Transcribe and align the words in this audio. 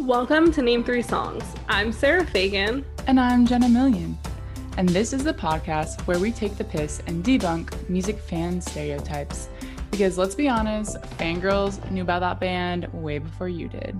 Welcome 0.00 0.50
to 0.54 0.60
Name 0.60 0.82
Three 0.82 1.02
Songs. 1.02 1.44
I'm 1.68 1.92
Sarah 1.92 2.26
Fagan. 2.26 2.84
And 3.06 3.20
I'm 3.20 3.46
Jenna 3.46 3.68
Million. 3.68 4.18
And 4.76 4.88
this 4.88 5.12
is 5.12 5.22
the 5.22 5.32
podcast 5.32 6.00
where 6.08 6.18
we 6.18 6.32
take 6.32 6.56
the 6.56 6.64
piss 6.64 7.00
and 7.06 7.24
debunk 7.24 7.88
music 7.88 8.18
fan 8.18 8.60
stereotypes. 8.60 9.48
Because 9.92 10.18
let's 10.18 10.34
be 10.34 10.48
honest, 10.48 11.00
fangirls 11.16 11.88
knew 11.92 12.02
about 12.02 12.20
that 12.20 12.40
band 12.40 12.92
way 12.92 13.18
before 13.18 13.48
you 13.48 13.68
did. 13.68 13.96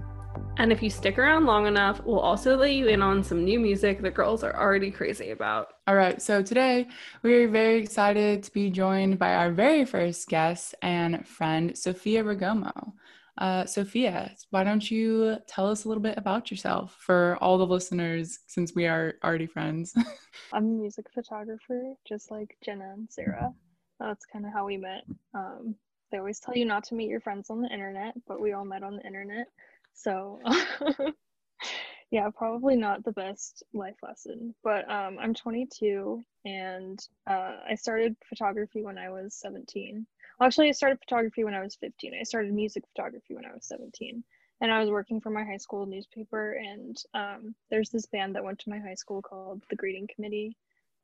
And 0.57 0.73
if 0.73 0.83
you 0.83 0.91
stick 0.91 1.17
around 1.17 1.47
long 1.47 1.69
enough, 1.69 2.03
we'll 2.05 2.19
also 2.19 2.57
let 2.57 2.73
you 2.73 2.89
in 2.89 3.01
on 3.01 3.23
some 3.23 3.45
new 3.45 3.61
music 3.61 4.03
that 4.03 4.15
girls 4.15 4.43
are 4.43 4.61
already 4.61 4.91
crazy 4.91 5.31
about. 5.31 5.75
All 5.87 5.95
right, 5.95 6.21
so 6.21 6.43
today 6.43 6.89
we 7.23 7.35
are 7.35 7.49
very 7.49 7.81
excited 7.81 8.43
to 8.43 8.53
be 8.53 8.69
joined 8.69 9.21
by 9.21 9.37
our 9.37 9.53
very 9.53 9.85
first 9.85 10.29
guest 10.29 10.75
and 10.83 11.25
friend, 11.27 11.79
Sophia 11.79 12.25
Ragomo. 12.25 12.95
Uh, 13.39 13.67
Sophia, 13.67 14.33
why 14.51 14.63
don't 14.63 14.91
you 14.91 15.37
tell 15.49 15.69
us 15.69 15.85
a 15.85 15.89
little 15.89 16.03
bit 16.03 16.17
about 16.17 16.51
yourself 16.51 16.97
for 17.01 17.37
all 17.41 17.59
the 17.59 17.67
listeners 17.67 18.39
since 18.47 18.75
we 18.75 18.87
are 18.87 19.15
already 19.25 19.47
friends? 19.47 19.93
I'm 20.53 20.65
a 20.65 20.69
music 20.69 21.07
photographer, 21.13 21.95
just 22.07 22.31
like 22.31 22.57
Jenna 22.65 22.93
and 22.93 23.09
Sarah. 23.11 23.53
That's 23.99 24.25
kind 24.27 24.47
of 24.47 24.53
how 24.53 24.67
we 24.67 24.77
met. 24.77 25.03
Um, 25.35 25.75
they 26.13 26.19
always 26.19 26.39
tell 26.39 26.57
you 26.57 26.65
not 26.65 26.85
to 26.85 26.95
meet 26.95 27.09
your 27.09 27.21
friends 27.21 27.51
on 27.51 27.61
the 27.61 27.73
internet, 27.73 28.15
but 28.29 28.41
we 28.41 28.53
all 28.53 28.65
met 28.65 28.85
on 28.85 28.97
the 28.97 29.07
internet. 29.07 29.47
So, 29.95 30.41
yeah, 32.13 32.29
probably 32.37 32.77
not 32.77 33.05
the 33.05 33.13
best 33.13 33.65
life 33.73 33.97
lesson. 34.01 34.55
But 34.63 34.89
um, 34.89 35.19
I'm 35.21 35.35
22 35.35 36.25
and 36.45 37.05
uh, 37.27 37.57
I 37.69 37.75
started 37.75 38.15
photography 38.29 38.85
when 38.85 38.99
I 38.99 39.11
was 39.11 39.35
17 39.35 40.07
actually, 40.41 40.69
I 40.69 40.73
started 40.73 41.01
photography 41.01 41.45
when 41.45 41.55
I 41.55 41.63
was 41.63 41.77
15. 41.77 42.13
I 42.19 42.25
started 42.25 42.53
music 42.53 42.85
photography 42.95 43.35
when 43.35 43.45
I 43.45 43.53
was 43.53 43.67
17. 43.67 44.23
And 44.61 44.73
I 44.73 44.81
was 44.81 44.91
working 44.91 45.21
for 45.21 45.31
my 45.31 45.45
high 45.45 45.57
school 45.57 45.87
newspaper. 45.87 46.53
And 46.53 46.97
um, 47.15 47.55
there's 47.71 47.91
this 47.91 48.07
band 48.07 48.35
that 48.35 48.45
went 48.45 48.59
to 48.61 48.71
my 48.71 48.79
high 48.79 48.95
school 48.95 49.21
called 49.23 49.63
the 49.69 49.77
Greeting 49.77 50.09
Committee. 50.15 50.57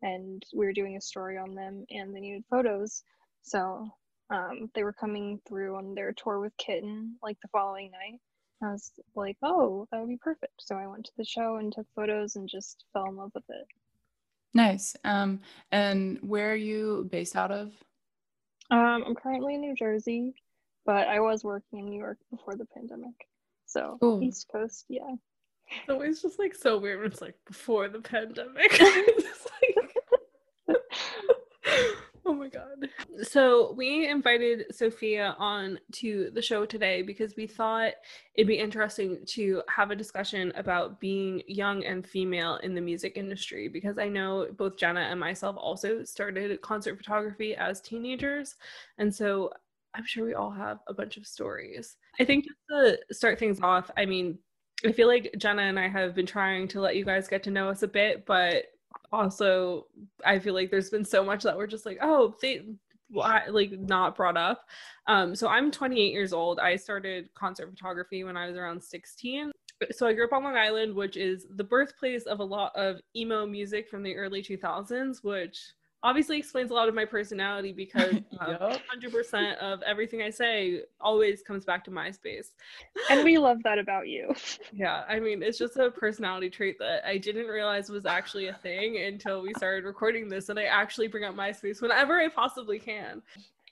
And 0.02 0.42
we 0.54 0.64
were 0.64 0.72
doing 0.72 0.96
a 0.96 1.00
story 1.00 1.36
on 1.36 1.54
them, 1.54 1.84
and 1.90 2.14
they 2.14 2.20
needed 2.20 2.44
photos. 2.48 3.02
So 3.42 3.90
um, 4.30 4.70
they 4.74 4.82
were 4.82 4.92
coming 4.92 5.40
through 5.46 5.76
on 5.76 5.94
their 5.94 6.12
tour 6.12 6.40
with 6.40 6.56
Kitten 6.56 7.16
like 7.22 7.38
the 7.42 7.48
following 7.48 7.90
night. 7.90 8.20
I 8.62 8.72
was 8.72 8.92
like, 9.14 9.36
oh, 9.42 9.86
that 9.90 10.00
would 10.00 10.08
be 10.08 10.18
perfect. 10.18 10.52
So 10.58 10.76
I 10.76 10.86
went 10.86 11.04
to 11.06 11.12
the 11.16 11.24
show 11.24 11.56
and 11.56 11.72
took 11.72 11.86
photos 11.96 12.36
and 12.36 12.48
just 12.48 12.84
fell 12.92 13.06
in 13.06 13.16
love 13.16 13.32
with 13.34 13.48
it. 13.48 13.66
Nice. 14.52 14.96
Um, 15.04 15.40
and 15.72 16.18
where 16.20 16.52
are 16.52 16.56
you 16.56 17.08
based 17.10 17.36
out 17.36 17.50
of? 17.50 17.72
Um, 18.70 19.04
I'm 19.06 19.14
currently 19.14 19.54
in 19.54 19.60
New 19.60 19.74
Jersey, 19.74 20.34
but 20.86 21.08
I 21.08 21.20
was 21.20 21.42
working 21.44 21.80
in 21.80 21.86
New 21.86 21.98
York 21.98 22.18
before 22.30 22.54
the 22.56 22.66
pandemic. 22.66 23.14
So 23.66 23.98
Ooh. 24.02 24.20
East 24.20 24.46
Coast, 24.50 24.84
yeah. 24.88 25.14
It's 25.70 25.88
always 25.90 26.20
just 26.20 26.38
like 26.38 26.54
so 26.54 26.78
weird 26.78 26.98
when 26.98 27.12
it's 27.12 27.20
like 27.20 27.36
before 27.46 27.88
the 27.88 28.00
pandemic. 28.00 28.72
Oh 32.30 32.34
my 32.34 32.48
god. 32.48 32.88
So 33.24 33.72
we 33.72 34.06
invited 34.06 34.72
Sophia 34.72 35.34
on 35.36 35.80
to 35.94 36.30
the 36.32 36.40
show 36.40 36.64
today 36.64 37.02
because 37.02 37.34
we 37.36 37.48
thought 37.48 37.94
it'd 38.36 38.46
be 38.46 38.56
interesting 38.56 39.18
to 39.30 39.62
have 39.68 39.90
a 39.90 39.96
discussion 39.96 40.52
about 40.54 41.00
being 41.00 41.42
young 41.48 41.84
and 41.84 42.06
female 42.06 42.60
in 42.62 42.72
the 42.72 42.80
music 42.80 43.16
industry 43.16 43.66
because 43.66 43.98
I 43.98 44.08
know 44.08 44.46
both 44.56 44.76
Jenna 44.76 45.00
and 45.00 45.18
myself 45.18 45.56
also 45.58 46.04
started 46.04 46.62
concert 46.62 46.96
photography 46.96 47.56
as 47.56 47.80
teenagers. 47.80 48.54
And 48.98 49.12
so 49.12 49.50
I'm 49.96 50.06
sure 50.06 50.24
we 50.24 50.34
all 50.34 50.52
have 50.52 50.78
a 50.86 50.94
bunch 50.94 51.16
of 51.16 51.26
stories. 51.26 51.96
I 52.20 52.24
think 52.24 52.44
to 52.70 52.96
start 53.10 53.40
things 53.40 53.58
off, 53.60 53.90
I 53.98 54.06
mean, 54.06 54.38
I 54.86 54.92
feel 54.92 55.08
like 55.08 55.34
Jenna 55.36 55.62
and 55.62 55.80
I 55.80 55.88
have 55.88 56.14
been 56.14 56.26
trying 56.26 56.68
to 56.68 56.80
let 56.80 56.94
you 56.94 57.04
guys 57.04 57.26
get 57.26 57.42
to 57.42 57.50
know 57.50 57.68
us 57.68 57.82
a 57.82 57.88
bit, 57.88 58.24
but 58.24 58.66
also 59.12 59.86
I 60.24 60.38
feel 60.38 60.54
like 60.54 60.70
there's 60.70 60.90
been 60.90 61.04
so 61.04 61.24
much 61.24 61.42
that 61.42 61.56
we're 61.56 61.66
just 61.66 61.86
like, 61.86 61.98
oh, 62.00 62.34
they 62.40 62.62
why 63.10 63.42
like 63.48 63.72
not 63.72 64.16
brought 64.16 64.36
up. 64.36 64.68
Um, 65.06 65.34
so 65.34 65.48
I'm 65.48 65.70
28 65.70 66.12
years 66.12 66.32
old. 66.32 66.60
I 66.60 66.76
started 66.76 67.28
concert 67.34 67.68
photography 67.70 68.24
when 68.24 68.36
I 68.36 68.46
was 68.46 68.56
around 68.56 68.82
16. 68.82 69.50
So 69.90 70.06
I 70.06 70.12
grew 70.12 70.26
up 70.26 70.32
on 70.32 70.44
Long 70.44 70.56
Island, 70.56 70.94
which 70.94 71.16
is 71.16 71.46
the 71.56 71.64
birthplace 71.64 72.24
of 72.24 72.40
a 72.40 72.44
lot 72.44 72.72
of 72.76 73.00
emo 73.16 73.46
music 73.46 73.88
from 73.88 74.02
the 74.02 74.14
early 74.14 74.42
2000s, 74.42 75.24
which 75.24 75.72
obviously 76.02 76.38
explains 76.38 76.70
a 76.70 76.74
lot 76.74 76.88
of 76.88 76.94
my 76.94 77.04
personality 77.04 77.72
because 77.72 78.14
um, 78.40 78.56
yep. 78.60 78.80
100% 78.94 79.56
of 79.58 79.82
everything 79.82 80.22
I 80.22 80.30
say 80.30 80.82
always 81.00 81.42
comes 81.42 81.64
back 81.64 81.84
to 81.84 81.90
MySpace. 81.90 82.48
And 83.10 83.24
we 83.24 83.38
love 83.38 83.58
that 83.64 83.78
about 83.78 84.08
you. 84.08 84.34
Yeah, 84.72 85.04
I 85.08 85.20
mean, 85.20 85.42
it's 85.42 85.58
just 85.58 85.76
a 85.76 85.90
personality 85.90 86.50
trait 86.50 86.78
that 86.78 87.06
I 87.06 87.18
didn't 87.18 87.46
realize 87.46 87.90
was 87.90 88.06
actually 88.06 88.48
a 88.48 88.54
thing 88.54 88.98
until 88.98 89.42
we 89.42 89.52
started 89.54 89.84
recording 89.84 90.28
this 90.28 90.48
and 90.48 90.58
I 90.58 90.64
actually 90.64 91.08
bring 91.08 91.24
up 91.24 91.34
MySpace 91.34 91.82
whenever 91.82 92.18
I 92.18 92.28
possibly 92.28 92.78
can. 92.78 93.22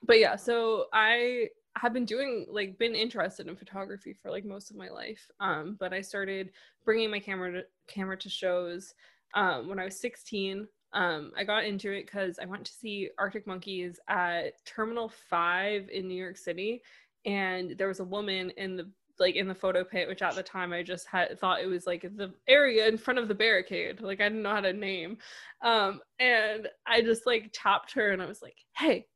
But 0.02 0.18
yeah, 0.18 0.36
so 0.36 0.86
I 0.92 1.48
have 1.76 1.92
been 1.92 2.04
doing 2.04 2.46
like 2.50 2.78
been 2.78 2.94
interested 2.94 3.46
in 3.46 3.56
photography 3.56 4.12
for 4.12 4.30
like 4.30 4.44
most 4.44 4.70
of 4.70 4.76
my 4.76 4.88
life. 4.88 5.30
Um, 5.40 5.76
but 5.78 5.92
I 5.92 6.00
started 6.00 6.50
bringing 6.84 7.10
my 7.10 7.20
camera 7.20 7.52
to, 7.52 7.62
camera 7.86 8.16
to 8.18 8.28
shows 8.28 8.94
um, 9.34 9.68
when 9.68 9.78
I 9.78 9.84
was 9.84 9.98
16 9.98 10.66
um, 10.92 11.32
I 11.36 11.44
got 11.44 11.64
into 11.64 11.92
it 11.92 12.06
because 12.06 12.38
I 12.40 12.46
went 12.46 12.64
to 12.64 12.72
see 12.72 13.10
Arctic 13.18 13.46
Monkeys 13.46 14.00
at 14.08 14.64
Terminal 14.64 15.08
Five 15.08 15.88
in 15.92 16.08
New 16.08 16.14
York 16.14 16.36
City, 16.36 16.82
and 17.26 17.76
there 17.76 17.88
was 17.88 18.00
a 18.00 18.04
woman 18.04 18.50
in 18.56 18.76
the 18.76 18.88
like 19.20 19.34
in 19.34 19.48
the 19.48 19.54
photo 19.54 19.84
pit, 19.84 20.08
which 20.08 20.22
at 20.22 20.34
the 20.34 20.42
time 20.42 20.72
I 20.72 20.82
just 20.82 21.06
had 21.06 21.38
thought 21.38 21.60
it 21.60 21.66
was 21.66 21.86
like 21.86 22.02
the 22.02 22.32
area 22.46 22.86
in 22.86 22.96
front 22.96 23.18
of 23.18 23.28
the 23.28 23.34
barricade. 23.34 24.00
Like 24.00 24.20
I 24.20 24.28
didn't 24.28 24.42
know 24.42 24.54
how 24.54 24.60
to 24.60 24.72
name, 24.72 25.18
um, 25.62 26.00
and 26.18 26.68
I 26.86 27.02
just 27.02 27.26
like 27.26 27.50
tapped 27.52 27.92
her 27.92 28.10
and 28.10 28.22
I 28.22 28.26
was 28.26 28.42
like, 28.42 28.56
"Hey, 28.76 29.06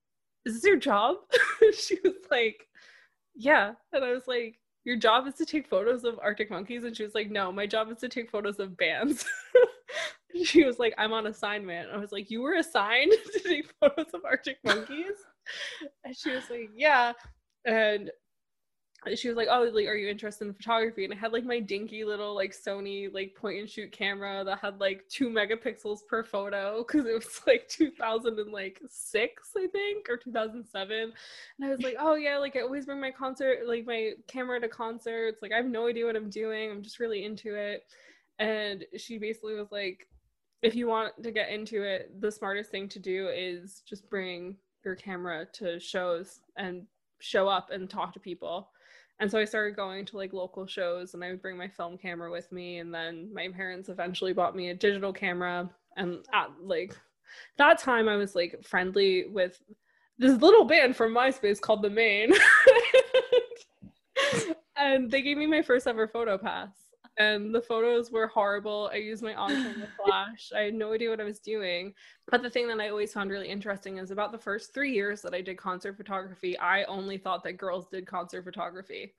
is 0.44 0.54
this 0.54 0.64
your 0.64 0.76
job?" 0.76 1.16
she 1.74 1.98
was 2.04 2.26
like, 2.30 2.66
"Yeah," 3.34 3.72
and 3.92 4.04
I 4.04 4.12
was 4.12 4.26
like, 4.26 4.58
"Your 4.84 4.96
job 4.96 5.26
is 5.26 5.34
to 5.34 5.46
take 5.46 5.68
photos 5.68 6.04
of 6.04 6.18
Arctic 6.20 6.50
Monkeys," 6.50 6.84
and 6.84 6.96
she 6.96 7.04
was 7.04 7.14
like, 7.14 7.30
"No, 7.30 7.50
my 7.52 7.66
job 7.66 7.90
is 7.90 7.98
to 7.98 8.08
take 8.08 8.30
photos 8.30 8.58
of 8.58 8.76
bands." 8.76 9.24
she 10.44 10.64
was 10.64 10.78
like, 10.78 10.94
I'm 10.98 11.12
on 11.12 11.26
assignment. 11.26 11.90
I 11.92 11.96
was 11.96 12.12
like, 12.12 12.30
You 12.30 12.42
were 12.42 12.54
assigned 12.54 13.12
to 13.32 13.40
take 13.40 13.72
photos 13.80 14.12
of 14.14 14.24
Arctic 14.24 14.58
monkeys? 14.64 15.16
and 16.04 16.16
she 16.16 16.30
was 16.30 16.44
like, 16.50 16.70
Yeah. 16.74 17.12
And 17.64 18.10
she 19.16 19.28
was 19.28 19.36
like, 19.36 19.48
"Oh, 19.50 19.62
like, 19.72 19.88
are 19.88 19.96
you 19.96 20.08
interested 20.08 20.46
in 20.46 20.54
photography?" 20.54 21.04
And 21.04 21.12
I 21.12 21.16
had 21.16 21.32
like 21.32 21.44
my 21.44 21.58
dinky 21.58 22.04
little 22.04 22.34
like 22.34 22.52
Sony 22.52 23.12
like 23.12 23.34
point 23.34 23.58
and 23.58 23.68
shoot 23.68 23.90
camera 23.90 24.44
that 24.44 24.60
had 24.60 24.80
like 24.80 25.04
two 25.08 25.28
megapixels 25.28 26.06
per 26.08 26.22
photo 26.22 26.84
because 26.86 27.06
it 27.06 27.14
was 27.14 27.40
like 27.46 27.68
2006, 27.68 29.50
I 29.56 29.66
think, 29.66 30.08
or 30.08 30.16
2007. 30.16 30.96
And 30.96 31.12
I 31.64 31.68
was 31.68 31.82
like, 31.82 31.96
"Oh 31.98 32.14
yeah, 32.14 32.38
like 32.38 32.56
I 32.56 32.60
always 32.60 32.86
bring 32.86 33.00
my 33.00 33.10
concert 33.10 33.66
like 33.66 33.86
my 33.86 34.12
camera 34.28 34.60
to 34.60 34.68
concerts. 34.68 35.42
Like 35.42 35.52
I 35.52 35.56
have 35.56 35.66
no 35.66 35.88
idea 35.88 36.06
what 36.06 36.16
I'm 36.16 36.30
doing. 36.30 36.70
I'm 36.70 36.82
just 36.82 37.00
really 37.00 37.24
into 37.24 37.54
it." 37.56 37.84
And 38.38 38.84
she 38.96 39.18
basically 39.18 39.54
was 39.54 39.70
like, 39.72 40.06
if 40.62 40.76
you 40.76 40.86
want 40.86 41.20
to 41.22 41.32
get 41.32 41.50
into 41.50 41.82
it, 41.82 42.20
the 42.20 42.30
smartest 42.30 42.70
thing 42.70 42.88
to 42.88 42.98
do 42.98 43.28
is 43.28 43.82
just 43.86 44.08
bring 44.08 44.56
your 44.84 44.94
camera 44.94 45.46
to 45.54 45.78
shows 45.80 46.40
and 46.56 46.86
show 47.20 47.48
up 47.48 47.70
and 47.70 47.90
talk 47.90 48.12
to 48.14 48.20
people. 48.20 48.70
And 49.18 49.30
so 49.30 49.38
I 49.38 49.44
started 49.44 49.76
going 49.76 50.04
to 50.06 50.16
like 50.16 50.32
local 50.32 50.66
shows 50.66 51.14
and 51.14 51.22
I 51.22 51.30
would 51.30 51.42
bring 51.42 51.56
my 51.56 51.68
film 51.68 51.98
camera 51.98 52.30
with 52.30 52.50
me. 52.52 52.78
And 52.78 52.94
then 52.94 53.28
my 53.32 53.48
parents 53.48 53.88
eventually 53.88 54.32
bought 54.32 54.56
me 54.56 54.70
a 54.70 54.74
digital 54.74 55.12
camera. 55.12 55.68
And 55.96 56.24
at 56.32 56.50
like 56.62 56.96
that 57.58 57.78
time, 57.78 58.08
I 58.08 58.16
was 58.16 58.34
like 58.34 58.64
friendly 58.64 59.26
with 59.28 59.60
this 60.18 60.40
little 60.40 60.64
band 60.64 60.96
from 60.96 61.14
MySpace 61.14 61.60
called 61.60 61.82
The 61.82 61.90
Maine. 61.90 62.32
and 64.76 65.10
they 65.10 65.22
gave 65.22 65.36
me 65.36 65.46
my 65.46 65.62
first 65.62 65.86
ever 65.86 66.06
photo 66.06 66.38
pass 66.38 66.70
and 67.18 67.54
the 67.54 67.60
photos 67.60 68.10
were 68.10 68.26
horrible. 68.26 68.90
I 68.92 68.96
used 68.96 69.22
my 69.22 69.34
on-camera 69.34 69.88
flash. 70.04 70.50
I 70.54 70.60
had 70.60 70.74
no 70.74 70.92
idea 70.92 71.10
what 71.10 71.20
I 71.20 71.24
was 71.24 71.38
doing. 71.38 71.94
But 72.30 72.42
the 72.42 72.50
thing 72.50 72.68
that 72.68 72.80
I 72.80 72.88
always 72.88 73.12
found 73.12 73.30
really 73.30 73.48
interesting 73.48 73.98
is 73.98 74.10
about 74.10 74.32
the 74.32 74.38
first 74.38 74.72
three 74.72 74.92
years 74.92 75.20
that 75.22 75.34
I 75.34 75.42
did 75.42 75.58
concert 75.58 75.96
photography, 75.96 76.58
I 76.58 76.84
only 76.84 77.18
thought 77.18 77.44
that 77.44 77.58
girls 77.58 77.86
did 77.90 78.06
concert 78.06 78.44
photography. 78.44 79.12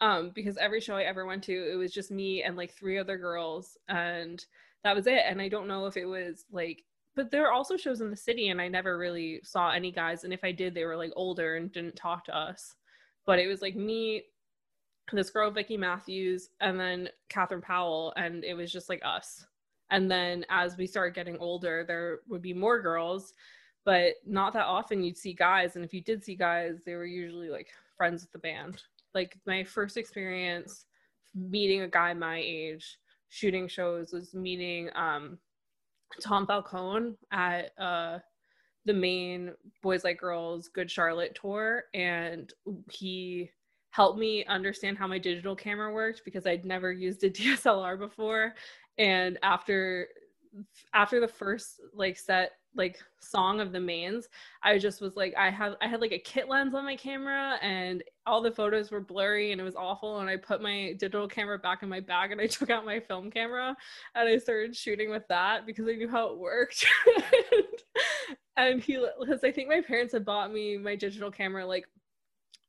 Um, 0.00 0.30
because 0.34 0.56
every 0.56 0.80
show 0.80 0.96
I 0.96 1.02
ever 1.02 1.26
went 1.26 1.42
to, 1.44 1.72
it 1.72 1.76
was 1.76 1.92
just 1.92 2.10
me 2.10 2.42
and 2.42 2.56
like 2.56 2.72
three 2.72 2.98
other 2.98 3.18
girls, 3.18 3.76
and 3.88 4.42
that 4.82 4.96
was 4.96 5.06
it. 5.06 5.22
And 5.26 5.42
I 5.42 5.48
don't 5.48 5.68
know 5.68 5.86
if 5.86 5.96
it 5.96 6.06
was 6.06 6.46
like 6.50 6.84
but 7.16 7.30
there 7.30 7.42
were 7.42 7.52
also 7.52 7.76
shows 7.76 8.00
in 8.00 8.10
the 8.10 8.16
city 8.16 8.48
and 8.48 8.60
I 8.60 8.68
never 8.68 8.96
really 8.96 9.40
saw 9.42 9.70
any 9.70 9.90
guys 9.90 10.24
and 10.24 10.32
if 10.32 10.44
I 10.44 10.52
did 10.52 10.74
they 10.74 10.84
were 10.84 10.96
like 10.96 11.12
older 11.16 11.56
and 11.56 11.70
didn't 11.72 11.96
talk 11.96 12.24
to 12.26 12.36
us. 12.36 12.74
But 13.26 13.38
it 13.38 13.46
was 13.46 13.60
like 13.60 13.76
me, 13.76 14.22
this 15.16 15.30
girl 15.30 15.50
Vicky 15.50 15.76
Matthews 15.76 16.50
and 16.60 16.78
then 16.78 17.08
Catherine 17.28 17.60
Powell 17.60 18.12
and 18.16 18.44
it 18.44 18.54
was 18.54 18.72
just 18.72 18.88
like 18.88 19.02
us. 19.04 19.46
And 19.90 20.10
then 20.10 20.44
as 20.50 20.76
we 20.76 20.86
started 20.86 21.14
getting 21.14 21.38
older, 21.38 21.84
there 21.86 22.20
would 22.28 22.42
be 22.42 22.54
more 22.54 22.80
girls, 22.80 23.34
but 23.84 24.14
not 24.24 24.52
that 24.52 24.66
often 24.66 25.02
you'd 25.02 25.18
see 25.18 25.32
guys. 25.32 25.76
And 25.76 25.84
if 25.84 25.92
you 25.92 26.00
did 26.00 26.22
see 26.22 26.36
guys, 26.36 26.78
they 26.86 26.94
were 26.94 27.06
usually 27.06 27.48
like 27.48 27.68
friends 27.96 28.22
with 28.22 28.32
the 28.32 28.38
band. 28.38 28.82
Like 29.14 29.36
my 29.46 29.64
first 29.64 29.96
experience 29.96 30.86
meeting 31.34 31.82
a 31.82 31.88
guy 31.88 32.12
my 32.14 32.38
age 32.44 32.98
shooting 33.28 33.68
shows 33.68 34.12
was 34.12 34.34
meeting 34.34 34.90
um 34.94 35.38
Tom 36.20 36.46
Falcone 36.46 37.14
at 37.30 37.70
uh 37.78 38.18
the 38.84 38.92
Maine 38.92 39.52
Boys 39.82 40.04
Like 40.04 40.18
Girls 40.18 40.68
Good 40.68 40.90
Charlotte 40.90 41.38
tour 41.40 41.84
and 41.94 42.52
he 42.90 43.50
helped 43.90 44.18
me 44.18 44.44
understand 44.46 44.96
how 44.96 45.06
my 45.06 45.18
digital 45.18 45.54
camera 45.54 45.92
worked 45.92 46.22
because 46.24 46.46
I'd 46.46 46.64
never 46.64 46.92
used 46.92 47.22
a 47.24 47.30
DSLR 47.30 47.98
before. 47.98 48.54
And 48.98 49.38
after 49.42 50.08
after 50.94 51.20
the 51.20 51.28
first 51.28 51.80
like 51.94 52.18
set 52.18 52.52
like 52.74 52.98
song 53.20 53.60
of 53.60 53.72
the 53.72 53.80
Maine's 53.80 54.28
i 54.62 54.78
just 54.78 55.00
was 55.00 55.16
like 55.16 55.34
i 55.36 55.50
have 55.50 55.74
i 55.80 55.88
had 55.88 56.00
like 56.00 56.12
a 56.12 56.18
kit 56.18 56.48
lens 56.48 56.74
on 56.74 56.84
my 56.84 56.94
camera 56.94 57.56
and 57.62 58.02
all 58.26 58.40
the 58.40 58.50
photos 58.50 58.90
were 58.90 59.00
blurry 59.00 59.50
and 59.50 59.60
it 59.60 59.64
was 59.64 59.74
awful. 59.74 60.20
And 60.20 60.28
i 60.28 60.36
put 60.36 60.62
my 60.62 60.94
digital 60.98 61.26
camera 61.26 61.58
back 61.58 61.82
in 61.82 61.88
my 61.88 62.00
bag 62.00 62.30
and 62.32 62.40
i 62.40 62.46
took 62.48 62.70
out 62.70 62.84
my 62.84 63.00
film 63.00 63.30
camera 63.30 63.76
and 64.14 64.28
i 64.28 64.38
started 64.38 64.74
shooting 64.76 65.10
with 65.10 65.26
that 65.28 65.66
because 65.66 65.88
i 65.88 65.92
knew 65.92 66.08
how 66.08 66.28
it 66.32 66.38
worked. 66.38 66.84
And, 67.06 67.64
and 68.56 68.82
he 68.82 69.04
because 69.20 69.42
i 69.42 69.50
think 69.50 69.68
my 69.68 69.80
parents 69.80 70.12
had 70.12 70.24
bought 70.24 70.52
me 70.52 70.76
my 70.76 70.94
digital 70.94 71.30
camera 71.30 71.66
like 71.66 71.86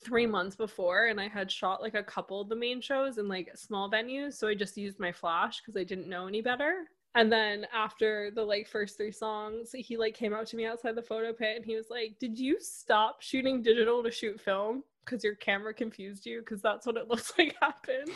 three 0.04 0.26
months 0.26 0.56
before 0.56 1.06
and 1.08 1.20
i 1.20 1.28
had 1.28 1.52
shot 1.52 1.82
like 1.82 1.94
a 1.94 2.04
couple 2.04 2.42
of 2.42 2.50
the 2.50 2.56
Maine 2.56 2.82
shows 2.82 3.18
in 3.18 3.28
like 3.28 3.50
small 3.56 3.90
venues 3.90 4.34
so 4.34 4.48
i 4.48 4.56
just 4.56 4.78
used 4.78 5.00
my 5.00 5.12
flash 5.12 5.62
because 5.62 5.80
i 5.80 5.84
didn't 5.84 6.10
know 6.10 6.28
any 6.28 6.42
better. 6.42 6.86
And 7.14 7.30
then 7.30 7.68
after 7.74 8.32
the 8.34 8.44
like 8.44 8.70
first 8.70 8.96
three 8.98 9.12
songs 9.12 9.72
he 9.74 9.98
like 9.98 10.16
came 10.16 10.34
out 10.34 10.48
to 10.48 10.56
me 10.56 10.66
outside 10.66 10.96
the 10.96 11.02
photo 11.02 11.34
pit 11.34 11.58
and 11.58 11.66
he 11.66 11.76
was 11.76 11.90
like 11.90 12.16
did 12.20 12.40
you 12.40 12.58
stop 12.60 13.22
shooting 13.22 13.62
digital 13.62 14.02
to 14.02 14.12
shoot 14.12 14.40
film? 14.40 14.84
Because 15.06 15.24
your 15.24 15.36
camera 15.36 15.74
confused 15.74 16.26
you 16.26 16.40
because 16.40 16.62
that's 16.62 16.86
what 16.86 16.98
it 16.98 17.08
looks 17.10 17.34
like 17.38 17.56
happened. 17.62 18.12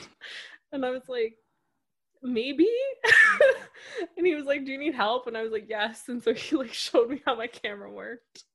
And 0.72 0.86
i 0.86 0.90
was 0.90 1.08
like 1.08 1.36
maybe? 2.24 2.70
And 4.18 4.26
he 4.26 4.34
was 4.34 4.46
like 4.46 4.66
do 4.66 4.72
you 4.72 4.78
need 4.78 4.96
help? 4.96 5.28
And 5.28 5.38
i 5.38 5.44
was 5.44 5.52
like 5.52 5.68
yes. 5.70 6.04
And 6.08 6.24
so 6.24 6.34
he 6.34 6.56
like 6.56 6.74
showed 6.74 7.10
me 7.10 7.22
how 7.26 7.36
my 7.36 7.48
camera 7.48 7.92
worked 7.92 8.46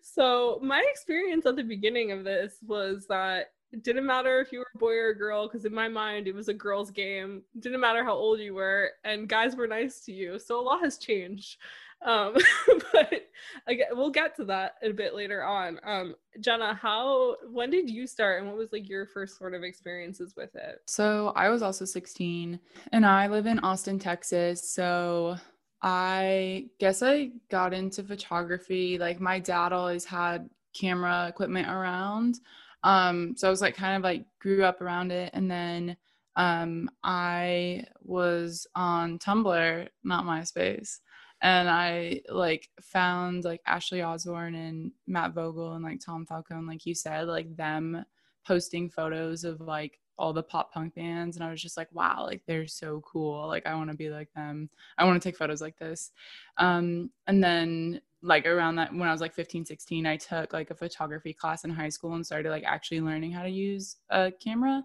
so 0.00 0.58
my 0.62 0.84
experience 0.90 1.46
at 1.46 1.56
the 1.56 1.62
beginning 1.62 2.12
of 2.12 2.24
this 2.24 2.54
was 2.66 3.06
that 3.08 3.52
it 3.72 3.84
didn't 3.84 4.06
matter 4.06 4.40
if 4.40 4.52
you 4.52 4.58
were 4.60 4.70
a 4.74 4.78
boy 4.78 4.94
or 4.94 5.08
a 5.10 5.16
girl 5.16 5.46
because 5.46 5.64
in 5.64 5.74
my 5.74 5.88
mind 5.88 6.26
it 6.26 6.34
was 6.34 6.48
a 6.48 6.54
girls 6.54 6.90
game. 6.90 7.42
It 7.54 7.62
didn't 7.62 7.80
matter 7.80 8.02
how 8.04 8.14
old 8.14 8.40
you 8.40 8.54
were 8.54 8.90
and 9.04 9.28
guys 9.28 9.54
were 9.54 9.66
nice 9.66 10.00
to 10.00 10.12
you. 10.12 10.38
So 10.38 10.60
a 10.60 10.62
lot 10.62 10.80
has 10.80 10.98
changed. 10.98 11.58
Um 12.04 12.34
but 12.92 13.28
again 13.66 13.88
we'll 13.92 14.10
get 14.10 14.34
to 14.36 14.44
that 14.46 14.74
a 14.82 14.90
bit 14.90 15.14
later 15.14 15.44
on. 15.44 15.78
Um 15.84 16.14
jenna 16.40 16.74
how 16.74 17.36
when 17.50 17.70
did 17.70 17.88
you 17.88 18.06
start 18.06 18.40
and 18.40 18.48
what 18.48 18.58
was 18.58 18.72
like 18.72 18.88
your 18.88 19.06
first 19.06 19.38
sort 19.38 19.54
of 19.54 19.62
experiences 19.62 20.34
with 20.36 20.54
it? 20.56 20.82
So 20.86 21.32
i 21.36 21.48
was 21.48 21.62
also 21.62 21.84
16 21.84 22.58
and 22.92 23.06
i 23.06 23.28
live 23.28 23.46
in 23.46 23.60
austin 23.60 23.98
texas. 23.98 24.68
So 24.68 25.36
i 25.82 26.66
guess 26.78 27.02
i 27.02 27.30
got 27.50 27.72
into 27.72 28.02
photography 28.02 28.98
like 28.98 29.20
my 29.20 29.38
dad 29.38 29.72
always 29.72 30.04
had 30.04 30.48
camera 30.74 31.26
equipment 31.28 31.68
around 31.68 32.38
um, 32.82 33.34
so 33.36 33.46
I 33.46 33.50
was 33.50 33.60
like 33.60 33.76
kind 33.76 33.96
of 33.96 34.02
like 34.02 34.24
grew 34.40 34.64
up 34.64 34.80
around 34.80 35.12
it. 35.12 35.30
And 35.34 35.50
then 35.50 35.96
um, 36.36 36.88
I 37.04 37.84
was 38.02 38.66
on 38.74 39.18
Tumblr, 39.18 39.88
not 40.04 40.24
MySpace. 40.24 40.98
And 41.42 41.68
I 41.68 42.20
like 42.28 42.68
found 42.82 43.44
like 43.44 43.62
Ashley 43.66 44.02
Osborne 44.02 44.54
and 44.54 44.92
Matt 45.06 45.32
Vogel 45.32 45.72
and 45.72 45.84
like 45.84 46.00
Tom 46.04 46.26
Falcone, 46.26 46.66
like 46.66 46.84
you 46.84 46.94
said, 46.94 47.28
like 47.28 47.54
them 47.56 48.04
posting 48.46 48.90
photos 48.90 49.44
of 49.44 49.60
like 49.60 49.98
all 50.20 50.32
the 50.32 50.42
pop 50.42 50.72
punk 50.72 50.94
bands 50.94 51.36
and 51.36 51.44
I 51.44 51.50
was 51.50 51.62
just 51.62 51.76
like 51.76 51.88
wow 51.92 52.24
like 52.26 52.42
they're 52.46 52.66
so 52.66 53.02
cool 53.06 53.48
like 53.48 53.66
I 53.66 53.74
want 53.74 53.90
to 53.90 53.96
be 53.96 54.10
like 54.10 54.32
them 54.34 54.68
I 54.98 55.04
want 55.04 55.20
to 55.20 55.28
take 55.28 55.36
photos 55.36 55.60
like 55.60 55.78
this 55.78 56.12
um 56.58 57.10
and 57.26 57.42
then 57.42 58.00
like 58.22 58.46
around 58.46 58.76
that 58.76 58.92
when 58.92 59.08
I 59.08 59.12
was 59.12 59.20
like 59.20 59.34
15, 59.34 59.64
16, 59.64 60.06
I 60.06 60.16
took 60.16 60.52
like 60.52 60.70
a 60.70 60.74
photography 60.74 61.32
class 61.32 61.64
in 61.64 61.70
high 61.70 61.88
school 61.88 62.14
and 62.14 62.24
started 62.24 62.50
like 62.50 62.64
actually 62.64 63.00
learning 63.00 63.32
how 63.32 63.42
to 63.42 63.48
use 63.48 63.96
a 64.10 64.30
camera. 64.30 64.82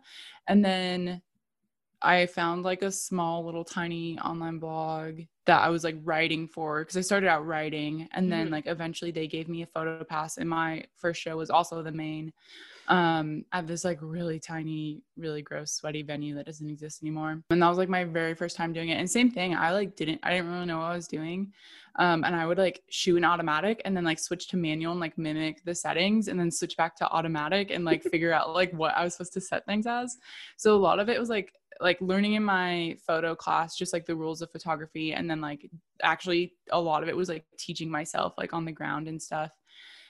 And 0.47 0.63
then 0.63 1.21
I 2.01 2.27
found 2.27 2.63
like 2.63 2.81
a 2.81 2.91
small 2.91 3.43
little 3.43 3.65
tiny 3.65 4.17
online 4.19 4.59
blog 4.59 5.21
that 5.45 5.61
I 5.61 5.69
was 5.69 5.83
like 5.83 5.97
writing 6.03 6.47
for 6.47 6.79
because 6.79 6.97
I 6.97 7.01
started 7.01 7.27
out 7.27 7.45
writing 7.45 8.07
and 8.13 8.31
then 8.31 8.45
mm-hmm. 8.45 8.53
like 8.53 8.67
eventually 8.67 9.11
they 9.11 9.27
gave 9.27 9.49
me 9.49 9.63
a 9.63 9.67
photo 9.67 10.03
pass 10.03 10.37
and 10.37 10.49
my 10.49 10.83
first 10.95 11.21
show 11.21 11.37
was 11.37 11.49
also 11.49 11.81
the 11.81 11.91
Maine 11.91 12.31
um 12.87 13.43
at 13.51 13.65
this 13.65 13.83
like 13.83 13.97
really 14.01 14.39
tiny 14.39 15.01
really 15.17 15.41
gross 15.41 15.71
sweaty 15.71 16.03
venue 16.03 16.35
that 16.35 16.45
doesn't 16.45 16.69
exist 16.69 17.01
anymore. 17.01 17.41
And 17.49 17.61
that 17.61 17.67
was 17.67 17.77
like 17.77 17.89
my 17.89 18.03
very 18.03 18.35
first 18.35 18.55
time 18.55 18.73
doing 18.73 18.89
it. 18.89 18.99
And 18.99 19.09
same 19.09 19.31
thing 19.31 19.55
I 19.55 19.71
like 19.71 19.95
didn't 19.95 20.19
I 20.23 20.31
didn't 20.31 20.51
really 20.51 20.65
know 20.65 20.79
what 20.79 20.91
I 20.91 20.95
was 20.95 21.07
doing. 21.07 21.51
Um 21.97 22.23
and 22.23 22.35
I 22.35 22.45
would 22.45 22.57
like 22.57 22.83
shoot 22.89 23.17
in 23.17 23.25
automatic 23.25 23.81
and 23.85 23.95
then 23.95 24.03
like 24.03 24.19
switch 24.19 24.47
to 24.49 24.57
manual 24.57 24.91
and 24.91 25.01
like 25.01 25.17
mimic 25.17 25.63
the 25.63 25.73
settings 25.73 26.27
and 26.27 26.39
then 26.39 26.51
switch 26.51 26.77
back 26.77 26.95
to 26.97 27.09
automatic 27.09 27.71
and 27.71 27.85
like 27.85 28.03
figure 28.03 28.31
out 28.31 28.53
like 28.53 28.71
what 28.73 28.95
I 28.95 29.03
was 29.03 29.13
supposed 29.13 29.33
to 29.33 29.41
set 29.41 29.65
things 29.65 29.87
as. 29.87 30.17
So 30.57 30.75
a 30.75 30.77
lot 30.77 30.99
of 30.99 31.09
it 31.09 31.19
was 31.19 31.29
like 31.29 31.53
like 31.81 31.99
learning 31.99 32.33
in 32.33 32.43
my 32.43 32.95
photo 33.05 33.35
class 33.35 33.75
just 33.75 33.93
like 33.93 34.05
the 34.05 34.15
rules 34.15 34.41
of 34.41 34.51
photography 34.51 35.13
and 35.13 35.29
then 35.29 35.41
like 35.41 35.69
actually 36.03 36.53
a 36.71 36.79
lot 36.79 37.03
of 37.03 37.09
it 37.09 37.17
was 37.17 37.29
like 37.29 37.45
teaching 37.57 37.89
myself 37.89 38.33
like 38.37 38.53
on 38.53 38.65
the 38.65 38.71
ground 38.71 39.07
and 39.07 39.21
stuff 39.21 39.51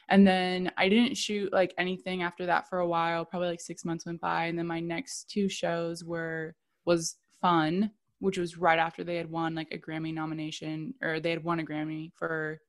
and 0.10 0.26
then 0.26 0.72
i 0.78 0.88
didn't 0.90 1.16
shoot 1.16 1.52
like 1.52 1.74
anything 1.78 2.24
after 2.24 2.46
that 2.46 2.68
for 2.70 2.80
a 2.80 2.88
while 2.88 3.26
probably 3.26 3.50
like 3.50 3.62
six 3.62 3.86
months 3.86 4.06
went 4.06 4.22
by 4.22 4.46
and 4.46 4.58
then 4.58 4.68
my 4.68 4.80
next 4.80 5.30
two 5.30 5.50
shows 5.50 6.04
were 6.04 6.56
was 6.86 7.18
fun 7.42 7.92
which 8.20 8.38
was 8.38 8.58
right 8.58 8.80
after 8.80 9.04
they 9.04 9.16
had 9.16 9.30
won 9.30 9.56
like 9.56 9.72
a 9.72 9.78
grammy 9.78 10.14
nomination 10.14 10.94
or 11.02 11.20
they 11.20 11.32
had 11.32 11.44
won 11.44 11.60
a 11.60 11.64
grammy 11.64 12.12
for 12.14 12.60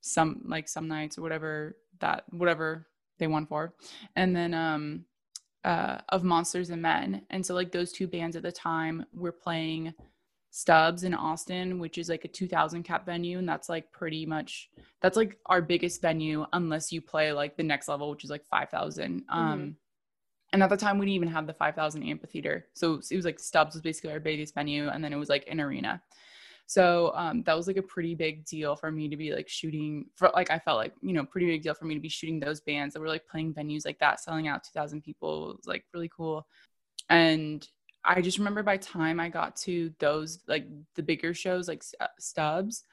some 0.00 0.40
like 0.46 0.68
some 0.68 0.88
nights 0.88 1.18
or 1.18 1.22
whatever 1.22 1.76
that 2.00 2.24
whatever 2.30 2.86
they 3.18 3.26
won 3.26 3.46
for 3.46 3.74
and 4.16 4.34
then 4.34 4.54
um 4.54 5.04
uh, 5.64 5.98
of 6.08 6.24
Monsters 6.24 6.70
and 6.70 6.82
Men. 6.82 7.22
And 7.30 7.44
so 7.44 7.54
like 7.54 7.72
those 7.72 7.92
two 7.92 8.06
bands 8.06 8.36
at 8.36 8.42
the 8.42 8.52
time 8.52 9.04
were 9.12 9.32
playing 9.32 9.92
Stubbs 10.50 11.04
in 11.04 11.14
Austin, 11.14 11.78
which 11.78 11.96
is 11.96 12.08
like 12.08 12.24
a 12.24 12.28
2000 12.28 12.82
cap 12.82 13.06
venue 13.06 13.38
and 13.38 13.48
that's 13.48 13.68
like 13.68 13.90
pretty 13.92 14.26
much 14.26 14.68
that's 15.00 15.16
like 15.16 15.38
our 15.46 15.62
biggest 15.62 16.02
venue 16.02 16.44
unless 16.52 16.90
you 16.90 17.00
play 17.00 17.32
like 17.32 17.56
the 17.56 17.62
next 17.62 17.88
level 17.88 18.10
which 18.10 18.24
is 18.24 18.30
like 18.30 18.44
5000. 18.46 19.20
Mm-hmm. 19.20 19.38
Um 19.38 19.76
and 20.52 20.62
at 20.62 20.70
the 20.70 20.76
time 20.76 20.98
we 20.98 21.06
didn't 21.06 21.14
even 21.14 21.28
have 21.28 21.46
the 21.46 21.54
5000 21.54 22.02
amphitheater. 22.02 22.66
So 22.74 23.00
it 23.10 23.16
was 23.16 23.24
like 23.24 23.38
Stubbs 23.38 23.74
was 23.74 23.82
basically 23.82 24.10
our 24.10 24.18
biggest 24.20 24.54
venue 24.54 24.88
and 24.88 25.04
then 25.04 25.12
it 25.12 25.16
was 25.16 25.28
like 25.28 25.46
an 25.48 25.60
arena. 25.60 26.02
So 26.70 27.12
um, 27.16 27.42
that 27.46 27.56
was 27.56 27.66
like 27.66 27.78
a 27.78 27.82
pretty 27.82 28.14
big 28.14 28.44
deal 28.44 28.76
for 28.76 28.92
me 28.92 29.08
to 29.08 29.16
be 29.16 29.32
like 29.34 29.48
shooting 29.48 30.06
for 30.14 30.30
like 30.34 30.52
I 30.52 30.60
felt 30.60 30.76
like 30.76 30.94
you 31.02 31.12
know 31.12 31.24
pretty 31.24 31.48
big 31.48 31.62
deal 31.62 31.74
for 31.74 31.84
me 31.84 31.94
to 31.94 32.00
be 32.00 32.08
shooting 32.08 32.38
those 32.38 32.60
bands 32.60 32.94
that 32.94 33.00
were 33.00 33.08
like 33.08 33.26
playing 33.26 33.54
venues 33.54 33.84
like 33.84 33.98
that, 33.98 34.20
selling 34.20 34.46
out 34.46 34.62
2,000 34.62 35.02
people. 35.02 35.50
It 35.50 35.56
was 35.56 35.66
like 35.66 35.84
really 35.92 36.10
cool. 36.16 36.46
And 37.08 37.66
I 38.04 38.20
just 38.20 38.38
remember 38.38 38.62
by 38.62 38.76
time 38.78 39.20
I 39.20 39.28
got 39.28 39.56
to 39.56 39.92
those 39.98 40.40
like 40.48 40.66
the 40.94 41.02
bigger 41.02 41.34
shows 41.34 41.68
like 41.68 41.82
uh, 42.00 42.06
Stubbs, 42.18 42.84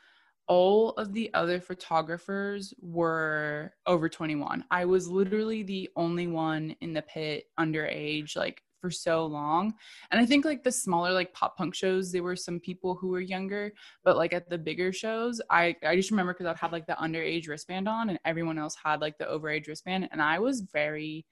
all 0.47 0.91
of 0.91 1.13
the 1.13 1.33
other 1.33 1.59
photographers 1.59 2.73
were 2.81 3.73
over 3.85 4.09
21. 4.09 4.63
I 4.71 4.85
was 4.85 5.09
literally 5.09 5.63
the 5.63 5.89
only 5.95 6.27
one 6.27 6.75
in 6.81 6.93
the 6.93 7.01
pit 7.01 7.45
underage, 7.59 8.35
like 8.35 8.61
for 8.79 8.91
so 8.91 9.25
long. 9.25 9.73
And 10.11 10.21
I 10.21 10.25
think 10.25 10.45
like 10.45 10.63
the 10.63 10.71
smaller 10.71 11.11
like 11.11 11.33
pop 11.33 11.57
punk 11.57 11.75
shows, 11.75 12.11
there 12.11 12.23
were 12.23 12.35
some 12.35 12.59
people 12.59 12.95
who 12.95 13.09
were 13.09 13.19
younger, 13.19 13.73
but 14.03 14.17
like 14.17 14.33
at 14.33 14.49
the 14.49 14.57
bigger 14.57 14.93
shows, 14.93 15.41
I 15.49 15.75
I 15.85 15.95
just 15.95 16.11
remember 16.11 16.33
because 16.33 16.45
I'd 16.45 16.57
have 16.57 16.71
like 16.71 16.87
the 16.87 16.93
underage 16.93 17.47
wristband 17.47 17.87
on 17.87 18.09
and 18.09 18.19
everyone 18.25 18.57
else 18.57 18.75
had 18.81 19.01
like 19.01 19.17
the 19.17 19.25
overage 19.25 19.67
wristband 19.67 20.09
and 20.11 20.21
I 20.21 20.39
was 20.39 20.61
very 20.61 21.25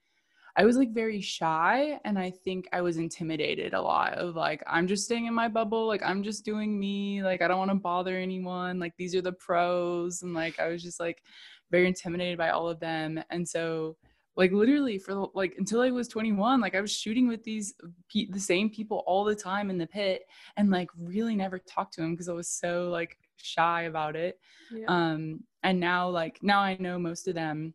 I 0.58 0.64
was 0.64 0.76
like 0.76 0.92
very 0.92 1.20
shy 1.20 2.00
and 2.04 2.18
I 2.18 2.30
think 2.30 2.66
I 2.72 2.80
was 2.80 2.96
intimidated 2.96 3.74
a 3.74 3.80
lot 3.80 4.14
of 4.14 4.36
like 4.36 4.62
I'm 4.66 4.86
just 4.86 5.04
staying 5.04 5.26
in 5.26 5.34
my 5.34 5.48
bubble, 5.48 5.86
like 5.86 6.02
I'm 6.02 6.22
just 6.22 6.44
doing 6.44 6.78
me, 6.78 7.22
like 7.22 7.42
I 7.42 7.48
don't 7.48 7.58
want 7.58 7.70
to 7.70 7.76
bother 7.76 8.16
anyone, 8.16 8.78
like 8.78 8.94
these 8.96 9.14
are 9.14 9.20
the 9.20 9.32
pros 9.32 10.22
and 10.22 10.32
like 10.32 10.58
I 10.58 10.68
was 10.68 10.82
just 10.82 10.98
like 10.98 11.22
very 11.70 11.86
intimidated 11.86 12.38
by 12.38 12.50
all 12.50 12.68
of 12.68 12.80
them. 12.80 13.22
And 13.30 13.46
so 13.46 13.96
like 14.36 14.52
literally 14.52 14.98
for 14.98 15.30
like 15.34 15.54
until 15.58 15.80
I 15.80 15.90
was 15.90 16.08
21 16.08 16.60
like 16.60 16.74
I 16.74 16.80
was 16.80 16.92
shooting 16.92 17.26
with 17.26 17.42
these 17.42 17.74
pe- 18.12 18.30
the 18.30 18.40
same 18.40 18.70
people 18.70 19.02
all 19.06 19.24
the 19.24 19.34
time 19.34 19.70
in 19.70 19.78
the 19.78 19.86
pit 19.86 20.22
and 20.56 20.70
like 20.70 20.88
really 20.98 21.34
never 21.34 21.58
talked 21.58 21.94
to 21.94 22.02
them 22.02 22.12
because 22.12 22.28
I 22.28 22.34
was 22.34 22.48
so 22.48 22.88
like 22.90 23.16
shy 23.36 23.82
about 23.82 24.14
it 24.14 24.38
yeah. 24.70 24.86
um 24.88 25.40
and 25.62 25.80
now 25.80 26.08
like 26.08 26.38
now 26.42 26.60
I 26.60 26.76
know 26.78 26.98
most 26.98 27.28
of 27.28 27.34
them 27.34 27.74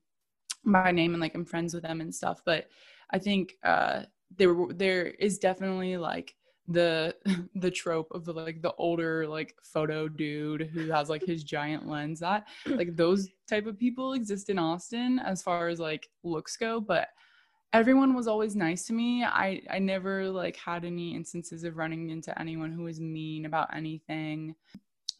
by 0.65 0.91
name 0.91 1.13
and 1.13 1.21
like 1.21 1.35
I'm 1.35 1.45
friends 1.45 1.73
with 1.73 1.83
them 1.83 2.01
and 2.01 2.13
stuff 2.13 2.41
but 2.45 2.67
I 3.11 3.19
think 3.19 3.55
uh 3.63 4.03
there 4.37 4.55
there 4.69 5.07
is 5.07 5.37
definitely 5.37 5.97
like 5.97 6.35
the 6.67 7.15
the 7.55 7.71
trope 7.71 8.11
of 8.11 8.25
the 8.25 8.33
like 8.33 8.61
the 8.61 8.73
older 8.73 9.27
like 9.27 9.55
photo 9.63 10.07
dude 10.07 10.69
who 10.73 10.89
has 10.89 11.09
like 11.09 11.23
his 11.23 11.43
giant 11.43 11.87
lens 11.87 12.19
that 12.19 12.47
like 12.65 12.95
those 12.95 13.27
type 13.49 13.65
of 13.65 13.77
people 13.77 14.13
exist 14.13 14.49
in 14.49 14.59
Austin 14.59 15.19
as 15.19 15.41
far 15.41 15.67
as 15.67 15.79
like 15.79 16.09
looks 16.23 16.55
go 16.57 16.79
but 16.79 17.09
everyone 17.73 18.13
was 18.13 18.27
always 18.27 18.55
nice 18.55 18.85
to 18.85 18.93
me. 18.93 19.23
I 19.23 19.61
I 19.69 19.79
never 19.79 20.29
like 20.29 20.57
had 20.57 20.85
any 20.85 21.15
instances 21.15 21.63
of 21.63 21.77
running 21.77 22.09
into 22.09 22.37
anyone 22.39 22.71
who 22.71 22.83
was 22.83 22.99
mean 22.99 23.45
about 23.45 23.73
anything. 23.75 24.55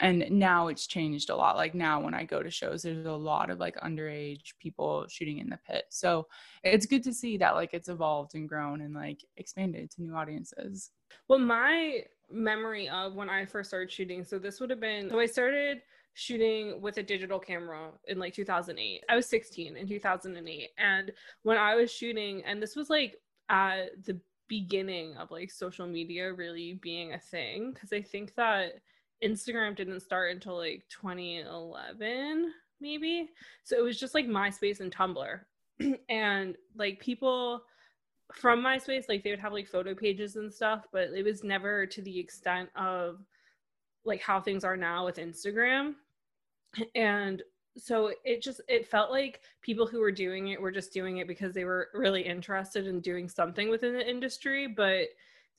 And 0.02 0.26
now 0.32 0.68
it's 0.68 0.88
changed 0.88 1.30
a 1.30 1.36
lot. 1.36 1.56
Like 1.56 1.76
now 1.76 2.02
when 2.02 2.16
I 2.16 2.24
go 2.24 2.42
to 2.42 2.50
shows 2.50 2.82
there's 2.82 3.06
a 3.06 3.12
lot 3.12 3.50
of 3.52 3.60
like 3.60 3.76
underage 3.78 4.58
people 4.60 5.06
shooting 5.08 5.38
in 5.38 5.48
the 5.48 5.60
pit. 5.66 5.86
So 5.90 6.28
it's 6.64 6.88
good 6.88 7.04
to 7.04 7.14
see 7.14 7.38
that 7.38 7.56
like 7.56 7.74
it's 7.74 7.88
evolved 7.88 8.34
and 8.34 8.50
grown 8.50 8.82
and 8.82 8.96
like 8.96 9.24
expanded 9.38 9.92
to 9.92 10.02
new 10.02 10.16
audiences. 10.16 10.90
Well, 11.28 11.40
my 11.40 12.02
memory 12.32 12.90
of 12.90 13.14
when 13.14 13.30
I 13.30 13.46
first 13.46 13.70
started 13.70 13.92
shooting, 13.92 14.24
so 14.24 14.40
this 14.40 14.60
would 14.60 14.72
have 14.72 14.80
been 14.80 15.10
so 15.10 15.20
I 15.20 15.28
started 15.28 15.82
shooting 16.14 16.82
with 16.82 16.98
a 16.98 17.04
digital 17.04 17.40
camera 17.40 17.92
in 18.08 18.20
like 18.20 18.34
2008. 18.34 19.04
I 19.08 19.16
was 19.16 19.28
16 19.28 19.78
in 19.78 19.88
2008. 19.88 20.70
And 20.78 21.12
when 21.44 21.58
I 21.58 21.76
was 21.76 21.92
shooting, 21.92 22.44
and 22.46 22.62
this 22.62 22.76
was 22.76 22.90
like 22.90 23.18
at 23.50 24.04
the 24.04 24.20
beginning 24.48 25.16
of 25.18 25.32
like 25.32 25.52
social 25.52 25.88
media 25.88 26.34
really 26.34 26.80
being 26.82 27.14
a 27.14 27.20
thing, 27.20 27.72
because 27.74 27.94
I 27.94 28.02
think 28.02 28.34
that 28.36 28.82
Instagram 29.24 29.76
didn't 29.76 30.02
start 30.02 30.32
until 30.32 30.58
like 30.58 30.84
2011, 30.90 32.54
maybe. 32.80 33.30
So 33.64 33.78
it 33.78 33.82
was 33.82 34.00
just 34.00 34.14
like 34.14 34.28
MySpace 34.28 34.80
and 34.80 34.94
Tumblr. 34.94 35.40
and 36.10 36.56
like 36.76 37.00
people 37.00 37.64
from 38.34 38.62
MySpace, 38.62 39.10
like 39.10 39.24
they 39.24 39.30
would 39.30 39.40
have 39.40 39.54
like 39.54 39.68
photo 39.68 39.94
pages 39.94 40.36
and 40.36 40.52
stuff, 40.52 40.88
but 40.92 41.10
it 41.10 41.24
was 41.24 41.44
never 41.44 41.86
to 41.86 42.02
the 42.02 42.20
extent 42.20 42.70
of 42.76 43.20
like 44.06 44.22
how 44.22 44.40
things 44.40 44.64
are 44.64 44.78
now 44.78 45.06
with 45.06 45.18
Instagram. 45.18 45.96
And 46.96 47.42
so 47.78 48.12
it 48.24 48.42
just 48.42 48.62
it 48.68 48.88
felt 48.88 49.12
like 49.12 49.42
people 49.62 49.88
who 49.88 50.00
were 50.00 50.12
doing 50.12 50.50
it 50.50 50.62
were 50.62 50.72
just 50.72 50.94
doing 50.94 51.18
it 51.18 51.28
because 51.28 51.54
they 51.54 51.64
were 51.64 51.90
really 51.94 52.22
interested 52.22 52.88
in 52.88 53.00
doing 53.00 53.30
something 53.30 53.70
within 53.70 53.94
the 53.94 54.10
industry, 54.10 54.68
but 54.68 55.08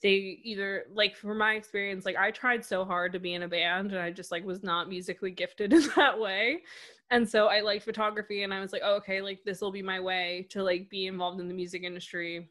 they 0.03 0.39
either 0.43 0.83
like 0.93 1.15
from 1.15 1.37
my 1.37 1.53
experience 1.53 2.05
like 2.05 2.17
i 2.17 2.29
tried 2.29 2.63
so 2.63 2.83
hard 2.83 3.13
to 3.13 3.19
be 3.19 3.33
in 3.33 3.43
a 3.43 3.47
band 3.47 3.91
and 3.91 4.01
i 4.01 4.11
just 4.11 4.31
like 4.31 4.45
was 4.45 4.61
not 4.61 4.89
musically 4.89 5.31
gifted 5.31 5.73
in 5.73 5.83
that 5.95 6.19
way. 6.19 6.61
And 7.09 7.27
so 7.27 7.47
i 7.47 7.61
liked 7.61 7.85
photography 7.85 8.43
and 8.43 8.53
i 8.53 8.59
was 8.59 8.71
like 8.71 8.81
oh, 8.83 8.95
okay 8.95 9.21
like 9.21 9.43
this 9.43 9.61
will 9.61 9.71
be 9.71 9.81
my 9.81 9.99
way 9.99 10.45
to 10.51 10.61
like 10.61 10.89
be 10.89 11.07
involved 11.07 11.39
in 11.39 11.47
the 11.47 11.53
music 11.53 11.83
industry 11.83 12.49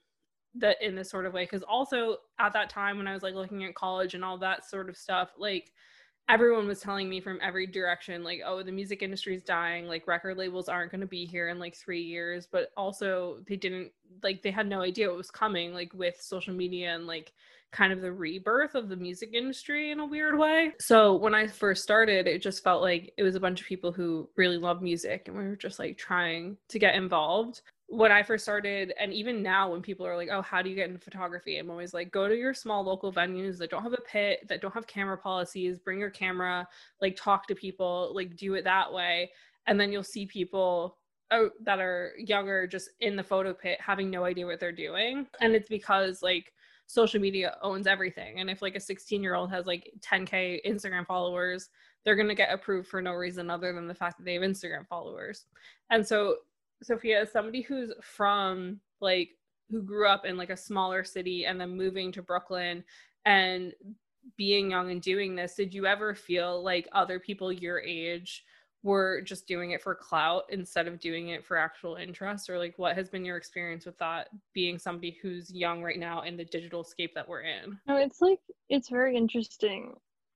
that 0.55 0.77
in 0.83 0.95
this 0.95 1.11
sort 1.11 1.25
of 1.25 1.33
way. 1.33 1.45
Because 1.45 1.63
also 1.63 2.17
at 2.39 2.53
that 2.55 2.71
time 2.71 2.97
when 2.97 3.07
i 3.07 3.15
was 3.15 3.23
like 3.23 3.35
looking 3.35 3.65
at 3.65 3.75
college 3.75 4.15
and 4.15 4.25
all 4.25 4.39
that 4.39 4.69
sort 4.69 4.89
of 4.89 4.97
stuff 4.97 5.33
like 5.39 5.73
everyone 6.33 6.67
was 6.67 6.81
telling 6.81 7.11
me 7.11 7.21
from 7.21 7.39
every 7.43 7.67
direction 7.67 8.25
like 8.25 8.41
oh 8.47 8.63
the 8.63 8.73
music 8.73 9.03
industry 9.03 9.35
is 9.35 9.43
dying 9.43 9.87
like 9.87 10.07
record 10.07 10.39
labels 10.39 10.67
aren't 10.67 10.91
going 10.91 11.01
to 11.01 11.07
be 11.07 11.27
here 11.27 11.51
in 11.51 11.59
like 11.59 11.77
3 11.77 12.01
years 12.01 12.49
but 12.51 12.71
also 12.75 13.39
they 13.47 13.57
didn't 13.57 13.93
like 14.23 14.43
they 14.43 14.51
had 14.51 14.67
no 14.67 14.81
idea 14.81 15.09
what 15.09 15.17
was 15.19 15.31
coming 15.31 15.75
like 15.75 15.93
with 15.93 16.17
social 16.21 16.55
media 16.55 16.95
and 16.95 17.07
like 17.07 17.33
kind 17.71 17.93
of 17.93 18.01
the 18.01 18.13
rebirth 18.13 18.75
of 18.75 18.89
the 18.89 18.97
music 18.97 19.31
industry 19.33 19.91
in 19.93 20.01
a 20.01 20.07
weird 20.07 20.39
way. 20.39 20.73
So 20.79 21.17
when 21.17 21.35
I 21.35 21.47
first 21.47 21.83
started, 21.83 22.27
it 22.27 22.43
just 22.43 22.63
felt 22.63 22.83
like 22.83 23.15
it 23.17 23.23
was 23.23 23.35
a 23.35 23.41
bunch 23.41 23.63
of 23.63 23.67
people 23.67 23.91
who 23.91 24.29
really 24.37 24.59
love 24.59 24.83
music 24.83 25.27
and 25.27 25.37
we 25.37 25.45
were 25.45 25.57
just 25.57 25.79
like 25.79 25.97
trying 25.97 26.59
to 26.69 26.79
get 26.79 26.95
involved 26.95 27.63
when 27.93 28.11
I 28.11 28.23
first 28.23 28.43
started, 28.43 28.95
and 28.99 29.13
even 29.13 29.43
now, 29.43 29.71
when 29.71 29.83
people 29.83 30.07
are 30.07 30.17
like, 30.17 30.31
"Oh, 30.33 30.41
how 30.41 30.63
do 30.63 30.71
you 30.71 30.75
get 30.77 30.89
into 30.89 30.99
photography?" 30.99 31.59
I'm 31.59 31.71
always 31.71 31.93
like, 31.93 32.11
"Go 32.11 32.27
to 32.27 32.35
your 32.35 32.55
small 32.55 32.83
local 32.83 33.13
venues 33.13 33.59
that 33.59 33.71
don't 33.71 33.83
have 33.83 33.93
a 33.93 34.01
pit, 34.01 34.49
that 34.49 34.63
don't 34.63 34.73
have 34.73 34.87
camera 34.87 35.19
policies. 35.19 35.79
Bring 35.79 36.01
your 36.01 36.11
camera, 36.11 36.67
like 37.03 37.17
talk 37.17 37.47
to 37.49 37.55
people, 37.55 38.13
like 38.15 38.35
do 38.35 38.55
it 38.55 38.65
that 38.65 38.91
way, 38.91 39.31
and 39.67 39.79
then 39.79 39.93
you'll 39.93 40.03
see 40.03 40.27
people 40.27 40.99
that 41.61 41.81
are 41.81 42.13
younger 42.19 42.67
just 42.67 42.91
in 43.01 43.17
the 43.17 43.23
photo 43.23 43.55
pit 43.55 43.81
having 43.81 44.11
no 44.11 44.25
idea 44.25 44.47
what 44.47 44.61
they're 44.61 44.73
doing, 44.73 45.27
and 45.41 45.55
it's 45.55 45.69
because 45.69 46.23
like 46.23 46.53
social 46.87 47.21
media 47.21 47.57
owns 47.63 47.87
everything, 47.87 48.41
and 48.41 48.49
if 48.51 48.63
like 48.63 48.75
a 48.75 48.81
16 48.81 49.23
year 49.23 49.35
old 49.35 49.51
has 49.51 49.67
like 49.67 49.93
10k 50.01 50.61
Instagram 50.67 51.07
followers, 51.07 51.69
they're 52.05 52.17
gonna 52.17 52.35
get 52.35 52.53
approved 52.53 52.89
for 52.89 53.03
no 53.03 53.13
reason 53.13 53.51
other 53.51 53.73
than 53.75 53.87
the 53.87 53.95
fact 53.95 54.17
that 54.19 54.25
they 54.25 54.35
have 54.35 54.43
Instagram 54.43 54.87
followers, 54.89 55.47
and 55.91 56.07
so 56.07 56.37
Sophia, 56.83 57.23
as 57.23 57.33
somebody 57.33 57.63
who's 57.63 57.93
from 58.03 58.81
like 59.01 59.31
who 59.71 59.83
grew 59.83 60.07
up 60.07 60.25
in 60.25 60.37
like 60.37 60.51
a 60.51 60.57
smaller 60.57 61.05
city 61.05 61.47
and 61.47 61.61
then 61.61 61.77
moving 61.77 62.13
to 62.13 62.23
Brooklyn 62.23 62.85
and 63.25 63.73
being 64.37 64.71
young 64.71 64.91
and 64.91 65.03
doing 65.03 65.35
this, 65.35 65.55
did 65.55 65.75
you 65.75 65.87
ever 65.87 66.15
feel 66.15 66.63
like 66.63 66.89
other 66.93 67.19
people 67.19 67.53
your 67.53 67.81
age 67.81 68.45
were 68.83 69.23
just 69.23 69.47
doing 69.47 69.71
it 69.71 69.81
for 69.81 69.95
clout 69.95 70.43
instead 70.51 70.89
of 70.89 70.99
doing 70.99 71.29
it 71.29 71.45
for 71.45 71.57
actual 71.57 71.97
interest? 71.97 72.51
Or 72.51 72.59
like 72.59 72.79
what 72.79 72.97
has 72.97 73.09
been 73.09 73.25
your 73.25 73.37
experience 73.37 73.87
with 73.87 73.99
that 73.99 74.29
being 74.53 74.79
somebody 74.79 75.19
who's 75.23 75.53
young 75.53 75.83
right 75.83 75.99
now 75.99 76.23
in 76.23 76.37
the 76.37 76.45
digital 76.45 76.85
scape 76.85 77.15
that 77.15 77.29
we're 77.29 77.43
in? 77.43 77.79
No 77.87 77.97
it's 77.97 78.21
like 78.21 78.41
it's 78.69 78.89
very 78.89 79.17
interesting 79.17 79.95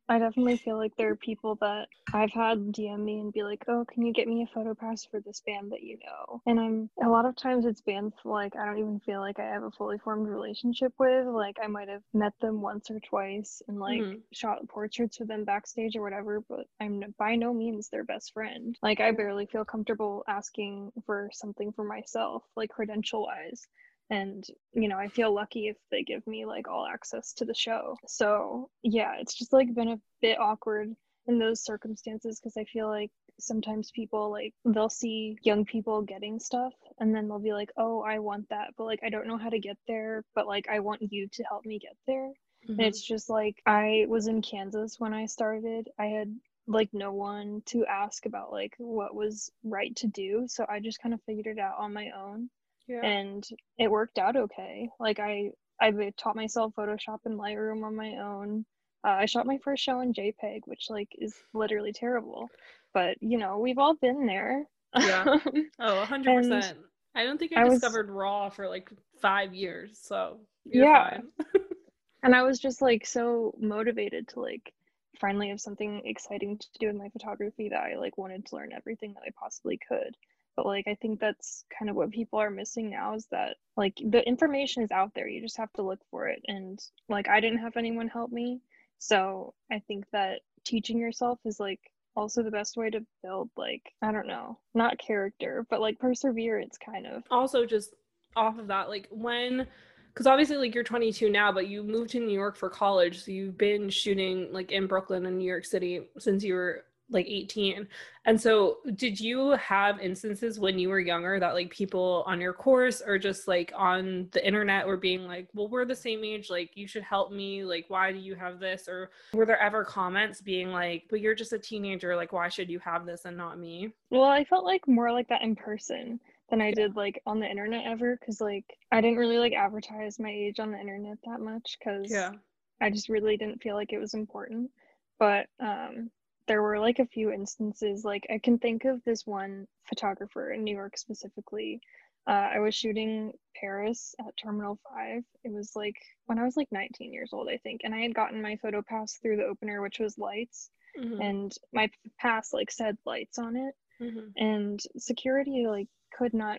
I 0.08 0.18
definitely 0.18 0.56
feel 0.56 0.76
like 0.76 0.96
there 0.96 1.10
are 1.10 1.16
people 1.16 1.56
that 1.56 1.88
I've 2.12 2.30
had 2.30 2.72
DM 2.72 3.00
me 3.00 3.20
and 3.20 3.32
be 3.32 3.42
like, 3.42 3.64
"Oh, 3.66 3.84
can 3.84 4.04
you 4.04 4.12
get 4.12 4.28
me 4.28 4.42
a 4.42 4.54
photo 4.54 4.74
pass 4.74 5.04
for 5.04 5.20
this 5.20 5.40
band 5.40 5.72
that 5.72 5.82
you 5.82 5.98
know?" 6.04 6.40
And 6.46 6.60
I'm 6.60 6.90
a 7.02 7.08
lot 7.08 7.26
of 7.26 7.34
times 7.34 7.66
it's 7.66 7.80
bands 7.80 8.14
like 8.24 8.54
I 8.54 8.64
don't 8.64 8.78
even 8.78 9.00
feel 9.00 9.20
like 9.20 9.40
I 9.40 9.44
have 9.46 9.64
a 9.64 9.70
fully 9.70 9.98
formed 9.98 10.28
relationship 10.28 10.92
with. 10.98 11.26
Like 11.26 11.58
I 11.62 11.66
might 11.66 11.88
have 11.88 12.02
met 12.14 12.34
them 12.40 12.60
once 12.60 12.90
or 12.90 13.00
twice 13.00 13.62
and 13.66 13.80
like 13.80 14.00
mm-hmm. 14.00 14.18
shot 14.32 14.66
portraits 14.68 15.18
with 15.18 15.28
them 15.28 15.44
backstage 15.44 15.96
or 15.96 16.02
whatever, 16.02 16.40
but 16.48 16.66
I'm 16.80 17.02
by 17.18 17.34
no 17.34 17.52
means 17.52 17.88
their 17.88 18.04
best 18.04 18.32
friend. 18.32 18.76
Like 18.82 19.00
I 19.00 19.10
barely 19.10 19.46
feel 19.46 19.64
comfortable 19.64 20.24
asking 20.28 20.92
for 21.04 21.30
something 21.32 21.72
for 21.72 21.84
myself, 21.84 22.44
like 22.56 22.70
credential 22.70 23.22
wise 23.22 23.66
and 24.10 24.46
you 24.72 24.88
know 24.88 24.98
i 24.98 25.08
feel 25.08 25.34
lucky 25.34 25.68
if 25.68 25.76
they 25.90 26.02
give 26.02 26.24
me 26.26 26.46
like 26.46 26.68
all 26.68 26.86
access 26.86 27.32
to 27.34 27.44
the 27.44 27.54
show. 27.54 27.96
So 28.06 28.70
yeah 28.82 29.14
it's 29.18 29.34
just 29.34 29.52
like 29.52 29.74
been 29.74 29.88
a 29.88 30.00
bit 30.20 30.38
awkward 30.38 30.94
in 31.26 31.38
those 31.38 31.64
circumstances 31.64 32.38
because 32.38 32.56
i 32.56 32.64
feel 32.64 32.88
like 32.88 33.10
sometimes 33.38 33.90
people 33.90 34.30
like 34.30 34.54
they'll 34.64 34.88
see 34.88 35.36
young 35.42 35.64
people 35.64 36.02
getting 36.02 36.38
stuff 36.38 36.72
and 36.98 37.14
then 37.14 37.28
they'll 37.28 37.38
be 37.38 37.52
like 37.52 37.70
oh 37.76 38.00
i 38.00 38.18
want 38.18 38.48
that 38.48 38.68
but 38.78 38.84
like 38.84 39.00
i 39.04 39.10
don't 39.10 39.26
know 39.26 39.36
how 39.36 39.50
to 39.50 39.58
get 39.58 39.76
there 39.86 40.24
but 40.34 40.46
like 40.46 40.66
i 40.68 40.80
want 40.80 41.02
you 41.10 41.28
to 41.32 41.42
help 41.44 41.64
me 41.66 41.78
get 41.78 41.96
there. 42.06 42.32
Mm-hmm. 42.64 42.72
and 42.72 42.82
it's 42.82 43.02
just 43.02 43.28
like 43.28 43.60
i 43.66 44.06
was 44.08 44.26
in 44.28 44.40
kansas 44.40 44.96
when 44.98 45.12
i 45.12 45.26
started. 45.26 45.88
I 45.98 46.06
had 46.06 46.34
like 46.68 46.90
no 46.92 47.12
one 47.12 47.62
to 47.66 47.86
ask 47.86 48.26
about 48.26 48.50
like 48.50 48.74
what 48.78 49.14
was 49.14 49.50
right 49.62 49.94
to 49.96 50.06
do. 50.08 50.46
So 50.48 50.64
i 50.68 50.80
just 50.80 51.00
kind 51.02 51.14
of 51.14 51.20
figured 51.26 51.58
it 51.58 51.60
out 51.60 51.76
on 51.78 51.92
my 51.92 52.10
own 52.16 52.48
yeah. 52.88 53.04
and 53.04 53.46
it 53.78 53.90
worked 53.90 54.18
out 54.18 54.36
okay. 54.36 54.88
Like 54.98 55.18
I 55.18 55.50
I 55.80 55.92
taught 56.16 56.36
myself 56.36 56.72
Photoshop 56.76 57.20
and 57.24 57.38
Lightroom 57.38 57.84
on 57.84 57.96
my 57.96 58.16
own. 58.16 58.64
Uh, 59.04 59.10
I 59.10 59.26
shot 59.26 59.46
my 59.46 59.58
first 59.62 59.82
show 59.82 60.00
in 60.00 60.12
JPEG, 60.12 60.60
which 60.64 60.86
like 60.88 61.08
is 61.18 61.34
literally 61.52 61.92
terrible, 61.92 62.48
but 62.94 63.16
you 63.20 63.38
know 63.38 63.58
we've 63.58 63.78
all 63.78 63.94
been 63.94 64.26
there. 64.26 64.64
Yeah. 64.98 65.24
oh 65.80 66.06
100% 66.08 66.74
I 67.14 67.24
don't 67.24 67.38
think 67.38 67.52
I, 67.56 67.62
I 67.62 67.68
discovered 67.68 68.08
was, 68.08 68.16
RAW 68.16 68.48
for 68.50 68.68
like 68.68 68.90
five 69.20 69.54
years, 69.54 69.98
so 70.02 70.38
yeah. 70.64 71.18
and 72.22 72.34
I 72.34 72.42
was 72.42 72.58
just 72.58 72.82
like 72.82 73.06
so 73.06 73.54
motivated 73.58 74.28
to 74.28 74.40
like 74.40 74.72
finally 75.18 75.48
have 75.48 75.60
something 75.60 76.02
exciting 76.04 76.58
to 76.58 76.66
do 76.78 76.88
with 76.88 76.96
my 76.96 77.08
photography 77.08 77.70
that 77.70 77.80
I 77.80 77.96
like 77.96 78.18
wanted 78.18 78.44
to 78.46 78.56
learn 78.56 78.72
everything 78.74 79.14
that 79.14 79.22
I 79.26 79.30
possibly 79.40 79.78
could 79.88 80.14
but 80.56 80.66
like 80.66 80.86
i 80.88 80.94
think 81.00 81.20
that's 81.20 81.64
kind 81.76 81.90
of 81.90 81.96
what 81.96 82.10
people 82.10 82.38
are 82.38 82.50
missing 82.50 82.90
now 82.90 83.14
is 83.14 83.26
that 83.30 83.56
like 83.76 83.94
the 84.10 84.26
information 84.26 84.82
is 84.82 84.90
out 84.90 85.12
there 85.14 85.28
you 85.28 85.40
just 85.40 85.56
have 85.56 85.72
to 85.72 85.82
look 85.82 86.00
for 86.10 86.28
it 86.28 86.40
and 86.48 86.80
like 87.08 87.28
i 87.28 87.40
didn't 87.40 87.58
have 87.58 87.76
anyone 87.76 88.08
help 88.08 88.32
me 88.32 88.60
so 88.98 89.54
i 89.70 89.78
think 89.86 90.04
that 90.12 90.40
teaching 90.64 90.98
yourself 90.98 91.38
is 91.44 91.60
like 91.60 91.80
also 92.16 92.42
the 92.42 92.50
best 92.50 92.76
way 92.76 92.90
to 92.90 93.04
build 93.22 93.50
like 93.56 93.82
i 94.02 94.10
don't 94.10 94.26
know 94.26 94.58
not 94.74 94.98
character 94.98 95.66
but 95.70 95.80
like 95.80 95.98
perseverance 95.98 96.78
kind 96.78 97.06
of. 97.06 97.22
Also 97.30 97.66
just 97.66 97.94
off 98.34 98.58
of 98.58 98.66
that 98.66 98.88
like 98.88 99.06
when 99.10 99.66
because 100.12 100.26
obviously 100.26 100.56
like 100.56 100.74
you're 100.74 100.84
22 100.84 101.30
now 101.30 101.52
but 101.52 101.68
you 101.68 101.82
moved 101.82 102.10
to 102.10 102.20
new 102.20 102.32
york 102.32 102.56
for 102.56 102.70
college 102.70 103.22
so 103.22 103.30
you've 103.30 103.58
been 103.58 103.88
shooting 103.88 104.52
like 104.52 104.72
in 104.72 104.86
brooklyn 104.86 105.26
and 105.26 105.38
new 105.38 105.44
york 105.44 105.64
city 105.64 106.00
since 106.18 106.42
you 106.42 106.54
were 106.54 106.84
like 107.08 107.26
18 107.26 107.86
and 108.24 108.40
so 108.40 108.78
did 108.96 109.20
you 109.20 109.50
have 109.50 110.00
instances 110.00 110.58
when 110.58 110.76
you 110.78 110.88
were 110.88 110.98
younger 110.98 111.38
that 111.38 111.54
like 111.54 111.70
people 111.70 112.24
on 112.26 112.40
your 112.40 112.52
course 112.52 113.00
or 113.06 113.16
just 113.16 113.46
like 113.46 113.72
on 113.76 114.28
the 114.32 114.44
internet 114.44 114.86
were 114.86 114.96
being 114.96 115.26
like 115.26 115.48
well 115.54 115.68
we're 115.68 115.84
the 115.84 115.94
same 115.94 116.24
age 116.24 116.50
like 116.50 116.70
you 116.74 116.88
should 116.88 117.04
help 117.04 117.30
me 117.30 117.64
like 117.64 117.84
why 117.88 118.10
do 118.10 118.18
you 118.18 118.34
have 118.34 118.58
this? 118.58 118.88
Or 118.88 119.10
were 119.32 119.46
there 119.46 119.60
ever 119.60 119.84
comments 119.84 120.40
being 120.40 120.72
like 120.72 121.04
but 121.08 121.20
you're 121.20 121.34
just 121.34 121.52
a 121.52 121.58
teenager 121.58 122.16
like 122.16 122.32
why 122.32 122.48
should 122.48 122.70
you 122.70 122.80
have 122.80 123.06
this 123.06 123.24
and 123.24 123.36
not 123.36 123.58
me? 123.58 123.92
Well 124.10 124.24
i 124.24 124.44
felt 124.44 124.64
like 124.64 124.88
more 124.88 125.12
like 125.12 125.28
that 125.28 125.42
in 125.42 125.54
person 125.54 126.20
than 126.50 126.60
I 126.60 126.70
did 126.70 126.94
like 126.94 127.20
on 127.26 127.40
the 127.40 127.50
internet 127.50 127.86
ever 127.86 128.16
because 128.16 128.40
like 128.40 128.64
I 128.92 129.00
didn't 129.00 129.18
really 129.18 129.38
like 129.38 129.52
advertise 129.52 130.18
my 130.18 130.30
age 130.30 130.60
on 130.60 130.70
the 130.70 130.78
internet 130.78 131.18
that 131.24 131.40
much 131.40 131.76
because 131.78 132.10
yeah. 132.10 132.32
I 132.80 132.90
just 132.90 133.08
really 133.08 133.36
didn't 133.36 133.62
feel 133.62 133.74
like 133.74 133.92
it 133.92 133.98
was 133.98 134.14
important. 134.14 134.70
But 135.18 135.46
um 135.60 136.10
there 136.46 136.62
were 136.62 136.78
like 136.78 136.98
a 136.98 137.06
few 137.06 137.30
instances 137.30 138.04
like 138.04 138.26
i 138.30 138.38
can 138.38 138.58
think 138.58 138.84
of 138.84 139.02
this 139.04 139.26
one 139.26 139.66
photographer 139.88 140.50
in 140.52 140.64
new 140.64 140.74
york 140.76 140.96
specifically 140.96 141.80
Uh, 142.28 142.50
I 142.56 142.58
was 142.58 142.74
shooting 142.74 143.32
Paris 143.54 144.16
at 144.18 144.36
Terminal 144.36 144.80
5. 144.92 145.22
It 145.44 145.52
was 145.52 145.76
like 145.76 145.94
when 146.26 146.40
I 146.40 146.44
was 146.44 146.56
like 146.56 146.66
19 146.72 147.12
years 147.12 147.30
old, 147.32 147.48
I 147.48 147.58
think. 147.58 147.82
And 147.84 147.94
I 147.94 148.00
had 148.00 148.16
gotten 148.16 148.42
my 148.42 148.56
photo 148.56 148.82
pass 148.82 149.16
through 149.22 149.36
the 149.36 149.44
opener, 149.52 149.80
which 149.80 150.00
was 150.00 150.18
lights. 150.18 150.68
Mhm. 150.98 151.20
And 151.28 151.52
my 151.72 151.88
pass 152.18 152.52
like 152.52 152.72
said 152.72 152.98
lights 153.06 153.38
on 153.38 153.54
it. 153.54 153.74
Mhm. 154.00 154.32
And 154.34 154.80
security 154.98 155.68
like 155.68 155.86
could 156.18 156.34
not 156.34 156.58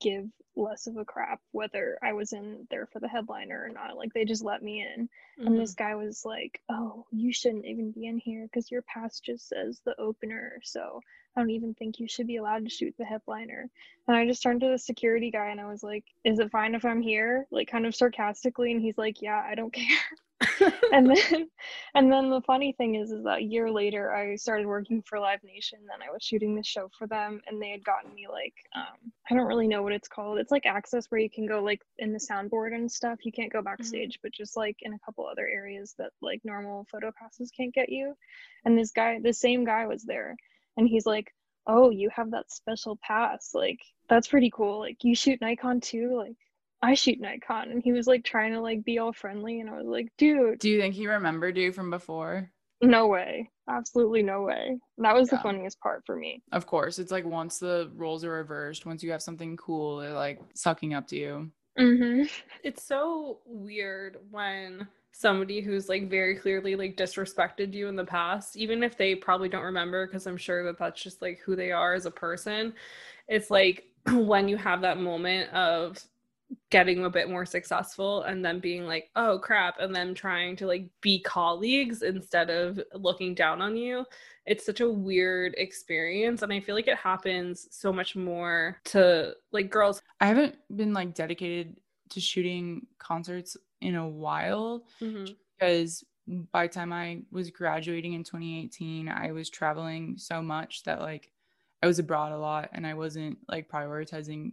give 0.00 0.26
less 0.56 0.86
of 0.86 0.96
a 0.96 1.04
crap 1.04 1.40
whether 1.52 1.98
I 2.02 2.12
was 2.12 2.32
in 2.32 2.66
there 2.70 2.86
for 2.86 3.00
the 3.00 3.08
headliner 3.08 3.64
or 3.64 3.68
not. 3.68 3.96
Like 3.96 4.12
they 4.12 4.24
just 4.24 4.44
let 4.44 4.62
me 4.62 4.82
in. 4.82 5.08
And 5.46 5.58
Mhm. 5.58 5.60
this 5.60 5.74
guy 5.74 5.94
was 5.94 6.24
like, 6.24 6.60
"Oh, 6.68 7.06
you 7.10 7.32
shouldn't 7.32 7.66
even 7.66 7.90
be 7.92 8.06
in 8.06 8.18
here 8.18 8.44
because 8.46 8.70
your 8.70 8.82
pass 8.82 9.20
just 9.20 9.48
says 9.48 9.80
the 9.84 9.98
opener. 10.00 10.60
So 10.62 11.00
I 11.36 11.40
don't 11.40 11.50
even 11.50 11.74
think 11.74 11.98
you 11.98 12.08
should 12.08 12.26
be 12.26 12.36
allowed 12.36 12.64
to 12.64 12.70
shoot 12.70 12.94
the 12.98 13.04
headliner." 13.04 13.70
And 14.08 14.16
I 14.16 14.26
just 14.26 14.42
turned 14.42 14.60
to 14.62 14.68
the 14.68 14.78
security 14.78 15.30
guy 15.30 15.48
and 15.48 15.60
I 15.60 15.66
was 15.66 15.82
like, 15.82 16.04
"Is 16.24 16.38
it 16.38 16.50
fine 16.50 16.74
if 16.74 16.84
I'm 16.84 17.02
here?" 17.02 17.46
Like 17.50 17.68
kind 17.68 17.86
of 17.86 17.94
sarcastically, 17.94 18.72
and 18.72 18.80
he's 18.82 18.98
like, 18.98 19.22
"Yeah, 19.22 19.42
I 19.44 19.54
don't 19.54 19.72
care." 19.72 19.98
and 20.92 21.08
then, 21.08 21.48
and 21.94 22.12
then 22.12 22.30
the 22.30 22.40
funny 22.42 22.72
thing 22.72 22.96
is, 22.96 23.10
is 23.10 23.24
that 23.24 23.38
a 23.38 23.42
year 23.42 23.70
later, 23.70 24.12
I 24.12 24.36
started 24.36 24.66
working 24.66 25.02
for 25.02 25.18
Live 25.18 25.42
Nation. 25.44 25.78
And 25.92 26.02
I 26.02 26.12
was 26.12 26.22
shooting 26.22 26.54
this 26.54 26.66
show 26.66 26.90
for 26.98 27.06
them, 27.06 27.40
and 27.46 27.60
they 27.60 27.70
had 27.70 27.84
gotten 27.84 28.14
me 28.14 28.26
like, 28.30 28.54
um, 28.74 29.12
I 29.30 29.34
don't 29.34 29.46
really 29.46 29.68
know 29.68 29.82
what 29.82 29.92
it's 29.92 30.08
called. 30.08 30.38
It's 30.38 30.50
like 30.50 30.66
access 30.66 31.06
where 31.06 31.20
you 31.20 31.30
can 31.30 31.46
go 31.46 31.62
like 31.62 31.82
in 31.98 32.12
the 32.12 32.18
soundboard 32.18 32.74
and 32.74 32.90
stuff. 32.90 33.24
You 33.24 33.32
can't 33.32 33.52
go 33.52 33.62
backstage, 33.62 34.18
but 34.22 34.32
just 34.32 34.56
like 34.56 34.76
in 34.82 34.94
a 34.94 34.98
couple 35.00 35.26
other 35.26 35.46
areas 35.46 35.94
that 35.98 36.10
like 36.20 36.40
normal 36.44 36.86
photo 36.90 37.12
passes 37.18 37.50
can't 37.56 37.74
get 37.74 37.88
you. 37.88 38.14
And 38.64 38.76
this 38.78 38.90
guy, 38.92 39.18
the 39.22 39.32
same 39.32 39.64
guy, 39.64 39.86
was 39.86 40.02
there, 40.04 40.36
and 40.76 40.88
he's 40.88 41.06
like, 41.06 41.32
"Oh, 41.66 41.90
you 41.90 42.10
have 42.14 42.30
that 42.32 42.50
special 42.50 42.98
pass. 43.02 43.50
Like 43.54 43.80
that's 44.08 44.28
pretty 44.28 44.50
cool. 44.50 44.80
Like 44.80 45.04
you 45.04 45.14
shoot 45.14 45.40
Nikon 45.40 45.80
too. 45.80 46.16
Like." 46.16 46.36
I 46.84 46.94
shoot 46.94 47.18
Nikon, 47.20 47.70
and 47.70 47.82
he 47.82 47.92
was 47.92 48.06
like 48.06 48.24
trying 48.24 48.52
to 48.52 48.60
like 48.60 48.84
be 48.84 48.98
all 48.98 49.12
friendly, 49.12 49.60
and 49.60 49.70
I 49.70 49.76
was 49.78 49.86
like, 49.86 50.12
dude, 50.18 50.58
Do 50.58 50.68
you 50.68 50.78
think 50.80 50.94
he 50.94 51.06
remembered 51.06 51.56
you 51.56 51.72
from 51.72 51.90
before? 51.90 52.50
no 52.82 53.06
way. 53.06 53.50
Absolutely 53.66 54.22
no 54.22 54.42
way. 54.42 54.78
That 54.98 55.14
was 55.14 55.30
the 55.30 55.38
funniest 55.38 55.80
part 55.80 56.02
for 56.04 56.14
me. 56.16 56.42
Of 56.52 56.66
course. 56.66 56.98
It's 56.98 57.10
like 57.10 57.24
once 57.24 57.58
the 57.58 57.90
roles 57.96 58.22
are 58.24 58.32
reversed, 58.32 58.84
once 58.84 59.02
you 59.02 59.10
have 59.12 59.22
something 59.22 59.56
cool, 59.56 59.96
they're 59.98 60.12
like 60.12 60.38
sucking 60.54 60.92
up 60.92 61.06
to 61.08 61.16
you. 61.16 61.50
Mm-hmm. 61.78 62.24
it's 62.62 62.84
so 62.84 63.38
weird 63.46 64.18
when 64.30 64.86
somebody 65.10 65.60
who's 65.60 65.88
like 65.88 66.08
very 66.08 66.36
clearly 66.36 66.76
like 66.76 66.96
disrespected 66.96 67.74
you 67.74 67.88
in 67.88 67.96
the 67.96 68.04
past 68.04 68.56
even 68.56 68.84
if 68.84 68.96
they 68.96 69.16
probably 69.16 69.48
don't 69.48 69.64
remember 69.64 70.06
because 70.06 70.28
i'm 70.28 70.36
sure 70.36 70.62
that 70.62 70.78
that's 70.78 71.02
just 71.02 71.20
like 71.20 71.40
who 71.44 71.56
they 71.56 71.72
are 71.72 71.94
as 71.94 72.06
a 72.06 72.12
person 72.12 72.72
it's 73.26 73.50
like 73.50 73.86
when 74.12 74.46
you 74.46 74.56
have 74.56 74.82
that 74.82 74.98
moment 74.98 75.50
of 75.52 75.98
getting 76.70 77.04
a 77.04 77.10
bit 77.10 77.28
more 77.28 77.46
successful 77.46 78.22
and 78.22 78.44
then 78.44 78.60
being 78.60 78.86
like 78.86 79.10
oh 79.16 79.38
crap 79.38 79.78
and 79.80 79.94
then 79.94 80.14
trying 80.14 80.56
to 80.56 80.66
like 80.66 80.86
be 81.00 81.20
colleagues 81.22 82.02
instead 82.02 82.50
of 82.50 82.80
looking 82.94 83.34
down 83.34 83.60
on 83.62 83.76
you 83.76 84.04
it's 84.46 84.66
such 84.66 84.80
a 84.80 84.88
weird 84.88 85.54
experience 85.56 86.42
and 86.42 86.52
i 86.52 86.60
feel 86.60 86.74
like 86.74 86.88
it 86.88 86.96
happens 86.98 87.66
so 87.70 87.92
much 87.92 88.14
more 88.16 88.78
to 88.84 89.34
like 89.52 89.70
girls 89.70 90.00
I 90.20 90.26
haven't 90.26 90.56
been 90.74 90.92
like 90.92 91.14
dedicated 91.14 91.76
to 92.10 92.20
shooting 92.20 92.86
concerts 92.98 93.56
in 93.80 93.94
a 93.96 94.08
while 94.08 94.84
Mhm. 95.00 95.34
because 95.58 96.04
by 96.26 96.66
the 96.66 96.72
time 96.72 96.92
I 96.92 97.20
was 97.30 97.50
graduating 97.50 98.14
in 98.14 98.24
2018, 98.24 99.08
I 99.10 99.32
was 99.32 99.50
traveling 99.50 100.16
so 100.16 100.40
much 100.40 100.82
that 100.84 101.00
like 101.00 101.30
I 101.82 101.86
was 101.86 101.98
abroad 101.98 102.32
a 102.32 102.38
lot 102.38 102.70
and 102.72 102.86
I 102.86 102.94
wasn't 102.94 103.38
like 103.46 103.68
prioritizing 103.68 104.52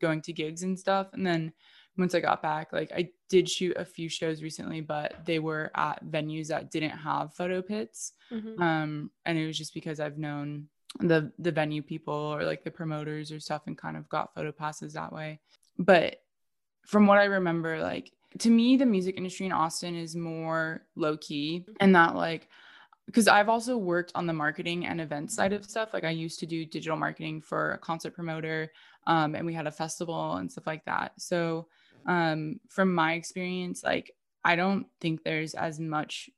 going 0.00 0.22
to 0.22 0.32
gigs 0.32 0.62
and 0.62 0.78
stuff. 0.78 1.08
And 1.12 1.26
then 1.26 1.52
once 1.96 2.14
I 2.14 2.20
got 2.20 2.42
back, 2.42 2.72
like 2.72 2.92
I 2.92 3.10
did 3.28 3.48
shoot 3.48 3.76
a 3.76 3.84
few 3.84 4.08
shows 4.08 4.42
recently, 4.42 4.80
but 4.80 5.24
they 5.24 5.38
were 5.38 5.70
at 5.74 6.04
venues 6.04 6.48
that 6.48 6.70
didn't 6.70 6.90
have 6.90 7.34
photo 7.34 7.62
pits. 7.62 8.12
Mhm. 8.30 8.60
Um, 8.60 9.10
and 9.24 9.38
it 9.38 9.46
was 9.46 9.58
just 9.58 9.74
because 9.74 10.00
I've 10.00 10.18
known 10.18 10.68
the 10.98 11.32
the 11.38 11.52
venue 11.52 11.82
people 11.82 12.14
or 12.14 12.42
like 12.44 12.64
the 12.64 12.70
promoters 12.70 13.30
or 13.30 13.38
stuff 13.38 13.62
and 13.66 13.78
kind 13.78 13.96
of 13.96 14.08
got 14.08 14.34
photo 14.34 14.50
passes 14.52 14.94
that 14.94 15.12
way. 15.12 15.40
But 15.78 16.22
from 16.86 17.06
what 17.06 17.18
I 17.18 17.24
remember, 17.24 17.80
like 17.80 18.12
to 18.38 18.50
me, 18.50 18.76
the 18.76 18.86
music 18.86 19.16
industry 19.16 19.46
in 19.46 19.52
Austin 19.52 19.96
is 19.96 20.14
more 20.16 20.86
low 20.96 21.16
key 21.16 21.64
and 21.80 21.94
that 21.94 22.14
like 22.14 22.48
because 23.10 23.26
I've 23.26 23.48
also 23.48 23.76
worked 23.76 24.12
on 24.14 24.26
the 24.26 24.32
marketing 24.32 24.86
and 24.86 25.00
event 25.00 25.32
side 25.32 25.52
of 25.52 25.64
stuff. 25.64 25.92
Like 25.92 26.04
I 26.04 26.10
used 26.10 26.38
to 26.40 26.46
do 26.46 26.64
digital 26.64 26.96
marketing 26.96 27.40
for 27.40 27.72
a 27.72 27.78
concert 27.78 28.14
promoter, 28.14 28.70
um, 29.08 29.34
and 29.34 29.44
we 29.44 29.52
had 29.52 29.66
a 29.66 29.72
festival 29.72 30.36
and 30.36 30.50
stuff 30.50 30.66
like 30.66 30.84
that. 30.84 31.12
So 31.18 31.66
um, 32.06 32.60
from 32.68 32.94
my 32.94 33.14
experience, 33.14 33.82
like 33.82 34.12
I 34.44 34.54
don't 34.54 34.86
think 35.00 35.24
there's 35.24 35.54
as 35.54 35.80
much. 35.80 36.30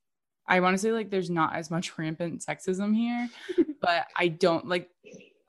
I 0.49 0.61
want 0.61 0.75
to 0.75 0.79
say 0.79 0.93
like 0.93 1.11
there's 1.11 1.31
not 1.31 1.55
as 1.55 1.71
much 1.71 1.93
rampant 1.99 2.41
sexism 2.41 2.97
here, 2.97 3.29
but 3.83 4.07
I 4.17 4.29
don't 4.29 4.67
like. 4.67 4.89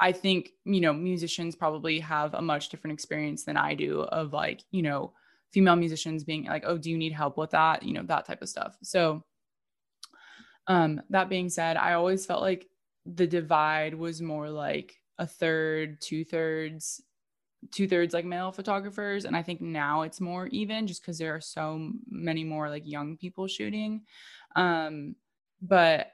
I 0.01 0.11
think 0.11 0.51
you 0.65 0.81
know 0.81 0.91
musicians 0.91 1.55
probably 1.55 2.01
have 2.01 2.33
a 2.33 2.41
much 2.41 2.67
different 2.67 2.95
experience 2.95 3.45
than 3.45 3.55
I 3.55 3.75
do 3.75 4.01
of 4.01 4.33
like 4.33 4.61
you 4.71 4.81
know 4.81 5.13
female 5.51 5.77
musicians 5.77 6.25
being 6.25 6.45
like, 6.45 6.63
oh, 6.65 6.77
do 6.77 6.91
you 6.91 6.97
need 6.97 7.13
help 7.13 7.37
with 7.37 7.51
that? 7.51 7.83
You 7.83 7.93
know 7.93 8.03
that 8.03 8.25
type 8.25 8.41
of 8.41 8.49
stuff. 8.49 8.75
So 8.83 9.23
um, 10.67 11.01
that 11.09 11.29
being 11.29 11.49
said, 11.49 11.77
I 11.77 11.93
always 11.93 12.25
felt 12.25 12.41
like 12.41 12.67
the 13.05 13.27
divide 13.27 13.93
was 13.93 14.21
more 14.21 14.49
like 14.49 14.95
a 15.17 15.27
third, 15.27 15.99
two 16.01 16.23
thirds, 16.23 17.01
two 17.71 17.87
thirds 17.87 18.13
like 18.13 18.25
male 18.25 18.51
photographers. 18.51 19.25
And 19.25 19.35
I 19.35 19.43
think 19.43 19.61
now 19.61 20.03
it's 20.03 20.21
more 20.21 20.47
even 20.47 20.87
just 20.87 21.01
because 21.01 21.17
there 21.17 21.35
are 21.35 21.41
so 21.41 21.91
many 22.09 22.43
more 22.43 22.69
like 22.69 22.83
young 22.85 23.17
people 23.17 23.47
shooting. 23.47 24.03
Um, 24.55 25.15
but 25.61 26.11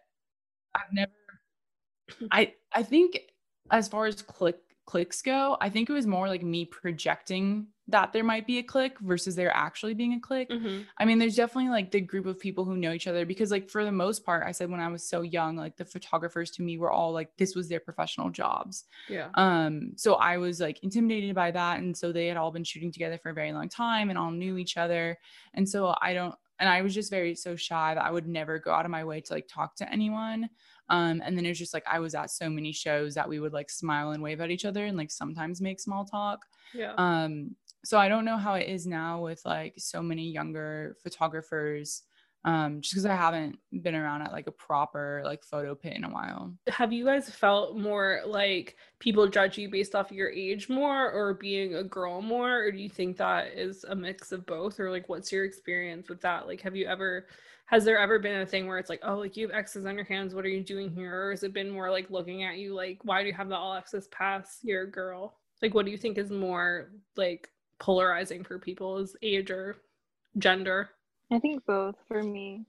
I've 0.75 0.93
never, 0.93 1.11
I, 2.31 2.53
I 2.73 2.83
think 2.83 3.19
as 3.71 3.87
far 3.87 4.05
as 4.05 4.21
click 4.21 4.57
clicks 4.85 5.21
go, 5.21 5.55
I 5.61 5.69
think 5.69 5.87
it 5.87 5.93
was 5.93 6.07
more 6.07 6.27
like 6.27 6.41
me 6.41 6.65
projecting 6.65 7.67
that 7.91 8.13
there 8.13 8.23
might 8.23 8.47
be 8.47 8.59
a 8.59 8.63
click 8.63 8.99
versus 8.99 9.35
there 9.35 9.51
actually 9.55 9.93
being 9.93 10.13
a 10.13 10.19
click. 10.19 10.49
Mhm. 10.49 10.85
I 10.97 11.05
mean, 11.05 11.19
there's 11.19 11.35
definitely 11.35 11.69
like 11.69 11.91
the 11.91 12.01
group 12.01 12.25
of 12.25 12.39
people 12.39 12.65
who 12.65 12.77
know 12.77 12.91
each 12.91 13.07
other 13.07 13.25
because, 13.25 13.51
like, 13.51 13.69
for 13.69 13.83
the 13.85 13.91
most 13.91 14.25
part, 14.25 14.45
I 14.45 14.51
said 14.51 14.69
when 14.69 14.79
I 14.79 14.87
was 14.87 15.03
so 15.03 15.21
young, 15.21 15.55
like 15.55 15.77
the 15.77 15.85
photographers 15.85 16.51
to 16.51 16.61
me 16.61 16.77
were 16.77 16.91
all 16.91 17.11
like 17.11 17.35
this 17.37 17.55
was 17.55 17.69
their 17.69 17.79
professional 17.79 18.29
jobs. 18.29 18.85
Yeah. 19.07 19.29
Um, 19.35 19.93
so 19.95 20.15
I 20.15 20.37
was 20.37 20.59
like 20.59 20.83
intimidated 20.83 21.35
by 21.35 21.51
that, 21.51 21.79
and 21.79 21.95
so 21.95 22.11
they 22.11 22.27
had 22.27 22.37
all 22.37 22.51
been 22.51 22.63
shooting 22.63 22.91
together 22.91 23.17
for 23.17 23.29
a 23.29 23.33
very 23.33 23.51
long 23.53 23.69
time 23.69 24.09
and 24.09 24.17
all 24.17 24.31
knew 24.31 24.57
each 24.57 24.77
other, 24.77 25.17
and 25.53 25.67
so 25.67 25.95
I 26.01 26.13
don't, 26.13 26.35
and 26.59 26.67
I 26.69 26.81
was 26.81 26.93
just 26.93 27.09
very 27.09 27.35
so 27.35 27.55
shy 27.55 27.95
that 27.95 28.03
I 28.03 28.11
would 28.11 28.27
never 28.27 28.59
go 28.59 28.71
out 28.71 28.85
of 28.85 28.91
my 28.91 29.03
way 29.03 29.21
to 29.21 29.33
like 29.33 29.47
talk 29.47 29.75
to 29.77 29.91
anyone. 29.91 30.49
Um, 30.91 31.21
and 31.23 31.37
then 31.37 31.45
it 31.45 31.49
was 31.49 31.59
just 31.59 31.73
like 31.73 31.85
I 31.87 31.99
was 31.99 32.15
at 32.15 32.31
so 32.31 32.49
many 32.49 32.71
shows 32.71 33.13
that 33.13 33.29
we 33.29 33.39
would 33.39 33.53
like 33.53 33.69
smile 33.69 34.09
and 34.11 34.23
wave 34.23 34.41
at 34.41 34.49
each 34.49 34.65
other 34.65 34.85
and 34.85 34.97
like 34.97 35.11
sometimes 35.11 35.61
make 35.61 35.79
small 35.79 36.03
talk. 36.03 36.47
Yeah. 36.73 36.93
Um, 36.97 37.55
so 37.85 37.97
I 37.97 38.09
don't 38.09 38.25
know 38.25 38.37
how 38.37 38.55
it 38.55 38.67
is 38.67 38.85
now 38.85 39.21
with 39.21 39.41
like 39.45 39.73
so 39.77 40.01
many 40.01 40.29
younger 40.29 40.97
photographers. 41.03 42.03
Um, 42.45 42.79
just 42.79 42.93
because 42.93 43.05
I 43.05 43.15
haven't 43.15 43.59
been 43.81 43.95
around 43.95 44.21
at 44.21 44.31
like 44.31 44.47
a 44.47 44.51
proper 44.51 45.21
like 45.25 45.43
photo 45.43 45.75
pit 45.75 45.97
in 45.97 46.05
a 46.05 46.09
while. 46.09 46.53
have 46.69 46.93
you 46.93 47.03
guys 47.03 47.29
felt 47.29 47.77
more 47.77 48.21
like 48.25 48.77
people 48.99 49.27
judge 49.27 49.57
you 49.57 49.69
based 49.69 49.93
off 49.93 50.09
your 50.09 50.29
age 50.29 50.69
more 50.69 51.11
or 51.11 51.33
being 51.33 51.75
a 51.75 51.83
girl 51.83 52.21
more 52.21 52.59
or 52.59 52.71
do 52.71 52.77
you 52.77 52.87
think 52.87 53.17
that 53.17 53.47
is 53.53 53.83
a 53.89 53.95
mix 53.95 54.31
of 54.31 54.45
both 54.45 54.79
or 54.79 54.89
like 54.89 55.09
what's 55.09 55.33
your 55.33 55.43
experience 55.43 56.07
with 56.07 56.21
that 56.21 56.47
like 56.47 56.61
have 56.61 56.77
you 56.77 56.85
ever 56.85 57.27
has 57.65 57.83
there 57.83 57.99
ever 57.99 58.17
been 58.17 58.39
a 58.39 58.45
thing 58.45 58.67
where 58.67 58.77
it's 58.77 58.89
like 58.89 59.01
oh 59.03 59.17
like 59.17 59.35
you 59.35 59.45
have 59.45 59.55
x's 59.55 59.85
on 59.85 59.95
your 59.95 60.05
hands 60.05 60.33
what 60.33 60.45
are 60.45 60.49
you 60.49 60.63
doing 60.63 60.89
here 60.89 61.27
or 61.27 61.31
has 61.31 61.43
it 61.43 61.53
been 61.53 61.69
more 61.69 61.91
like 61.91 62.09
looking 62.09 62.43
at 62.43 62.55
you 62.55 62.73
like 62.73 62.99
why 63.03 63.21
do 63.21 63.27
you 63.27 63.33
have 63.33 63.49
the 63.49 63.55
all 63.55 63.73
access 63.73 64.07
pass 64.11 64.59
you're 64.63 64.83
a 64.83 64.91
girl 64.91 65.37
like 65.61 65.73
what 65.73 65.85
do 65.85 65.91
you 65.91 65.97
think 65.97 66.17
is 66.17 66.31
more 66.31 66.89
like 67.17 67.49
polarizing 67.79 68.43
for 68.43 68.59
people 68.59 68.97
is 68.97 69.15
age 69.21 69.49
or 69.49 69.77
gender 70.37 70.89
I 71.31 71.39
think 71.39 71.65
both 71.65 71.95
for 72.07 72.21
me. 72.21 72.65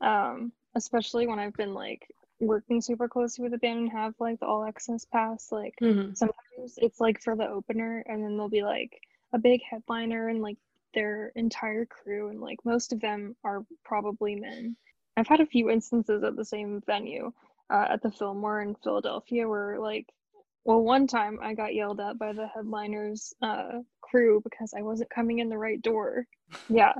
Um, 0.00 0.52
especially 0.74 1.26
when 1.26 1.38
I've 1.38 1.54
been 1.54 1.74
like 1.74 2.08
working 2.40 2.80
super 2.80 3.08
closely 3.08 3.42
with 3.42 3.52
the 3.52 3.58
band 3.58 3.78
and 3.78 3.92
have 3.92 4.14
like 4.18 4.40
the 4.40 4.46
all 4.46 4.64
access 4.64 5.04
pass. 5.04 5.50
Like 5.50 5.74
sometimes 6.14 6.78
it's 6.78 7.00
like 7.00 7.20
for 7.20 7.36
the 7.36 7.48
opener 7.48 8.04
and 8.06 8.22
then 8.22 8.32
there'll 8.32 8.48
be 8.48 8.62
like 8.62 9.00
a 9.32 9.38
big 9.38 9.60
headliner 9.68 10.28
and 10.28 10.42
like 10.42 10.58
their 10.94 11.32
entire 11.34 11.86
crew 11.86 12.28
and 12.28 12.40
like 12.40 12.58
most 12.64 12.92
of 12.92 13.00
them 13.00 13.36
are 13.44 13.64
probably 13.84 14.36
men. 14.36 14.76
I've 15.16 15.28
had 15.28 15.40
a 15.40 15.46
few 15.46 15.70
instances 15.70 16.24
at 16.24 16.36
the 16.36 16.44
same 16.44 16.82
venue, 16.86 17.32
uh, 17.70 17.86
at 17.90 18.02
the 18.02 18.10
Fillmore 18.10 18.60
in 18.60 18.74
Philadelphia 18.74 19.48
where 19.48 19.78
like 19.78 20.06
well 20.64 20.82
one 20.82 21.06
time 21.06 21.38
I 21.40 21.54
got 21.54 21.74
yelled 21.74 22.00
at 22.00 22.18
by 22.18 22.32
the 22.32 22.48
headliner's 22.48 23.32
uh, 23.42 23.80
crew 24.14 24.40
because 24.44 24.72
I 24.76 24.82
wasn't 24.82 25.10
coming 25.10 25.40
in 25.40 25.48
the 25.48 25.58
right 25.58 25.82
door. 25.82 26.26
Yeah. 26.68 26.92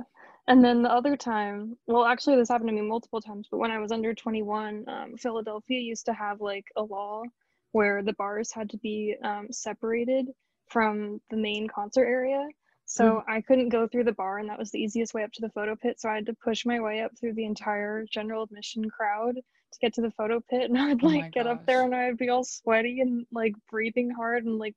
And 0.47 0.63
then 0.63 0.83
the 0.83 0.91
other 0.91 1.15
time, 1.15 1.77
well, 1.87 2.05
actually, 2.05 2.35
this 2.35 2.49
happened 2.49 2.69
to 2.69 2.75
me 2.75 2.81
multiple 2.81 3.21
times, 3.21 3.47
but 3.49 3.57
when 3.57 3.71
I 3.71 3.79
was 3.79 3.91
under 3.91 4.13
21, 4.13 4.85
um, 4.87 5.17
Philadelphia 5.17 5.79
used 5.79 6.05
to 6.07 6.13
have 6.13 6.41
like 6.41 6.65
a 6.75 6.83
law 6.83 7.23
where 7.71 8.03
the 8.03 8.13
bars 8.13 8.51
had 8.53 8.69
to 8.71 8.77
be 8.77 9.15
um, 9.23 9.47
separated 9.49 10.27
from 10.67 11.21
the 11.29 11.37
main 11.37 11.67
concert 11.67 12.05
area. 12.05 12.45
So 12.87 13.23
I 13.27 13.41
couldn't 13.41 13.69
go 13.69 13.87
through 13.87 14.03
the 14.03 14.11
bar, 14.11 14.37
and 14.37 14.49
that 14.49 14.59
was 14.59 14.69
the 14.69 14.79
easiest 14.79 15.15
way 15.15 15.23
up 15.23 15.31
to 15.33 15.41
the 15.41 15.49
photo 15.49 15.75
pit. 15.75 15.99
So 15.99 16.07
I 16.07 16.15
had 16.15 16.27
to 16.27 16.35
push 16.43 16.65
my 16.65 16.79
way 16.79 17.01
up 17.01 17.11
through 17.19 17.33
the 17.33 17.45
entire 17.45 18.05
general 18.11 18.43
admission 18.43 18.87
crowd 18.89 19.35
to 19.35 19.79
get 19.81 19.93
to 19.95 20.01
the 20.01 20.11
photo 20.11 20.41
pit. 20.47 20.69
And 20.69 20.77
I 20.77 20.89
would 20.89 21.03
Oh 21.03 21.07
like 21.07 21.31
get 21.31 21.47
up 21.47 21.65
there, 21.65 21.83
and 21.83 21.95
I 21.95 22.07
would 22.07 22.17
be 22.17 22.29
all 22.29 22.43
sweaty 22.43 22.99
and 23.01 23.25
like 23.31 23.55
breathing 23.71 24.11
hard, 24.11 24.45
and 24.45 24.59
like 24.59 24.75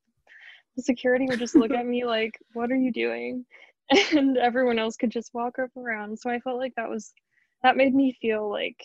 security 0.82 1.26
would 1.28 1.38
just 1.38 1.56
look 1.56 1.72
at 1.72 1.86
me 1.86 2.04
like, 2.04 2.38
"What 2.54 2.70
are 2.72 2.76
you 2.76 2.92
doing?" 2.92 3.46
And 4.12 4.36
everyone 4.38 4.78
else 4.78 4.96
could 4.96 5.10
just 5.10 5.34
walk 5.34 5.58
up 5.58 5.70
around. 5.76 6.18
So 6.18 6.30
I 6.30 6.40
felt 6.40 6.58
like 6.58 6.74
that 6.76 6.90
was 6.90 7.12
that 7.62 7.76
made 7.76 7.94
me 7.94 8.12
feel 8.20 8.48
like 8.50 8.76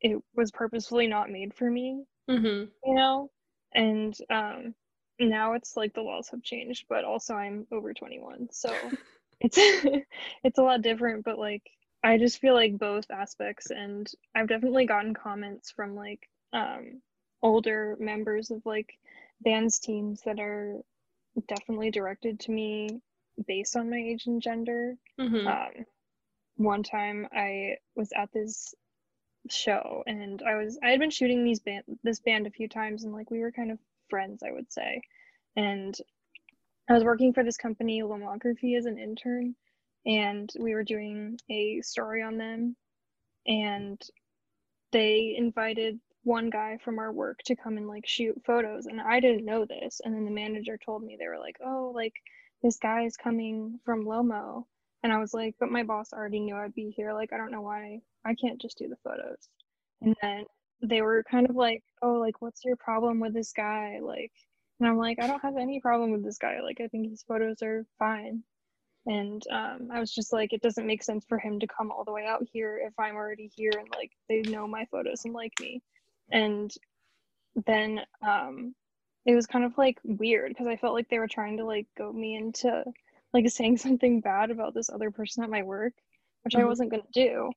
it 0.00 0.20
was 0.34 0.50
purposefully 0.50 1.06
not 1.06 1.30
made 1.30 1.54
for 1.54 1.70
me 1.70 2.04
Mm-hmm. 2.30 2.64
you 2.84 2.94
know 2.94 3.30
and 3.74 4.16
um 4.30 4.74
now 5.18 5.54
it's 5.54 5.76
like 5.76 5.94
the 5.94 6.02
laws 6.02 6.28
have 6.30 6.42
changed 6.42 6.84
but 6.88 7.04
also 7.04 7.34
i'm 7.34 7.66
over 7.72 7.92
21 7.94 8.48
so 8.50 8.70
it's 9.40 9.58
it's 10.44 10.58
a 10.58 10.62
lot 10.62 10.82
different 10.82 11.24
but 11.24 11.38
like 11.38 11.62
i 12.04 12.18
just 12.18 12.38
feel 12.40 12.54
like 12.54 12.78
both 12.78 13.06
aspects 13.10 13.70
and 13.70 14.10
i've 14.34 14.48
definitely 14.48 14.86
gotten 14.86 15.14
comments 15.14 15.70
from 15.70 15.94
like 15.94 16.28
um 16.52 17.00
older 17.42 17.96
members 18.00 18.50
of 18.50 18.60
like 18.64 18.98
bands 19.42 19.78
teams 19.78 20.22
that 20.24 20.38
are 20.40 20.76
definitely 21.48 21.90
directed 21.90 22.40
to 22.40 22.50
me 22.50 23.00
based 23.46 23.76
on 23.76 23.90
my 23.90 23.98
age 23.98 24.26
and 24.26 24.40
gender. 24.40 24.94
Mm-hmm. 25.20 25.46
um, 25.46 25.84
one 26.56 26.82
time 26.82 27.28
I 27.32 27.76
was 27.94 28.10
at 28.16 28.32
this 28.32 28.74
show 29.50 30.02
and 30.06 30.42
I 30.42 30.56
was 30.56 30.78
I 30.82 30.88
had 30.88 31.00
been 31.00 31.10
shooting 31.10 31.44
these 31.44 31.60
band 31.60 31.84
this 32.02 32.20
band 32.20 32.46
a 32.46 32.50
few 32.50 32.68
times 32.68 33.04
and 33.04 33.12
like 33.12 33.30
we 33.30 33.40
were 33.40 33.52
kind 33.52 33.70
of 33.70 33.78
friends 34.08 34.42
I 34.42 34.52
would 34.52 34.72
say. 34.72 35.00
And 35.54 35.94
I 36.88 36.92
was 36.92 37.04
working 37.04 37.32
for 37.32 37.44
this 37.44 37.56
company 37.56 38.02
Lomography 38.02 38.76
as 38.76 38.86
an 38.86 38.98
intern 38.98 39.54
and 40.06 40.50
we 40.58 40.72
were 40.72 40.84
doing 40.84 41.38
a 41.50 41.80
story 41.82 42.22
on 42.22 42.38
them. 42.38 42.76
And 43.46 44.00
they 44.92 45.34
invited 45.36 45.98
one 46.26 46.50
guy 46.50 46.76
from 46.84 46.98
our 46.98 47.12
work 47.12 47.38
to 47.44 47.56
come 47.56 47.76
and 47.76 47.88
like 47.88 48.06
shoot 48.06 48.40
photos 48.44 48.86
and 48.86 49.00
I 49.00 49.20
didn't 49.20 49.44
know 49.44 49.64
this 49.64 50.00
and 50.04 50.14
then 50.14 50.24
the 50.24 50.30
manager 50.30 50.76
told 50.76 51.02
me 51.02 51.16
they 51.18 51.28
were 51.28 51.38
like 51.38 51.56
oh 51.64 51.92
like 51.94 52.14
this 52.62 52.78
guy 52.78 53.04
is 53.04 53.16
coming 53.16 53.78
from 53.84 54.04
Lomo 54.04 54.64
and 55.06 55.12
I 55.12 55.18
was 55.18 55.32
like, 55.32 55.54
but 55.60 55.70
my 55.70 55.84
boss 55.84 56.12
already 56.12 56.40
knew 56.40 56.56
I'd 56.56 56.74
be 56.74 56.90
here. 56.90 57.12
Like, 57.12 57.32
I 57.32 57.36
don't 57.36 57.52
know 57.52 57.60
why 57.60 58.00
I 58.24 58.34
can't 58.34 58.60
just 58.60 58.76
do 58.76 58.88
the 58.88 58.96
photos. 59.04 59.48
And 60.02 60.16
then 60.20 60.46
they 60.82 61.00
were 61.00 61.24
kind 61.30 61.48
of 61.48 61.54
like, 61.54 61.84
oh, 62.02 62.14
like, 62.14 62.42
what's 62.42 62.64
your 62.64 62.74
problem 62.74 63.20
with 63.20 63.32
this 63.32 63.52
guy? 63.52 64.00
Like, 64.02 64.32
and 64.80 64.88
I'm 64.88 64.98
like, 64.98 65.18
I 65.22 65.28
don't 65.28 65.42
have 65.42 65.56
any 65.56 65.80
problem 65.80 66.10
with 66.10 66.24
this 66.24 66.38
guy. 66.38 66.60
Like, 66.60 66.80
I 66.80 66.88
think 66.88 67.08
his 67.08 67.22
photos 67.22 67.62
are 67.62 67.86
fine. 68.00 68.42
And 69.06 69.42
um, 69.52 69.90
I 69.92 70.00
was 70.00 70.12
just 70.12 70.32
like, 70.32 70.52
it 70.52 70.60
doesn't 70.60 70.86
make 70.86 71.04
sense 71.04 71.24
for 71.28 71.38
him 71.38 71.60
to 71.60 71.68
come 71.68 71.92
all 71.92 72.04
the 72.04 72.12
way 72.12 72.26
out 72.26 72.42
here 72.52 72.80
if 72.84 72.92
I'm 72.98 73.14
already 73.14 73.48
here 73.54 73.70
and 73.78 73.88
like 73.94 74.10
they 74.28 74.42
know 74.42 74.66
my 74.66 74.86
photos 74.90 75.24
and 75.24 75.32
like 75.32 75.52
me. 75.60 75.80
And 76.30 76.72
then 77.66 78.00
um, 78.26 78.74
it 79.24 79.34
was 79.34 79.46
kind 79.46 79.64
of 79.64 79.76
like 79.78 79.98
weird 80.04 80.50
because 80.50 80.66
I 80.66 80.76
felt 80.76 80.94
like 80.94 81.08
they 81.08 81.18
were 81.18 81.28
trying 81.28 81.56
to 81.58 81.64
like 81.64 81.86
goad 81.96 82.14
me 82.14 82.36
into 82.36 82.84
like 83.32 83.48
saying 83.50 83.76
something 83.78 84.20
bad 84.20 84.50
about 84.50 84.74
this 84.74 84.90
other 84.90 85.10
person 85.10 85.42
at 85.44 85.50
my 85.50 85.62
work, 85.62 85.94
which 86.44 86.56
I 86.56 86.64
Mhm. 86.64 86.66
wasn't 86.66 86.90
gonna 86.90 87.02
do. 87.12 87.50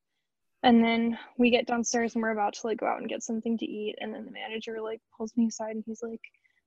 And 0.63 0.84
then 0.84 1.17
we 1.38 1.49
get 1.51 1.67
downstairs 1.67 2.15
and 2.15 2.21
we're 2.23 2.32
about 2.32 2.53
to 2.55 2.67
like 2.67 2.79
go 2.79 2.88
out 2.88 2.99
and 2.99 3.10
get 3.10 3.23
something 3.23 3.58
to 3.58 3.65
eat, 3.65 3.95
and 4.01 4.13
then 4.13 4.25
the 4.25 4.32
manager 4.32 4.82
like 4.82 5.01
pulls 5.17 5.36
me 5.38 5.47
aside 5.47 5.75
and 5.75 5.84
he's 5.86 6.03
like, 6.03 6.21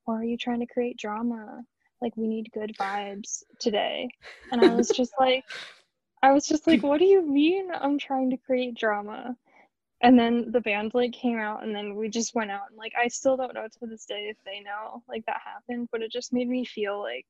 "Why 0.05 0.15
are 0.17 0.25
you 0.25 0.37
trying 0.38 0.61
to 0.61 0.67
create 0.67 0.97
drama? 0.99 1.62
Like 2.01 2.17
we 2.17 2.27
need 2.29 2.53
good 2.53 2.75
vibes 2.79 3.43
today." 3.61 4.09
And 4.51 4.61
I 4.61 4.75
was 4.75 4.88
just 4.91 5.12
like, 5.21 5.45
I 6.23 6.33
was 6.33 6.47
just 6.47 6.67
like, 6.67 6.83
"What 6.83 6.99
do 7.01 7.07
you 7.07 7.23
mean 7.23 7.71
I'm 7.73 7.99
trying 7.99 8.31
to 8.31 8.37
create 8.38 8.75
drama?" 8.75 9.37
And 10.03 10.19
then 10.19 10.51
the 10.51 10.61
band 10.61 10.93
like 10.95 11.12
came 11.12 11.38
out 11.38 11.62
and 11.62 11.75
then 11.75 11.95
we 11.95 12.09
just 12.09 12.35
went 12.35 12.51
out 12.51 12.69
and 12.69 12.77
like 12.77 12.93
I 13.01 13.07
still 13.09 13.37
don't 13.37 13.55
know 13.55 13.69
to 13.69 13.87
this 13.87 14.05
day 14.05 14.29
if 14.29 14.37
they 14.45 14.61
know 14.61 15.03
like 15.09 15.25
that 15.27 15.41
happened, 15.45 15.88
but 15.93 16.03
it 16.03 16.11
just 16.11 16.33
made 16.33 16.49
me 16.49 16.65
feel 16.65 17.01
like 17.01 17.27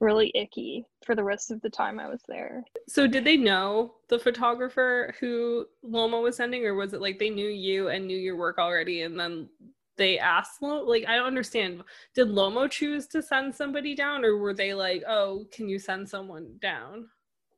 really 0.00 0.32
icky 0.34 0.86
for 1.04 1.14
the 1.14 1.22
rest 1.22 1.50
of 1.50 1.60
the 1.60 1.68
time 1.68 2.00
I 2.00 2.08
was 2.08 2.22
there. 2.26 2.64
So 2.88 3.06
did 3.06 3.24
they 3.24 3.36
know 3.36 3.94
the 4.08 4.18
photographer 4.18 5.14
who 5.20 5.66
Lomo 5.84 6.22
was 6.22 6.36
sending, 6.36 6.64
or 6.64 6.74
was 6.74 6.94
it 6.94 7.02
like 7.02 7.18
they 7.18 7.30
knew 7.30 7.48
you 7.48 7.88
and 7.88 8.06
knew 8.06 8.16
your 8.16 8.36
work 8.36 8.58
already, 8.58 9.02
and 9.02 9.20
then 9.20 9.48
they 9.96 10.18
asked 10.18 10.62
Lo- 10.62 10.84
like 10.84 11.04
I 11.06 11.16
don't 11.16 11.26
understand. 11.26 11.82
Did 12.14 12.28
Lomo 12.28 12.70
choose 12.70 13.06
to 13.08 13.22
send 13.22 13.54
somebody 13.54 13.94
down, 13.94 14.24
or 14.24 14.38
were 14.38 14.54
they 14.54 14.72
like, 14.72 15.02
oh, 15.06 15.44
can 15.52 15.68
you 15.68 15.78
send 15.78 16.08
someone 16.08 16.56
down? 16.62 17.08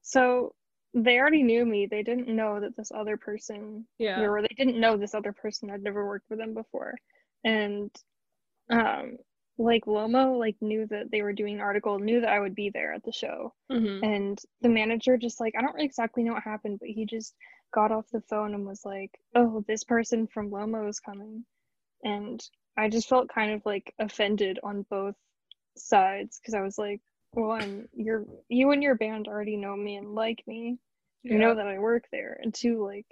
So 0.02 0.52
they 0.94 1.18
already 1.18 1.42
knew 1.42 1.64
me. 1.64 1.86
They 1.86 2.02
didn't 2.02 2.28
know 2.28 2.60
that 2.60 2.76
this 2.76 2.92
other 2.92 3.16
person 3.16 3.86
Yeah. 3.98 4.20
or 4.20 4.42
they 4.42 4.54
didn't 4.56 4.80
know 4.80 4.96
this 4.96 5.14
other 5.14 5.32
person. 5.32 5.70
I'd 5.70 5.82
never 5.82 6.06
worked 6.06 6.28
with 6.30 6.38
them 6.38 6.54
before. 6.54 6.94
And 7.44 7.90
um 8.70 9.18
like 9.58 9.84
Lomo 9.86 10.38
like 10.38 10.56
knew 10.60 10.86
that 10.86 11.10
they 11.10 11.22
were 11.22 11.32
doing 11.32 11.54
an 11.56 11.60
article, 11.60 11.98
knew 11.98 12.20
that 12.20 12.30
I 12.30 12.40
would 12.40 12.54
be 12.54 12.70
there 12.70 12.92
at 12.94 13.04
the 13.04 13.12
show. 13.12 13.54
hmm 13.70 14.00
And 14.02 14.38
the 14.62 14.68
manager 14.68 15.16
just 15.16 15.40
like 15.40 15.54
I 15.56 15.62
don't 15.62 15.74
really 15.74 15.86
exactly 15.86 16.22
know 16.24 16.32
what 16.34 16.42
happened, 16.42 16.78
but 16.80 16.88
he 16.88 17.06
just 17.06 17.34
got 17.72 17.92
off 17.92 18.08
the 18.12 18.20
phone 18.22 18.54
and 18.54 18.66
was 18.66 18.84
like, 18.84 19.10
"Oh, 19.34 19.64
this 19.68 19.84
person 19.84 20.26
from 20.26 20.50
Lomo 20.50 20.88
is 20.88 21.00
coming." 21.00 21.44
And 22.04 22.42
I 22.76 22.88
just 22.88 23.08
felt 23.08 23.28
kind 23.28 23.52
of 23.52 23.64
like 23.66 23.94
offended 23.98 24.58
on 24.62 24.82
both 24.90 25.16
sides 25.76 26.38
because 26.40 26.54
I 26.54 26.62
was 26.62 26.78
like, 26.78 27.00
one, 27.32 27.88
you're 27.94 28.24
you 28.48 28.70
and 28.70 28.82
your 28.82 28.94
band 28.94 29.28
already 29.28 29.56
know 29.56 29.76
me 29.76 29.96
and 29.96 30.14
like 30.14 30.42
me. 30.46 30.78
You 31.22 31.38
know 31.38 31.54
that 31.54 31.68
I 31.68 31.78
work 31.78 32.04
there. 32.10 32.38
And 32.42 32.52
two, 32.52 32.84
like 32.84 33.06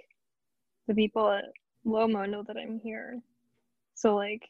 the 0.87 0.93
people 0.93 1.29
at 1.31 1.45
Lomo 1.85 2.29
know 2.29 2.43
that 2.43 2.57
I'm 2.57 2.79
here. 2.79 3.21
So 3.95 4.15
like 4.15 4.49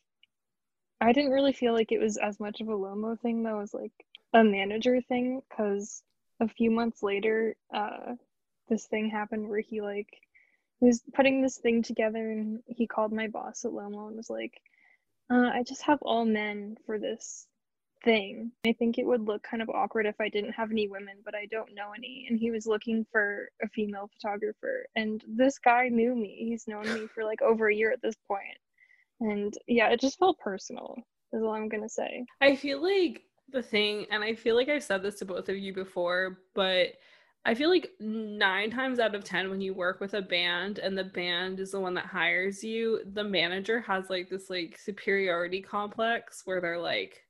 I 1.00 1.14
didn't 1.14 1.32
really 1.32 1.54
feel 1.54 1.74
like 1.74 1.92
it 1.92 2.00
was 2.00 2.18
as 2.18 2.40
much 2.40 2.62
of 2.62 2.70
a 2.70 2.72
Lomo 2.72 3.20
thing 3.20 3.44
though 3.44 3.60
as 3.60 3.74
like 3.74 3.94
a 4.34 4.44
manager 4.44 5.00
thing 5.02 5.42
because 5.50 6.04
a 6.40 6.48
few 6.48 6.72
months 6.72 7.04
later, 7.04 7.56
uh 7.74 8.16
this 8.68 8.88
thing 8.88 9.10
happened 9.10 9.48
where 9.48 9.60
he 9.60 9.82
like 9.82 10.10
was 10.80 11.04
putting 11.14 11.42
this 11.42 11.58
thing 11.58 11.84
together 11.84 12.32
and 12.32 12.64
he 12.66 12.88
called 12.88 13.14
my 13.14 13.28
boss 13.28 13.66
at 13.66 13.72
Lomo 13.72 14.08
and 14.08 14.18
was 14.18 14.30
like, 14.30 14.60
uh, 15.30 15.50
I 15.54 15.64
just 15.64 15.84
have 15.84 16.02
all 16.02 16.26
men 16.26 16.78
for 16.86 16.98
this 16.98 17.46
thing. 18.04 18.52
I 18.66 18.74
think 18.74 18.98
it 18.98 19.06
would 19.06 19.26
look 19.26 19.44
kind 19.44 19.62
of 19.62 19.70
awkward 19.70 20.06
if 20.06 20.20
I 20.20 20.30
didn't 20.30 20.54
have 20.54 20.72
any 20.72 20.88
women, 20.88 21.16
but 21.24 21.36
I 21.36 21.46
don't 21.52 21.74
know 21.76 21.92
any. 21.96 22.26
And 22.30 22.40
he 22.40 22.52
was 22.52 22.66
looking 22.66 23.06
for 23.12 23.50
a 23.64 23.68
female 23.70 24.10
photographer. 24.14 24.86
And 24.96 25.24
this 25.28 25.60
guy 25.60 25.88
knew 25.90 26.16
me. 26.16 26.46
He's 26.50 26.68
known 26.68 26.94
me 26.94 27.08
for 27.08 27.24
like 27.24 27.42
over 27.42 27.70
a 27.70 27.76
year 27.76 27.92
at 27.92 28.02
this 28.02 28.16
point. 28.28 28.58
And 29.20 29.54
yeah, 29.68 29.90
it 29.90 30.00
just 30.00 30.20
felt 30.20 30.40
personal, 30.40 30.96
is 31.32 31.44
all 31.44 31.54
I'm 31.54 31.70
going 31.70 31.84
to 31.84 31.90
say. 31.90 32.26
I 32.42 32.56
feel 32.56 32.82
like 32.82 33.24
the 33.52 33.62
thing, 33.62 34.06
and 34.12 34.24
I 34.24 34.36
feel 34.36 34.56
like 34.56 34.70
I've 34.70 34.84
said 34.84 35.04
this 35.04 35.16
to 35.20 35.26
both 35.26 35.50
of 35.50 35.58
you 35.58 35.74
before, 35.74 36.40
but 36.56 36.94
I 37.44 37.56
feel 37.56 37.70
like 37.70 37.90
nine 38.00 38.70
times 38.70 39.00
out 39.00 39.16
of 39.16 39.24
10, 39.24 39.50
when 39.50 39.62
you 39.62 39.74
work 39.74 40.00
with 40.00 40.14
a 40.14 40.22
band 40.22 40.78
and 40.78 40.98
the 40.98 41.04
band 41.04 41.60
is 41.60 41.72
the 41.72 41.80
one 41.80 41.96
that 41.96 42.06
hires 42.06 42.64
you, 42.64 43.02
the 43.14 43.24
manager 43.24 43.80
has 43.82 44.10
like 44.10 44.30
this 44.30 44.50
like 44.50 44.78
superiority 44.78 45.62
complex 45.62 46.44
where 46.46 46.62
they're 46.62 46.80
like, 46.80 47.24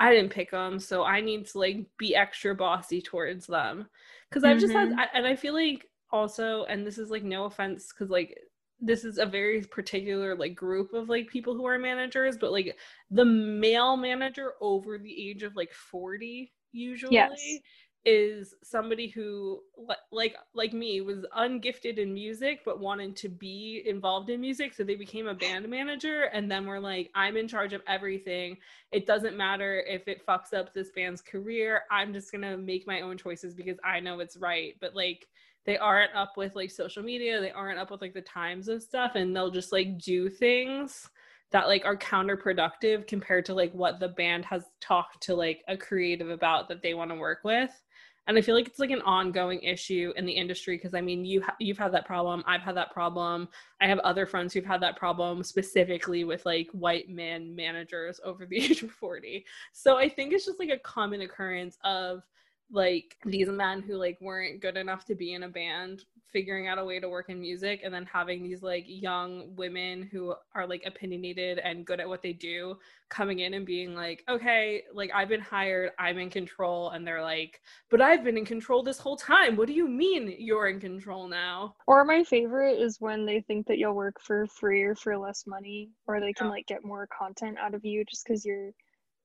I 0.00 0.12
didn't 0.14 0.32
pick 0.32 0.50
them, 0.50 0.78
so 0.78 1.04
I 1.04 1.20
need 1.20 1.46
to 1.48 1.58
like 1.58 1.86
be 1.98 2.14
extra 2.14 2.54
bossy 2.54 3.02
towards 3.02 3.46
them. 3.46 3.88
Cause 4.30 4.44
I've 4.44 4.58
just 4.60 4.74
had, 4.74 4.88
Mhm. 4.90 5.08
And 5.14 5.26
I 5.26 5.34
feel 5.36 5.54
like 5.54 5.86
also, 6.10 6.64
and 6.64 6.86
this 6.86 6.98
is 6.98 7.10
like 7.10 7.24
no 7.24 7.44
offense, 7.44 7.90
cause 7.92 8.10
like 8.10 8.38
this 8.80 9.04
is 9.04 9.18
a 9.18 9.26
very 9.26 9.62
particular 9.62 10.36
like 10.36 10.54
group 10.54 10.92
of 10.92 11.08
like 11.08 11.28
people 11.28 11.54
who 11.54 11.66
are 11.66 11.78
managers, 11.78 12.36
but 12.38 12.52
like 12.52 12.76
the 13.10 13.24
male 13.24 13.96
manager 13.96 14.54
over 14.60 14.98
the 14.98 15.30
age 15.30 15.42
of 15.42 15.56
like 15.56 15.72
40 15.72 16.52
usually 16.72 17.26
Yes. 17.30 17.62
Is 18.04 18.54
somebody 18.62 19.08
who 19.08 19.60
like 20.12 20.36
like 20.54 20.72
me 20.72 21.00
was 21.00 21.26
ungifted 21.36 21.98
in 21.98 22.14
music 22.14 22.60
but 22.64 22.80
wanted 22.80 23.16
to 23.16 23.28
be 23.28 23.82
involved 23.86 24.30
in 24.30 24.40
music 24.40 24.72
so 24.72 24.84
they 24.84 24.94
became 24.94 25.26
a 25.26 25.34
band 25.34 25.68
manager 25.68 26.24
and 26.32 26.50
then 26.50 26.64
we're 26.64 26.78
like 26.78 27.10
I'm 27.14 27.36
in 27.36 27.48
charge 27.48 27.72
of 27.72 27.82
everything. 27.86 28.56
It 28.92 29.06
doesn't 29.06 29.36
matter 29.36 29.84
if 29.86 30.06
it 30.08 30.24
fucks 30.26 30.54
up 30.54 30.72
this 30.72 30.90
band's 30.90 31.20
career. 31.20 31.82
I'm 31.90 32.12
just 32.12 32.32
going 32.32 32.42
to 32.42 32.56
make 32.56 32.86
my 32.86 33.00
own 33.02 33.18
choices 33.18 33.54
because 33.54 33.78
I 33.84 34.00
know 34.00 34.20
it's 34.20 34.36
right. 34.36 34.74
But 34.80 34.94
like 34.94 35.26
they 35.66 35.76
aren't 35.76 36.14
up 36.14 36.36
with 36.36 36.56
like 36.56 36.70
social 36.70 37.02
media. 37.02 37.40
They 37.40 37.50
aren't 37.50 37.78
up 37.78 37.90
with 37.90 38.00
like 38.00 38.14
the 38.14 38.22
times 38.22 38.68
of 38.68 38.82
stuff 38.82 39.12
and 39.16 39.34
they'll 39.34 39.50
just 39.50 39.72
like 39.72 39.98
do 39.98 40.30
things 40.30 41.10
that 41.50 41.68
like 41.68 41.84
are 41.84 41.96
counterproductive 41.96 43.06
compared 43.06 43.44
to 43.46 43.54
like 43.54 43.72
what 43.72 44.00
the 44.00 44.08
band 44.08 44.44
has 44.44 44.64
talked 44.80 45.22
to 45.22 45.34
like 45.34 45.62
a 45.68 45.76
creative 45.76 46.30
about 46.30 46.68
that 46.68 46.82
they 46.82 46.94
want 46.94 47.10
to 47.10 47.16
work 47.16 47.40
with. 47.44 47.70
And 48.26 48.36
i 48.36 48.42
feel 48.42 48.54
like 48.54 48.66
it's 48.66 48.78
like 48.78 48.90
an 48.90 49.00
ongoing 49.00 49.62
issue 49.62 50.12
in 50.16 50.26
the 50.26 50.32
industry 50.32 50.76
because 50.76 50.92
i 50.92 51.00
mean 51.00 51.24
you 51.24 51.40
ha- 51.40 51.56
you've 51.58 51.78
had 51.78 51.92
that 51.92 52.04
problem 52.04 52.44
i've 52.46 52.60
had 52.60 52.76
that 52.76 52.92
problem 52.92 53.48
i 53.80 53.86
have 53.86 53.98
other 54.00 54.26
friends 54.26 54.52
who've 54.52 54.66
had 54.66 54.82
that 54.82 54.96
problem 54.96 55.42
specifically 55.42 56.24
with 56.24 56.44
like 56.44 56.68
white 56.72 57.08
men 57.08 57.56
managers 57.56 58.20
over 58.22 58.44
the 58.44 58.58
age 58.62 58.82
of 58.82 58.90
40 58.90 59.46
so 59.72 59.96
i 59.96 60.10
think 60.10 60.34
it's 60.34 60.44
just 60.44 60.58
like 60.58 60.68
a 60.68 60.78
common 60.80 61.22
occurrence 61.22 61.78
of 61.84 62.22
like 62.70 63.16
these 63.24 63.48
men 63.48 63.82
who 63.82 63.96
like 63.96 64.18
weren't 64.20 64.60
good 64.60 64.76
enough 64.76 65.04
to 65.06 65.14
be 65.14 65.34
in 65.34 65.44
a 65.44 65.48
band 65.48 66.04
figuring 66.32 66.68
out 66.68 66.78
a 66.78 66.84
way 66.84 67.00
to 67.00 67.08
work 67.08 67.30
in 67.30 67.40
music 67.40 67.80
and 67.82 67.92
then 67.92 68.04
having 68.04 68.42
these 68.42 68.62
like 68.62 68.84
young 68.86 69.54
women 69.56 70.08
who 70.12 70.34
are 70.54 70.66
like 70.66 70.82
opinionated 70.84 71.58
and 71.58 71.86
good 71.86 72.00
at 72.00 72.08
what 72.08 72.22
they 72.22 72.32
do 72.32 72.76
coming 73.08 73.38
in 73.38 73.54
and 73.54 73.64
being 73.64 73.94
like 73.94 74.22
okay 74.28 74.82
like 74.92 75.10
i've 75.14 75.28
been 75.28 75.40
hired 75.40 75.90
i'm 75.98 76.18
in 76.18 76.28
control 76.28 76.90
and 76.90 77.06
they're 77.06 77.22
like 77.22 77.60
but 77.90 78.02
i've 78.02 78.22
been 78.22 78.36
in 78.36 78.44
control 78.44 78.82
this 78.82 78.98
whole 78.98 79.16
time 79.16 79.56
what 79.56 79.66
do 79.66 79.72
you 79.72 79.88
mean 79.88 80.34
you're 80.38 80.68
in 80.68 80.78
control 80.78 81.26
now 81.26 81.74
or 81.86 82.04
my 82.04 82.22
favorite 82.22 82.78
is 82.78 83.00
when 83.00 83.24
they 83.24 83.40
think 83.40 83.66
that 83.66 83.78
you'll 83.78 83.94
work 83.94 84.20
for 84.20 84.46
free 84.48 84.82
or 84.82 84.94
for 84.94 85.16
less 85.16 85.46
money 85.46 85.90
or 86.06 86.20
they 86.20 86.32
can 86.34 86.48
yeah. 86.48 86.52
like 86.52 86.66
get 86.66 86.84
more 86.84 87.08
content 87.18 87.56
out 87.58 87.74
of 87.74 87.84
you 87.84 88.04
just 88.04 88.26
because 88.26 88.44
you're 88.44 88.70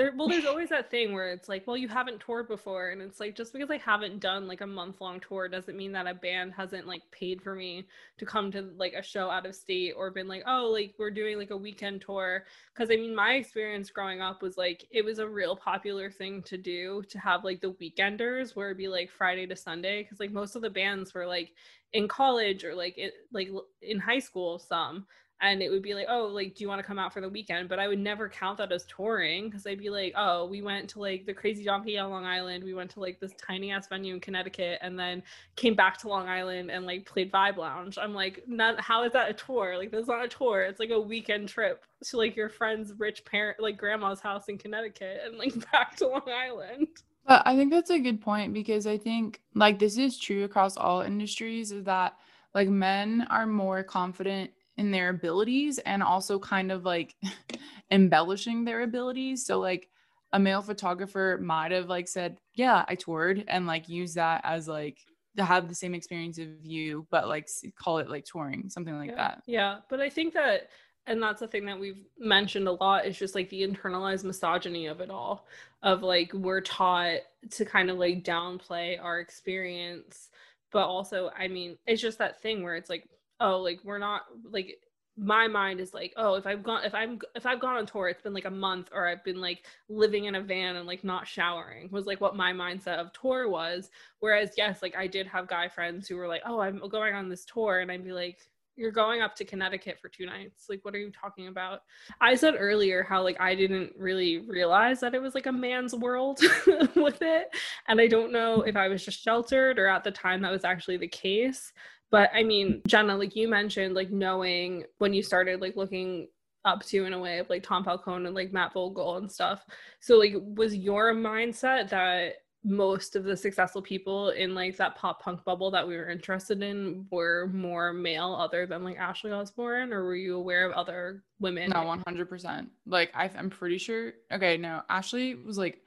There, 0.00 0.14
well, 0.16 0.28
there's 0.28 0.46
always 0.46 0.70
that 0.70 0.90
thing 0.90 1.12
where 1.12 1.28
it's 1.28 1.46
like, 1.46 1.66
well, 1.66 1.76
you 1.76 1.86
haven't 1.86 2.20
toured 2.20 2.48
before, 2.48 2.88
and 2.88 3.02
it's 3.02 3.20
like 3.20 3.36
just 3.36 3.52
because 3.52 3.70
I 3.70 3.76
haven't 3.76 4.20
done 4.20 4.48
like 4.48 4.62
a 4.62 4.66
month 4.66 5.02
long 5.02 5.20
tour 5.20 5.46
doesn't 5.46 5.76
mean 5.76 5.92
that 5.92 6.06
a 6.06 6.14
band 6.14 6.54
hasn't 6.56 6.86
like 6.86 7.02
paid 7.12 7.42
for 7.42 7.54
me 7.54 7.86
to 8.16 8.24
come 8.24 8.50
to 8.52 8.70
like 8.78 8.94
a 8.94 9.02
show 9.02 9.28
out 9.28 9.44
of 9.44 9.54
state 9.54 9.92
or 9.94 10.10
been 10.10 10.26
like, 10.26 10.42
oh, 10.46 10.70
like 10.72 10.94
we're 10.98 11.10
doing 11.10 11.36
like 11.36 11.50
a 11.50 11.56
weekend 11.56 12.00
tour. 12.00 12.46
Because 12.72 12.90
I 12.90 12.96
mean, 12.96 13.14
my 13.14 13.34
experience 13.34 13.90
growing 13.90 14.22
up 14.22 14.40
was 14.40 14.56
like 14.56 14.86
it 14.90 15.04
was 15.04 15.18
a 15.18 15.28
real 15.28 15.54
popular 15.54 16.10
thing 16.10 16.42
to 16.44 16.56
do 16.56 17.02
to 17.10 17.18
have 17.18 17.44
like 17.44 17.60
the 17.60 17.74
weekenders 17.74 18.56
where 18.56 18.68
it'd 18.68 18.78
be 18.78 18.88
like 18.88 19.10
Friday 19.10 19.46
to 19.48 19.54
Sunday 19.54 20.02
because 20.02 20.18
like 20.18 20.32
most 20.32 20.56
of 20.56 20.62
the 20.62 20.70
bands 20.70 21.12
were 21.12 21.26
like 21.26 21.52
in 21.92 22.08
college 22.08 22.64
or 22.64 22.74
like 22.74 22.96
it 22.96 23.12
like 23.34 23.50
in 23.82 23.98
high 23.98 24.18
school 24.18 24.58
some 24.58 25.04
and 25.42 25.62
it 25.62 25.70
would 25.70 25.82
be 25.82 25.94
like 25.94 26.06
oh 26.08 26.26
like 26.26 26.54
do 26.54 26.62
you 26.62 26.68
want 26.68 26.80
to 26.80 26.86
come 26.86 26.98
out 26.98 27.12
for 27.12 27.20
the 27.20 27.28
weekend? 27.28 27.68
But 27.68 27.78
i 27.78 27.88
would 27.88 27.98
never 27.98 28.28
count 28.28 28.58
that 28.58 28.72
as 28.72 28.84
touring 28.84 29.48
because 29.48 29.66
i'd 29.66 29.78
be 29.78 29.90
like 29.90 30.12
oh 30.16 30.46
we 30.46 30.62
went 30.62 30.88
to 30.90 31.00
like 31.00 31.26
the 31.26 31.34
crazy 31.34 31.64
donkey 31.64 31.98
on 31.98 32.10
long 32.10 32.24
island 32.24 32.64
we 32.64 32.74
went 32.74 32.90
to 32.92 33.00
like 33.00 33.20
this 33.20 33.32
tiny 33.34 33.70
ass 33.70 33.88
venue 33.88 34.14
in 34.14 34.20
connecticut 34.20 34.78
and 34.82 34.98
then 34.98 35.22
came 35.56 35.74
back 35.74 35.96
to 35.98 36.08
long 36.08 36.28
island 36.28 36.70
and 36.70 36.86
like 36.86 37.06
played 37.06 37.32
vibe 37.32 37.56
lounge. 37.56 37.98
I'm 37.98 38.14
like 38.14 38.44
not 38.46 38.80
how 38.80 39.04
is 39.04 39.12
that 39.12 39.30
a 39.30 39.34
tour? 39.34 39.76
Like 39.76 39.90
that's 39.90 40.08
not 40.08 40.24
a 40.24 40.28
tour 40.28 40.62
it's 40.62 40.80
like 40.80 40.90
a 40.90 41.00
weekend 41.00 41.48
trip 41.48 41.84
to 42.04 42.16
like 42.16 42.36
your 42.36 42.48
friend's 42.48 42.92
rich 42.98 43.24
parent 43.24 43.60
like 43.60 43.76
grandma's 43.76 44.20
house 44.20 44.48
in 44.48 44.58
connecticut 44.58 45.20
and 45.24 45.38
like 45.38 45.54
back 45.72 45.96
to 45.96 46.08
long 46.08 46.22
island. 46.28 46.88
But 47.26 47.42
i 47.46 47.56
think 47.56 47.70
that's 47.70 47.90
a 47.90 47.98
good 47.98 48.20
point 48.20 48.52
because 48.52 48.86
i 48.86 48.96
think 48.96 49.40
like 49.54 49.78
this 49.78 49.98
is 49.98 50.18
true 50.18 50.44
across 50.44 50.76
all 50.76 51.02
industries 51.02 51.70
is 51.70 51.84
that 51.84 52.16
like 52.54 52.68
men 52.68 53.26
are 53.30 53.46
more 53.46 53.82
confident 53.82 54.50
in 54.80 54.90
their 54.90 55.10
abilities 55.10 55.78
and 55.78 56.02
also 56.02 56.38
kind 56.38 56.72
of 56.72 56.86
like 56.86 57.14
embellishing 57.90 58.64
their 58.64 58.80
abilities. 58.80 59.44
So 59.44 59.60
like 59.60 59.90
a 60.32 60.40
male 60.40 60.62
photographer 60.62 61.38
might 61.42 61.70
have 61.70 61.90
like 61.90 62.08
said, 62.08 62.40
"Yeah, 62.54 62.86
I 62.88 62.94
toured," 62.94 63.44
and 63.46 63.66
like 63.66 63.90
use 63.90 64.14
that 64.14 64.40
as 64.42 64.66
like 64.66 64.96
to 65.36 65.44
have 65.44 65.68
the 65.68 65.74
same 65.74 65.94
experience 65.94 66.38
of 66.38 66.48
you, 66.62 67.06
but 67.10 67.28
like 67.28 67.46
call 67.78 67.98
it 67.98 68.08
like 68.08 68.24
touring, 68.24 68.70
something 68.70 68.96
like 68.96 69.10
yeah. 69.10 69.16
that. 69.16 69.42
Yeah, 69.46 69.76
but 69.90 70.00
I 70.00 70.08
think 70.08 70.32
that 70.32 70.70
and 71.06 71.22
that's 71.22 71.40
the 71.40 71.48
thing 71.48 71.66
that 71.66 71.78
we've 71.78 72.06
mentioned 72.18 72.66
a 72.66 72.72
lot 72.72 73.04
is 73.04 73.18
just 73.18 73.34
like 73.34 73.50
the 73.50 73.62
internalized 73.62 74.24
misogyny 74.24 74.86
of 74.86 75.00
it 75.00 75.10
all 75.10 75.46
of 75.82 76.02
like 76.02 76.32
we're 76.34 76.60
taught 76.60 77.20
to 77.50 77.64
kind 77.64 77.90
of 77.90 77.98
like 77.98 78.22
downplay 78.22 79.02
our 79.02 79.18
experience 79.18 80.28
but 80.70 80.84
also 80.84 81.30
i 81.38 81.48
mean 81.48 81.78
it's 81.86 82.02
just 82.02 82.18
that 82.18 82.40
thing 82.42 82.62
where 82.62 82.76
it's 82.76 82.90
like 82.90 83.08
oh 83.40 83.58
like 83.58 83.80
we're 83.84 83.98
not 83.98 84.22
like 84.50 84.78
my 85.16 85.46
mind 85.46 85.80
is 85.80 85.92
like 85.92 86.12
oh 86.16 86.34
if 86.34 86.46
i've 86.46 86.62
gone 86.62 86.82
if 86.84 86.94
i'm 86.94 87.18
if 87.34 87.44
i've 87.44 87.60
gone 87.60 87.76
on 87.76 87.84
tour 87.84 88.08
it's 88.08 88.22
been 88.22 88.32
like 88.32 88.46
a 88.46 88.50
month 88.50 88.88
or 88.92 89.06
i've 89.06 89.22
been 89.24 89.40
like 89.40 89.66
living 89.88 90.24
in 90.24 90.36
a 90.36 90.40
van 90.40 90.76
and 90.76 90.86
like 90.86 91.04
not 91.04 91.26
showering 91.26 91.88
was 91.90 92.06
like 92.06 92.20
what 92.20 92.36
my 92.36 92.52
mindset 92.52 92.98
of 92.98 93.12
tour 93.12 93.48
was 93.48 93.90
whereas 94.20 94.52
yes 94.56 94.80
like 94.80 94.96
i 94.96 95.06
did 95.06 95.26
have 95.26 95.46
guy 95.46 95.68
friends 95.68 96.08
who 96.08 96.16
were 96.16 96.28
like 96.28 96.42
oh 96.46 96.60
i'm 96.60 96.80
going 96.88 97.14
on 97.14 97.28
this 97.28 97.44
tour 97.44 97.80
and 97.80 97.90
i'd 97.90 98.04
be 98.04 98.12
like 98.12 98.38
you're 98.80 98.90
going 98.90 99.20
up 99.20 99.34
to 99.36 99.44
Connecticut 99.44 99.98
for 100.00 100.08
two 100.08 100.24
nights. 100.24 100.66
Like, 100.70 100.82
what 100.86 100.94
are 100.94 100.98
you 100.98 101.10
talking 101.10 101.48
about? 101.48 101.82
I 102.20 102.34
said 102.34 102.54
earlier 102.58 103.02
how, 103.02 103.22
like, 103.22 103.38
I 103.38 103.54
didn't 103.54 103.92
really 103.94 104.38
realize 104.38 105.00
that 105.00 105.14
it 105.14 105.20
was 105.20 105.34
like 105.34 105.44
a 105.44 105.52
man's 105.52 105.94
world 105.94 106.40
with 106.96 107.20
it. 107.20 107.48
And 107.88 108.00
I 108.00 108.06
don't 108.06 108.32
know 108.32 108.62
if 108.62 108.76
I 108.76 108.88
was 108.88 109.04
just 109.04 109.22
sheltered 109.22 109.78
or 109.78 109.86
at 109.86 110.02
the 110.02 110.10
time 110.10 110.40
that 110.42 110.50
was 110.50 110.64
actually 110.64 110.96
the 110.96 111.08
case. 111.08 111.74
But 112.10 112.30
I 112.34 112.42
mean, 112.42 112.82
Jenna, 112.86 113.16
like 113.16 113.36
you 113.36 113.48
mentioned, 113.48 113.94
like 113.94 114.10
knowing 114.10 114.84
when 114.98 115.14
you 115.14 115.22
started 115.22 115.60
like 115.60 115.76
looking 115.76 116.28
up 116.64 116.84
to 116.84 117.04
in 117.04 117.12
a 117.12 117.18
way 117.18 117.38
of 117.38 117.48
like 117.48 117.62
Tom 117.62 117.84
Falcone 117.84 118.26
and 118.26 118.34
like 118.34 118.52
Matt 118.52 118.72
Vogel 118.74 119.16
and 119.16 119.30
stuff. 119.30 119.64
So 120.00 120.16
like 120.16 120.34
was 120.36 120.74
your 120.74 121.14
mindset 121.14 121.88
that 121.90 122.34
most 122.62 123.16
of 123.16 123.24
the 123.24 123.36
successful 123.36 123.80
people 123.80 124.30
in 124.30 124.54
like 124.54 124.76
that 124.76 124.94
pop 124.94 125.22
punk 125.22 125.42
bubble 125.44 125.70
that 125.70 125.86
we 125.86 125.96
were 125.96 126.10
interested 126.10 126.62
in 126.62 127.06
were 127.10 127.48
more 127.54 127.92
male 127.92 128.34
other 128.34 128.66
than 128.66 128.84
like 128.84 128.98
Ashley 128.98 129.32
Osbourne 129.32 129.92
or 129.92 130.04
were 130.04 130.16
you 130.16 130.36
aware 130.36 130.68
of 130.68 130.72
other 130.72 131.24
women? 131.38 131.70
No, 131.70 131.78
100%. 131.78 132.68
Like 132.86 133.10
I, 133.14 133.30
I'm 133.36 133.48
pretty 133.48 133.78
sure. 133.78 134.12
Okay, 134.30 134.58
no, 134.58 134.82
Ashley 134.90 135.36
was 135.36 135.56
like 135.56 135.80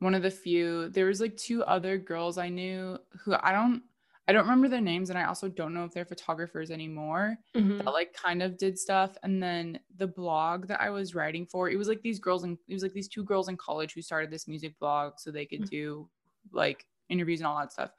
one 0.00 0.14
of 0.14 0.22
the 0.22 0.30
few. 0.30 0.88
There 0.88 1.06
was 1.06 1.20
like 1.20 1.36
two 1.36 1.62
other 1.62 1.96
girls 1.96 2.38
I 2.38 2.48
knew 2.48 2.98
who 3.24 3.34
I 3.40 3.52
don't 3.52 3.82
I 4.28 4.32
don't 4.32 4.42
remember 4.42 4.68
their 4.68 4.80
names 4.80 5.10
and 5.10 5.18
I 5.18 5.24
also 5.24 5.48
don't 5.48 5.72
know 5.72 5.84
if 5.84 5.92
they're 5.92 6.04
photographers 6.04 6.70
anymore 6.72 7.36
mm-hmm. 7.54 7.78
that 7.78 7.92
like 7.92 8.12
kind 8.12 8.42
of 8.42 8.58
did 8.58 8.76
stuff. 8.78 9.16
And 9.22 9.40
then 9.40 9.78
the 9.98 10.08
blog 10.08 10.66
that 10.68 10.80
I 10.80 10.90
was 10.90 11.14
writing 11.14 11.46
for, 11.46 11.70
it 11.70 11.76
was 11.76 11.86
like 11.86 12.02
these 12.02 12.18
girls 12.18 12.42
and 12.42 12.58
it 12.66 12.74
was 12.74 12.82
like 12.82 12.92
these 12.92 13.08
two 13.08 13.22
girls 13.22 13.48
in 13.48 13.56
college 13.56 13.94
who 13.94 14.02
started 14.02 14.30
this 14.30 14.48
music 14.48 14.78
blog 14.80 15.14
so 15.18 15.30
they 15.30 15.46
could 15.46 15.62
mm-hmm. 15.62 15.76
do 15.76 16.08
like 16.52 16.86
interviews 17.08 17.40
and 17.40 17.46
all 17.46 17.58
that 17.58 17.72
stuff. 17.72 17.90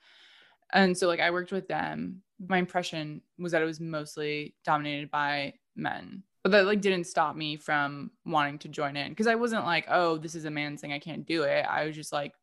And 0.74 0.98
so 0.98 1.08
like 1.08 1.22
I 1.22 1.32
worked 1.32 1.54
with 1.54 1.68
them. 1.68 2.22
My 2.46 2.58
impression 2.58 3.22
was 3.40 3.54
that 3.54 3.62
it 3.62 3.66
was 3.66 3.80
mostly 3.80 4.54
dominated 4.66 5.10
by 5.10 5.54
men. 5.78 6.24
but 6.44 6.52
that 6.52 6.66
like 6.66 6.82
didn't 6.82 7.06
stop 7.06 7.36
me 7.36 7.56
from 7.56 8.12
wanting 8.26 8.60
to 8.60 8.68
join 8.68 8.98
in 8.98 9.10
because 9.10 9.28
I 9.28 9.36
wasn't 9.36 9.66
like, 9.66 9.86
oh, 9.90 10.18
this 10.18 10.36
is 10.36 10.46
a 10.46 10.52
man's 10.52 10.82
thing, 10.82 10.94
I 10.94 11.00
can't 11.00 11.26
do 11.26 11.44
it. 11.44 11.66
I 11.70 11.86
was 11.86 11.96
just 11.96 12.12
like, 12.12 12.34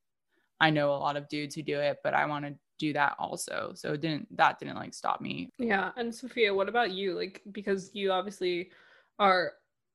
I 0.60 0.70
know 0.70 0.90
a 0.90 0.96
lot 0.96 1.16
of 1.16 1.28
dudes 1.28 1.54
who 1.54 1.62
do 1.62 1.80
it, 1.80 1.98
but 2.02 2.14
I 2.14 2.26
want 2.26 2.44
to 2.46 2.54
do 2.78 2.92
that 2.92 3.14
also. 3.18 3.72
So 3.74 3.92
it 3.92 4.00
didn't 4.00 4.36
that 4.36 4.58
didn't 4.58 4.76
like 4.76 4.94
stop 4.94 5.20
me. 5.20 5.50
Yeah. 5.58 5.92
And 5.96 6.14
Sophia, 6.14 6.54
what 6.54 6.68
about 6.68 6.92
you? 6.92 7.14
Like, 7.14 7.42
because 7.52 7.90
you 7.94 8.10
obviously 8.12 8.70
are 9.18 9.52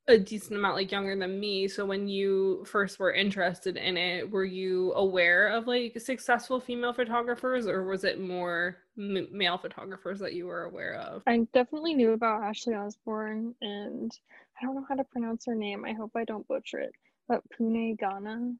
a 0.07 0.17
decent 0.17 0.57
amount 0.57 0.75
like 0.75 0.91
younger 0.91 1.15
than 1.15 1.39
me. 1.39 1.67
So 1.67 1.85
when 1.85 2.07
you 2.07 2.63
first 2.65 2.97
were 2.97 3.13
interested 3.13 3.77
in 3.77 3.95
it, 3.95 4.29
were 4.29 4.45
you 4.45 4.91
aware 4.93 5.49
of 5.49 5.67
like 5.67 5.99
successful 5.99 6.59
female 6.59 6.93
photographers 6.93 7.67
or 7.67 7.83
was 7.83 8.03
it 8.03 8.19
more 8.19 8.77
m- 8.97 9.27
male 9.31 9.57
photographers 9.57 10.19
that 10.19 10.33
you 10.33 10.47
were 10.47 10.63
aware 10.63 10.95
of? 10.95 11.21
I 11.27 11.45
definitely 11.53 11.93
knew 11.93 12.13
about 12.13 12.41
Ashley 12.41 12.73
Osborne 12.73 13.53
and 13.61 14.11
I 14.59 14.65
don't 14.65 14.75
know 14.75 14.85
how 14.89 14.95
to 14.95 15.03
pronounce 15.03 15.45
her 15.45 15.53
name. 15.55 15.85
I 15.85 15.93
hope 15.93 16.11
I 16.15 16.23
don't 16.23 16.47
butcher 16.47 16.79
it. 16.79 16.93
But 17.27 17.43
Pooneh 17.51 17.99
Ghana. 17.99 18.53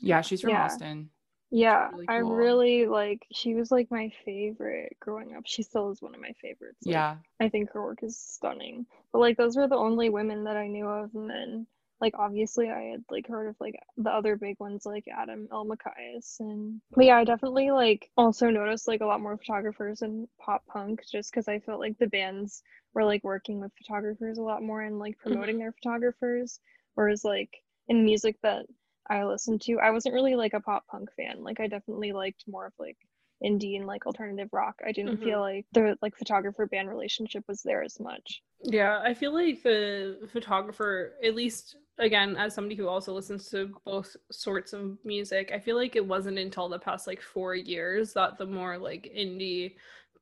Yeah, 0.00 0.20
she's 0.22 0.40
from 0.40 0.50
Yeah. 0.50 0.64
Austin. 0.64 1.10
Yeah, 1.54 1.90
really 1.92 2.08
I 2.08 2.16
really 2.16 2.86
like 2.86 3.26
she 3.30 3.54
was 3.54 3.70
like 3.70 3.90
my 3.90 4.10
favorite 4.24 4.96
growing 5.00 5.36
up. 5.36 5.42
She 5.44 5.62
still 5.62 5.90
is 5.90 6.00
one 6.00 6.14
of 6.14 6.20
my 6.20 6.32
favorites. 6.40 6.78
Like, 6.86 6.94
Yeah. 6.94 7.16
I 7.40 7.50
think 7.50 7.70
her 7.72 7.82
work 7.82 8.02
is 8.02 8.18
stunning. 8.18 8.86
But 9.12 9.18
like 9.18 9.36
those 9.36 9.54
were 9.54 9.68
the 9.68 9.76
only 9.76 10.08
women 10.08 10.44
that 10.44 10.56
I 10.56 10.66
knew 10.66 10.86
of 10.86 11.14
and 11.14 11.28
then 11.28 11.66
like 12.00 12.14
obviously 12.18 12.70
I 12.70 12.84
had 12.84 13.04
like 13.10 13.28
heard 13.28 13.48
of 13.48 13.56
like 13.60 13.78
the 13.98 14.10
other 14.10 14.36
big 14.36 14.58
ones 14.60 14.86
like 14.86 15.04
Adam 15.14 15.46
Elmakias 15.52 16.40
and 16.40 16.80
but 16.92 17.04
yeah, 17.04 17.18
I 17.18 17.24
definitely 17.24 17.70
like 17.70 18.10
also 18.16 18.48
noticed 18.48 18.88
like 18.88 19.02
a 19.02 19.06
lot 19.06 19.20
more 19.20 19.36
photographers 19.36 20.00
in 20.00 20.26
pop 20.40 20.64
punk 20.66 21.02
just 21.12 21.30
because 21.30 21.48
I 21.48 21.58
felt 21.58 21.80
like 21.80 21.98
the 21.98 22.06
bands 22.06 22.62
were 22.94 23.04
like 23.04 23.22
working 23.22 23.60
with 23.60 23.72
photographers 23.76 24.38
a 24.38 24.42
lot 24.42 24.62
more 24.62 24.80
and 24.80 24.98
like 24.98 25.18
mm-hmm. 25.18 25.32
promoting 25.32 25.58
their 25.58 25.72
photographers. 25.72 26.60
Whereas 26.94 27.24
like 27.24 27.50
in 27.88 28.06
music 28.06 28.36
that 28.42 28.64
I 29.08 29.24
listened 29.24 29.62
to, 29.62 29.78
I 29.80 29.90
wasn't 29.90 30.14
really 30.14 30.34
like 30.36 30.54
a 30.54 30.60
pop 30.60 30.86
punk 30.86 31.10
fan. 31.16 31.42
Like 31.42 31.60
I 31.60 31.66
definitely 31.68 32.12
liked 32.12 32.44
more 32.48 32.66
of 32.66 32.72
like 32.78 32.98
indie 33.44 33.76
and 33.76 33.86
like 33.86 34.06
alternative 34.06 34.48
rock. 34.52 34.80
I 34.86 34.92
didn't 34.92 35.20
Mhm. 35.20 35.22
feel 35.22 35.40
like 35.40 35.66
the 35.72 35.96
like 36.02 36.16
photographer 36.16 36.66
band 36.66 36.88
relationship 36.88 37.44
was 37.48 37.62
there 37.62 37.82
as 37.82 37.98
much. 38.00 38.42
Yeah, 38.64 39.00
I 39.02 39.14
feel 39.14 39.32
like 39.32 39.62
the 39.62 40.28
photographer, 40.30 41.14
at 41.22 41.34
least 41.34 41.76
again, 41.98 42.36
as 42.36 42.54
somebody 42.54 42.76
who 42.76 42.88
also 42.88 43.12
listens 43.12 43.48
to 43.50 43.74
both 43.84 44.16
sorts 44.30 44.72
of 44.72 44.98
music, 45.04 45.50
I 45.52 45.58
feel 45.58 45.76
like 45.76 45.96
it 45.96 46.06
wasn't 46.06 46.38
until 46.38 46.68
the 46.68 46.78
past 46.78 47.06
like 47.06 47.20
four 47.20 47.54
years 47.56 48.12
that 48.14 48.38
the 48.38 48.46
more 48.46 48.78
like 48.78 49.12
indie 49.16 49.74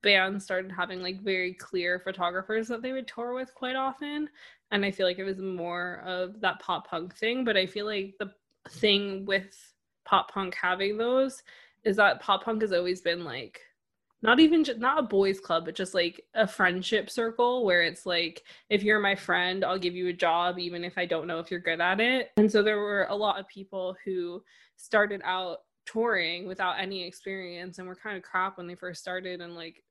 bands 0.03 0.45
started 0.45 0.73
having 0.73 1.03
like 1.03 1.21
very 1.21 1.53
clear 1.53 1.99
photographers 2.01 2.69
that 2.69 2.81
they 2.81 2.93
would 2.93 3.07
tour 3.07 3.35
with 3.35 3.55
quite 3.55 3.77
often. 3.77 4.29
And 4.71 4.85
I 4.85 4.91
feel 4.91 5.07
like 5.07 5.19
it 5.19 5.25
was 5.25 5.39
more 5.39 6.01
of 6.07 6.41
that 6.41 6.61
pop 6.61 6.89
punk 6.89 7.15
thing. 7.17 7.45
But 7.45 7.57
I 7.59 7.67
feel 7.67 7.85
like 7.85 8.15
the 8.19 8.33
thing 8.69 9.25
with 9.25 9.57
pop 10.05 10.31
punk 10.31 10.55
having 10.55 10.97
those 10.97 11.43
is 11.85 11.97
that 11.97 12.21
pop 12.21 12.45
punk 12.45 12.63
has 12.63 12.73
always 12.73 13.01
been 13.01 13.25
like 13.25 13.61
not 14.23 14.39
even 14.39 14.63
just 14.63 14.79
not 14.79 14.99
a 14.99 15.03
boys 15.03 15.41
club 15.41 15.65
but 15.65 15.75
just 15.75 15.95
like 15.95 16.25
a 16.35 16.47
friendship 16.47 17.09
circle 17.09 17.65
where 17.65 17.83
it's 17.83 18.05
like 18.05 18.43
if 18.69 18.83
you're 18.83 19.01
my 19.01 19.15
friend 19.15 19.65
i'll 19.65 19.79
give 19.79 19.95
you 19.95 20.09
a 20.09 20.13
job 20.13 20.59
even 20.59 20.85
if 20.85 20.99
i 20.99 21.07
don't 21.07 21.27
know 21.27 21.39
if 21.39 21.51
you're 21.51 21.61
good 21.61 21.81
at 21.81 22.01
it. 22.01 22.31
And 22.37 22.51
so 22.51 22.63
there 22.63 22.79
were 22.79 23.07
a 23.09 23.17
lot 23.17 23.39
of 23.39 23.49
people 23.49 23.97
who 24.05 24.43
started 24.77 25.23
out 25.25 25.59
touring 25.87 26.47
without 26.47 26.79
any 26.79 27.05
experience 27.05 27.79
and 27.79 27.89
were 27.89 27.97
kind 27.97 28.17
of 28.17 28.23
crap 28.23 28.59
when 28.59 28.67
they 28.67 28.75
first 28.75 29.01
started 29.01 29.41
and 29.41 29.55
like 29.55 29.83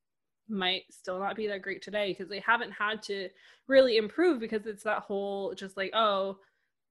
might 0.48 0.84
still 0.90 1.20
not 1.20 1.36
be 1.36 1.48
that 1.48 1.62
great 1.62 1.82
today 1.82 2.12
because 2.12 2.30
they 2.30 2.40
haven't 2.40 2.72
had 2.72 3.02
to 3.04 3.30
really 3.68 3.98
improve 3.98 4.40
because 4.40 4.66
it's 4.66 4.84
that 4.84 5.00
whole 5.00 5.54
just 5.54 5.78
like 5.78 5.92
oh 5.94 6.38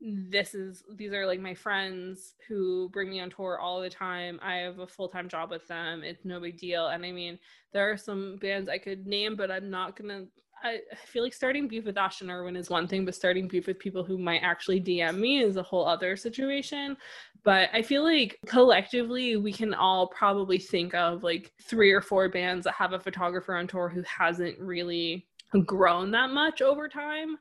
this 0.01 0.55
is 0.55 0.85
these 0.95 1.13
are 1.13 1.27
like 1.27 1.41
my 1.41 1.55
friends 1.55 2.35
who 2.47 2.89
bring 2.93 3.11
me 3.11 3.21
on 3.21 3.31
tour 3.31 3.59
all 3.59 3.81
the 3.81 3.91
time. 3.91 4.39
I 4.43 4.57
have 4.57 4.79
a 4.79 4.87
full-time 4.87 5.29
job 5.29 5.51
with 5.51 5.67
them. 5.67 6.03
It's 6.05 6.25
no 6.25 6.41
big 6.41 6.57
deal. 6.57 6.89
And 6.89 7.05
I 7.05 7.11
mean, 7.11 7.39
there 7.73 7.91
are 7.91 7.97
some 7.97 8.37
bands 8.41 8.69
I 8.69 8.79
could 8.79 9.07
name, 9.07 9.35
but 9.35 9.51
I'm 9.51 9.71
not 9.71 9.97
gonna 9.97 10.27
I 10.63 10.79
I 10.93 10.97
feel 11.07 11.25
like 11.25 11.35
starting 11.35 11.67
beef 11.67 11.85
with 11.85 11.99
Ashton 11.99 12.31
Irwin 12.31 12.57
is 12.57 12.71
one 12.71 12.87
thing, 12.87 13.05
but 13.05 13.15
starting 13.15 13.49
beef 13.49 13.67
with 13.67 13.79
people 13.79 14.05
who 14.05 14.19
might 14.19 14.41
actually 14.43 14.81
DM 14.81 15.19
me 15.19 15.43
is 15.43 15.57
a 15.57 15.63
whole 15.63 15.87
other 15.87 16.17
situation. 16.17 16.97
But 17.43 17.71
I 17.73 17.83
feel 17.83 18.05
like 18.05 18.39
collectively 18.47 19.37
we 19.37 19.53
can 19.53 19.75
all 19.75 20.09
probably 20.09 20.59
think 20.59 20.95
of 20.95 21.25
like 21.25 21.53
three 21.63 21.91
or 21.91 22.01
four 22.01 22.29
bands 22.29 22.65
that 22.65 22.75
have 22.75 22.93
a 22.93 23.01
photographer 23.01 23.57
on 23.57 23.67
tour 23.67 23.89
who 23.89 24.03
hasn't 24.03 24.59
really 24.61 25.27
grown 25.67 26.11
that 26.13 26.31
much 26.31 26.63
over 26.63 26.89
time 26.89 27.37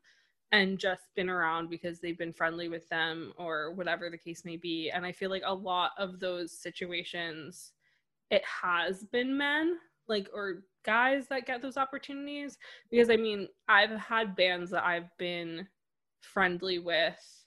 and 0.51 0.79
just 0.79 1.13
been 1.15 1.29
around 1.29 1.69
because 1.69 1.99
they've 1.99 2.17
been 2.17 2.33
friendly 2.33 2.69
with 2.69 2.87
them 2.89 3.33
or 3.37 3.73
whatever 3.73 4.09
the 4.09 4.17
case 4.17 4.45
may 4.45 4.55
be. 4.55 4.89
And 4.89 5.05
I 5.05 5.11
feel 5.11 5.29
like 5.29 5.43
a 5.45 5.53
lot 5.53 5.91
of 5.97 6.19
those 6.19 6.51
situations, 6.51 7.73
it 8.31 8.43
has 8.45 9.03
been 9.03 9.37
men, 9.37 9.77
like, 10.07 10.29
or 10.33 10.63
guys 10.83 11.27
that 11.27 11.45
get 11.45 11.61
those 11.61 11.77
opportunities. 11.77 12.57
Because 12.89 13.09
I 13.09 13.17
mean, 13.17 13.49
I've 13.67 13.91
had 13.91 14.35
bands 14.35 14.71
that 14.71 14.85
I've 14.85 15.15
been 15.17 15.67
friendly 16.21 16.79
with 16.79 17.45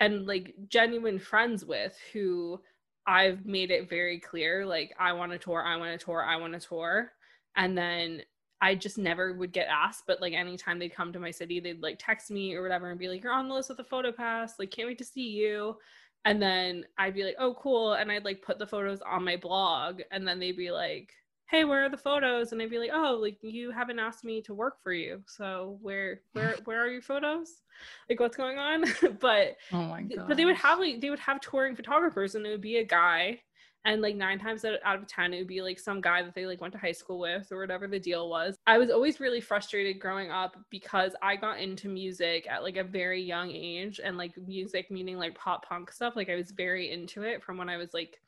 and 0.00 0.26
like 0.26 0.54
genuine 0.68 1.18
friends 1.18 1.64
with 1.64 1.96
who 2.12 2.60
I've 3.06 3.46
made 3.46 3.70
it 3.70 3.88
very 3.88 4.18
clear, 4.18 4.66
like, 4.66 4.94
I 4.98 5.12
want 5.12 5.32
a 5.32 5.38
tour, 5.38 5.62
I 5.62 5.76
want 5.76 5.90
a 5.90 5.98
tour, 5.98 6.22
I 6.22 6.36
want 6.36 6.54
a 6.54 6.60
tour. 6.60 7.12
And 7.54 7.78
then 7.78 8.22
I 8.60 8.74
just 8.74 8.96
never 8.96 9.34
would 9.34 9.52
get 9.52 9.68
asked, 9.68 10.04
but 10.06 10.20
like 10.20 10.32
anytime 10.32 10.78
they'd 10.78 10.94
come 10.94 11.12
to 11.12 11.18
my 11.18 11.30
city, 11.30 11.60
they'd 11.60 11.82
like 11.82 11.96
text 11.98 12.30
me 12.30 12.54
or 12.54 12.62
whatever 12.62 12.90
and 12.90 12.98
be 12.98 13.08
like, 13.08 13.22
You're 13.22 13.32
on 13.32 13.48
the 13.48 13.54
list 13.54 13.68
with 13.68 13.78
the 13.78 13.84
photo 13.84 14.12
pass, 14.12 14.58
like 14.58 14.70
can't 14.70 14.88
wait 14.88 14.98
to 14.98 15.04
see 15.04 15.28
you. 15.28 15.76
And 16.24 16.40
then 16.42 16.84
I'd 16.98 17.14
be 17.14 17.22
like, 17.24 17.36
Oh, 17.38 17.54
cool. 17.54 17.92
And 17.94 18.10
I'd 18.10 18.24
like 18.24 18.42
put 18.42 18.58
the 18.58 18.66
photos 18.66 19.00
on 19.02 19.24
my 19.24 19.36
blog 19.36 20.00
and 20.10 20.26
then 20.26 20.38
they'd 20.38 20.56
be 20.56 20.70
like, 20.70 21.12
Hey, 21.48 21.64
where 21.64 21.84
are 21.84 21.88
the 21.88 21.96
photos? 21.96 22.50
And 22.52 22.60
I'd 22.62 22.70
be 22.70 22.78
like, 22.78 22.90
Oh, 22.92 23.18
like 23.20 23.38
you 23.42 23.70
haven't 23.70 23.98
asked 23.98 24.24
me 24.24 24.40
to 24.42 24.54
work 24.54 24.82
for 24.82 24.92
you. 24.92 25.22
So 25.26 25.78
where 25.82 26.22
where 26.32 26.56
where 26.64 26.82
are 26.82 26.88
your 26.90 27.02
photos? 27.02 27.62
Like 28.08 28.20
what's 28.20 28.38
going 28.38 28.58
on? 28.58 28.84
but 29.20 29.56
Oh 29.70 29.82
my 29.82 30.02
god. 30.02 30.28
but 30.28 30.38
they 30.38 30.46
would 30.46 30.56
have 30.56 30.78
like 30.78 31.00
they 31.02 31.10
would 31.10 31.18
have 31.18 31.40
touring 31.42 31.76
photographers 31.76 32.34
and 32.34 32.46
it 32.46 32.50
would 32.50 32.62
be 32.62 32.78
a 32.78 32.84
guy 32.84 33.40
and 33.86 34.02
like 34.02 34.16
nine 34.16 34.38
times 34.38 34.64
out 34.64 34.98
of 34.98 35.06
ten 35.06 35.32
it 35.32 35.38
would 35.38 35.46
be 35.46 35.62
like 35.62 35.78
some 35.78 36.00
guy 36.00 36.22
that 36.22 36.34
they 36.34 36.44
like 36.44 36.60
went 36.60 36.72
to 36.72 36.78
high 36.78 36.92
school 36.92 37.18
with 37.18 37.50
or 37.50 37.60
whatever 37.60 37.86
the 37.86 37.98
deal 37.98 38.28
was. 38.28 38.58
I 38.66 38.76
was 38.76 38.90
always 38.90 39.20
really 39.20 39.40
frustrated 39.40 40.00
growing 40.00 40.30
up 40.30 40.56
because 40.70 41.14
i 41.22 41.36
got 41.36 41.60
into 41.60 41.88
music 41.88 42.46
at 42.50 42.62
like 42.62 42.76
a 42.76 42.84
very 42.84 43.22
young 43.22 43.50
age 43.50 44.00
and 44.02 44.18
like 44.18 44.36
music 44.46 44.90
meaning 44.90 45.16
like 45.16 45.34
pop 45.34 45.66
punk 45.66 45.90
stuff 45.90 46.16
like 46.16 46.28
i 46.28 46.34
was 46.34 46.50
very 46.50 46.90
into 46.90 47.22
it 47.22 47.42
from 47.42 47.56
when 47.56 47.68
i 47.68 47.76
was 47.76 47.94
like 47.94 48.20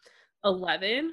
11 0.44 1.12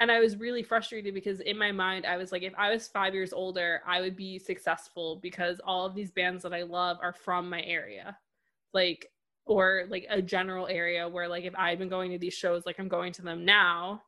and 0.00 0.10
i 0.10 0.18
was 0.18 0.36
really 0.36 0.62
frustrated 0.62 1.14
because 1.14 1.40
in 1.40 1.56
my 1.56 1.70
mind 1.70 2.04
i 2.06 2.16
was 2.16 2.32
like 2.32 2.42
if 2.42 2.52
i 2.58 2.70
was 2.70 2.88
five 2.88 3.14
years 3.14 3.32
older 3.32 3.80
i 3.86 4.00
would 4.00 4.16
be 4.16 4.38
successful 4.38 5.20
because 5.22 5.60
all 5.64 5.86
of 5.86 5.94
these 5.94 6.10
bands 6.10 6.42
that 6.42 6.52
i 6.52 6.62
love 6.62 6.98
are 7.02 7.12
from 7.12 7.48
my 7.48 7.62
area. 7.62 8.16
Like 8.72 9.10
or 9.46 9.84
like 9.88 10.06
a 10.10 10.20
general 10.20 10.66
area 10.66 11.08
where 11.08 11.28
like 11.28 11.44
if 11.44 11.54
I'd 11.56 11.78
been 11.78 11.88
going 11.88 12.10
to 12.10 12.18
these 12.18 12.34
shows 12.34 12.66
like 12.66 12.78
I'm 12.78 12.88
going 12.88 13.12
to 13.14 13.22
them 13.22 13.44
now 13.44 14.02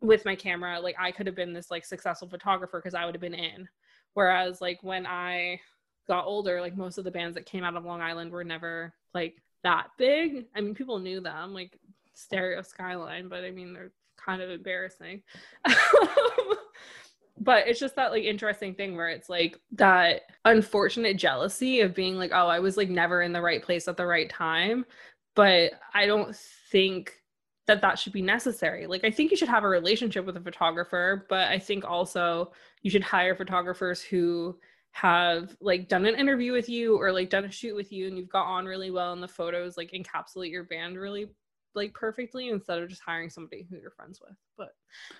with 0.00 0.24
my 0.24 0.36
camera, 0.36 0.78
like 0.80 0.96
I 0.98 1.10
could 1.10 1.26
have 1.26 1.34
been 1.34 1.52
this 1.54 1.70
like 1.70 1.84
successful 1.84 2.28
photographer 2.28 2.78
because 2.78 2.94
I 2.94 3.06
would 3.06 3.14
have 3.14 3.22
been 3.22 3.34
in. 3.34 3.68
Whereas 4.12 4.60
like 4.60 4.82
when 4.82 5.06
I 5.06 5.60
got 6.06 6.26
older, 6.26 6.60
like 6.60 6.76
most 6.76 6.98
of 6.98 7.04
the 7.04 7.10
bands 7.10 7.34
that 7.34 7.46
came 7.46 7.64
out 7.64 7.74
of 7.74 7.84
Long 7.84 8.02
Island 8.02 8.30
were 8.30 8.44
never 8.44 8.94
like 9.14 9.42
that 9.62 9.88
big. 9.96 10.46
I 10.54 10.60
mean, 10.60 10.74
people 10.74 10.98
knew 10.98 11.20
them, 11.20 11.54
like 11.54 11.78
Stereo 12.14 12.62
Skyline, 12.62 13.28
but 13.28 13.44
I 13.44 13.50
mean 13.50 13.72
they're 13.72 13.92
kind 14.16 14.42
of 14.42 14.50
embarrassing. 14.50 15.22
but 17.38 17.66
it's 17.66 17.80
just 17.80 17.96
that 17.96 18.12
like 18.12 18.24
interesting 18.24 18.74
thing 18.74 18.96
where 18.96 19.08
it's 19.08 19.28
like 19.28 19.58
that 19.72 20.22
unfortunate 20.44 21.16
jealousy 21.16 21.80
of 21.80 21.94
being 21.94 22.16
like 22.16 22.30
oh 22.32 22.46
i 22.46 22.58
was 22.58 22.76
like 22.76 22.88
never 22.88 23.22
in 23.22 23.32
the 23.32 23.40
right 23.40 23.62
place 23.62 23.88
at 23.88 23.96
the 23.96 24.06
right 24.06 24.30
time 24.30 24.84
but 25.34 25.72
i 25.94 26.06
don't 26.06 26.34
think 26.70 27.12
that 27.66 27.80
that 27.80 27.98
should 27.98 28.12
be 28.12 28.20
necessary. 28.22 28.86
Like 28.86 29.04
i 29.04 29.10
think 29.10 29.30
you 29.30 29.36
should 29.36 29.48
have 29.48 29.64
a 29.64 29.68
relationship 29.68 30.26
with 30.26 30.36
a 30.36 30.40
photographer 30.40 31.26
but 31.28 31.48
i 31.48 31.58
think 31.58 31.84
also 31.84 32.52
you 32.82 32.90
should 32.90 33.02
hire 33.02 33.34
photographers 33.34 34.02
who 34.02 34.56
have 34.92 35.56
like 35.60 35.88
done 35.88 36.06
an 36.06 36.14
interview 36.14 36.52
with 36.52 36.68
you 36.68 36.96
or 36.96 37.10
like 37.10 37.28
done 37.28 37.44
a 37.44 37.50
shoot 37.50 37.74
with 37.74 37.90
you 37.90 38.06
and 38.06 38.16
you've 38.16 38.28
got 38.28 38.44
on 38.44 38.64
really 38.64 38.92
well 38.92 39.12
and 39.12 39.22
the 39.22 39.26
photos 39.26 39.76
like 39.76 39.90
encapsulate 39.90 40.50
your 40.50 40.62
band 40.64 40.96
really 40.96 41.26
like 41.74 41.94
perfectly 41.94 42.48
instead 42.48 42.78
of 42.78 42.88
just 42.88 43.02
hiring 43.02 43.30
somebody 43.30 43.66
who 43.68 43.76
you're 43.76 43.90
friends 43.90 44.20
with 44.20 44.36
but 44.56 44.74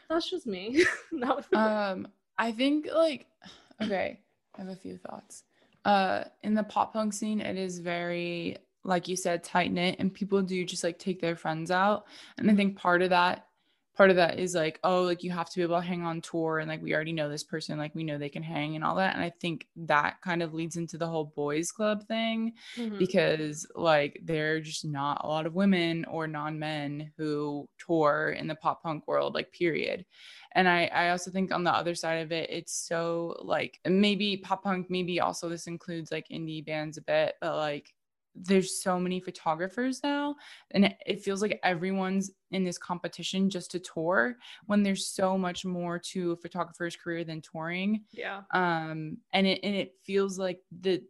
that's 0.08 0.30
just 0.30 0.46
me. 0.46 0.84
That 1.12 1.44
um 1.52 2.08
i 2.38 2.52
think 2.52 2.88
like 2.92 3.26
okay 3.82 4.20
i 4.56 4.60
have 4.60 4.68
a 4.68 4.76
few 4.76 4.96
thoughts. 4.98 5.44
Uh 5.84 6.24
in 6.42 6.54
the 6.54 6.64
pop 6.64 6.92
punk 6.92 7.12
scene 7.12 7.40
it 7.40 7.56
is 7.56 7.78
very 7.78 8.58
like 8.84 9.08
you 9.08 9.16
said 9.16 9.42
tight 9.42 9.72
knit 9.72 9.96
and 9.98 10.12
people 10.12 10.42
do 10.42 10.64
just 10.64 10.84
like 10.84 10.98
take 10.98 11.20
their 11.20 11.36
friends 11.36 11.70
out 11.70 12.04
and 12.38 12.50
i 12.50 12.54
think 12.54 12.76
part 12.76 13.02
of 13.02 13.10
that 13.10 13.46
part 13.96 14.10
of 14.10 14.16
that 14.16 14.38
is 14.38 14.54
like 14.54 14.80
oh 14.84 15.02
like 15.02 15.22
you 15.22 15.30
have 15.30 15.48
to 15.48 15.56
be 15.56 15.62
able 15.62 15.76
to 15.76 15.86
hang 15.86 16.02
on 16.02 16.20
tour 16.20 16.58
and 16.58 16.68
like 16.68 16.82
we 16.82 16.94
already 16.94 17.12
know 17.12 17.28
this 17.28 17.44
person 17.44 17.78
like 17.78 17.94
we 17.94 18.02
know 18.04 18.18
they 18.18 18.28
can 18.28 18.42
hang 18.42 18.74
and 18.74 18.84
all 18.84 18.96
that 18.96 19.14
and 19.14 19.22
i 19.22 19.30
think 19.30 19.66
that 19.76 20.20
kind 20.20 20.42
of 20.42 20.52
leads 20.52 20.76
into 20.76 20.98
the 20.98 21.06
whole 21.06 21.32
boys 21.36 21.70
club 21.70 22.06
thing 22.08 22.52
Mhm. 22.76 22.98
because 22.98 23.66
like 23.74 24.18
there 24.22 24.54
are 24.56 24.60
just 24.60 24.84
not 24.84 25.20
a 25.24 25.28
lot 25.28 25.46
of 25.46 25.54
women 25.54 26.04
or 26.06 26.26
non-men 26.26 27.12
who 27.16 27.68
tour 27.78 28.34
in 28.36 28.46
the 28.48 28.54
pop 28.56 28.82
punk 28.82 29.06
world 29.06 29.34
like 29.34 29.52
period 29.52 30.04
and 30.52 30.68
i 30.68 30.86
i 30.86 31.10
also 31.10 31.30
think 31.30 31.52
on 31.52 31.64
the 31.64 31.70
other 31.72 31.94
side 31.94 32.16
of 32.22 32.32
it 32.32 32.50
it's 32.50 32.72
so 32.72 33.36
like 33.42 33.80
maybe 33.86 34.36
pop 34.36 34.62
punk 34.64 34.90
maybe 34.90 35.20
also 35.20 35.48
this 35.48 35.66
includes 35.66 36.10
like 36.10 36.26
indie 36.28 36.64
bands 36.64 36.96
a 36.96 37.02
bit 37.02 37.34
but 37.40 37.56
like 37.56 37.94
there's 38.34 38.82
so 38.82 38.98
many 38.98 39.20
photographers 39.20 40.00
now 40.02 40.34
and 40.72 40.94
it, 41.06 41.22
feels 41.22 41.40
like 41.40 41.58
everyone's 41.62 42.32
in 42.50 42.64
this 42.64 42.78
competition 42.78 43.48
just 43.48 43.70
to 43.70 43.78
tour 43.78 44.36
when 44.66 44.82
there's 44.82 45.06
so 45.06 45.38
much 45.38 45.64
more 45.64 45.98
to 45.98 46.32
a 46.32 46.36
photographer's 46.36 46.96
career 46.96 47.24
than 47.24 47.40
touring 47.40 48.02
yeah. 48.12 48.42
um 48.52 49.16
and 49.32 49.46
it 49.46 49.60
and 49.62 49.74
it 49.74 49.92
feels 50.02 50.38
like 50.38 50.60
the 50.80 51.02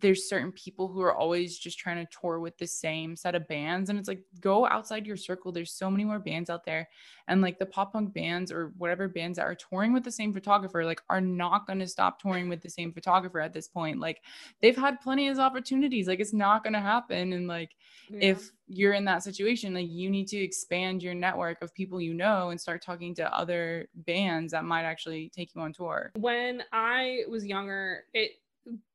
there's 0.00 0.28
certain 0.28 0.52
people 0.52 0.88
who 0.88 1.00
are 1.00 1.14
always 1.14 1.58
just 1.58 1.78
trying 1.78 2.04
to 2.04 2.18
tour 2.20 2.40
with 2.40 2.56
the 2.58 2.66
same 2.66 3.16
set 3.16 3.34
of 3.34 3.46
bands 3.48 3.90
and 3.90 3.98
it's 3.98 4.08
like 4.08 4.22
go 4.40 4.66
outside 4.66 5.06
your 5.06 5.16
circle 5.16 5.52
there's 5.52 5.72
so 5.72 5.90
many 5.90 6.04
more 6.04 6.18
bands 6.18 6.50
out 6.50 6.64
there 6.64 6.88
and 7.28 7.40
like 7.40 7.58
the 7.58 7.66
pop 7.66 7.92
punk 7.92 8.12
bands 8.12 8.52
or 8.52 8.72
whatever 8.78 9.08
bands 9.08 9.36
that 9.36 9.44
are 9.44 9.54
touring 9.54 9.92
with 9.92 10.04
the 10.04 10.10
same 10.10 10.32
photographer 10.32 10.84
like 10.84 11.00
are 11.08 11.20
not 11.20 11.66
going 11.66 11.78
to 11.78 11.86
stop 11.86 12.20
touring 12.20 12.48
with 12.48 12.60
the 12.60 12.70
same 12.70 12.92
photographer 12.92 13.40
at 13.40 13.52
this 13.52 13.68
point 13.68 13.98
like 13.98 14.22
they've 14.60 14.76
had 14.76 15.00
plenty 15.00 15.28
of 15.28 15.38
opportunities 15.38 16.06
like 16.06 16.20
it's 16.20 16.34
not 16.34 16.62
going 16.62 16.72
to 16.72 16.80
happen 16.80 17.32
and 17.32 17.46
like 17.46 17.76
yeah. 18.10 18.30
if 18.30 18.50
you're 18.68 18.94
in 18.94 19.04
that 19.04 19.22
situation 19.22 19.74
like 19.74 19.88
you 19.88 20.10
need 20.10 20.26
to 20.26 20.36
expand 20.36 21.02
your 21.02 21.14
network 21.14 21.62
of 21.62 21.72
people 21.74 22.00
you 22.00 22.12
know 22.12 22.50
and 22.50 22.60
start 22.60 22.82
talking 22.82 23.14
to 23.14 23.36
other 23.36 23.88
bands 24.06 24.52
that 24.52 24.64
might 24.64 24.84
actually 24.84 25.30
take 25.34 25.54
you 25.54 25.60
on 25.60 25.72
tour 25.72 26.10
when 26.16 26.62
I 26.72 27.22
was 27.28 27.46
younger, 27.46 28.04
it 28.12 28.32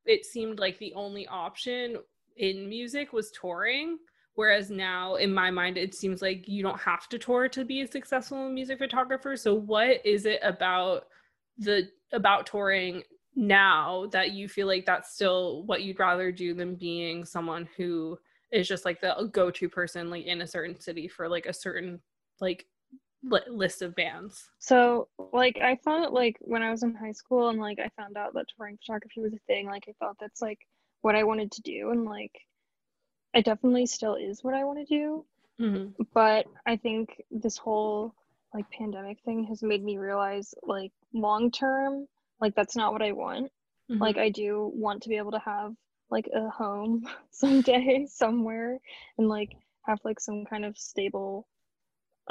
it 0.05 0.25
seemed 0.25 0.59
like 0.59 0.77
the 0.79 0.93
only 0.93 1.27
option 1.27 1.97
in 2.37 2.67
music 2.67 3.13
was 3.13 3.31
touring. 3.31 3.97
Whereas 4.35 4.71
now, 4.71 5.15
in 5.15 5.33
my 5.33 5.51
mind, 5.51 5.77
it 5.77 5.93
seems 5.93 6.21
like 6.21 6.47
you 6.47 6.63
don't 6.63 6.79
have 6.79 7.09
to 7.09 7.19
tour 7.19 7.49
to 7.49 7.65
be 7.65 7.81
a 7.81 7.87
successful 7.87 8.49
music 8.49 8.77
photographer. 8.77 9.35
So, 9.35 9.53
what 9.53 10.03
is 10.05 10.25
it 10.25 10.39
about 10.41 11.07
the 11.57 11.89
about 12.13 12.45
touring 12.45 13.03
now 13.35 14.07
that 14.11 14.31
you 14.31 14.47
feel 14.47 14.67
like 14.67 14.85
that's 14.85 15.13
still 15.13 15.63
what 15.65 15.83
you'd 15.83 15.99
rather 15.99 16.31
do 16.31 16.53
than 16.53 16.75
being 16.75 17.25
someone 17.25 17.67
who 17.77 18.17
is 18.51 18.67
just 18.67 18.85
like 18.85 18.99
the 18.99 19.29
go-to 19.31 19.69
person, 19.69 20.09
like 20.09 20.25
in 20.25 20.41
a 20.41 20.47
certain 20.47 20.79
city 20.79 21.07
for 21.07 21.27
like 21.29 21.45
a 21.45 21.53
certain 21.53 21.99
like 22.39 22.65
li- 23.23 23.39
list 23.49 23.81
of 23.81 23.95
bands? 23.95 24.49
So, 24.59 25.07
like, 25.33 25.57
I 25.61 25.75
thought, 25.75 26.13
like 26.13 26.37
when 26.41 26.63
I 26.63 26.71
was 26.71 26.83
in 26.83 26.95
high 26.95 27.11
school 27.11 27.49
and 27.49 27.59
like 27.59 27.79
I 27.79 27.89
found 27.97 28.17
out 28.17 28.33
that 28.33 28.45
touring 28.55 28.77
photography 28.77 29.21
was 29.21 29.33
a 29.33 29.39
thing, 29.47 29.67
like, 29.67 29.85
I 29.87 29.93
thought 29.99 30.17
that's 30.19 30.41
like 30.41 30.59
what 31.01 31.15
I 31.15 31.23
wanted 31.23 31.51
to 31.53 31.61
do. 31.61 31.91
And 31.91 32.05
like, 32.05 32.33
it 33.33 33.45
definitely 33.45 33.85
still 33.85 34.15
is 34.15 34.43
what 34.43 34.53
I 34.53 34.63
want 34.63 34.79
to 34.79 34.85
do. 34.85 35.25
Mm-hmm. 35.59 36.03
But 36.13 36.47
I 36.65 36.75
think 36.77 37.21
this 37.29 37.57
whole 37.57 38.15
like 38.53 38.69
pandemic 38.71 39.19
thing 39.23 39.45
has 39.45 39.63
made 39.63 39.83
me 39.83 39.97
realize 39.97 40.53
like 40.63 40.91
long 41.13 41.51
term, 41.51 42.07
like, 42.39 42.55
that's 42.55 42.75
not 42.75 42.91
what 42.91 43.01
I 43.01 43.11
want. 43.11 43.51
Mm-hmm. 43.89 44.01
Like, 44.01 44.17
I 44.17 44.29
do 44.29 44.71
want 44.73 45.03
to 45.03 45.09
be 45.09 45.17
able 45.17 45.31
to 45.31 45.39
have 45.39 45.73
like 46.09 46.29
a 46.35 46.49
home 46.49 47.07
someday 47.31 48.05
somewhere 48.09 48.77
and 49.17 49.27
like 49.27 49.55
have 49.85 49.99
like 50.03 50.19
some 50.19 50.45
kind 50.45 50.65
of 50.65 50.77
stable 50.77 51.47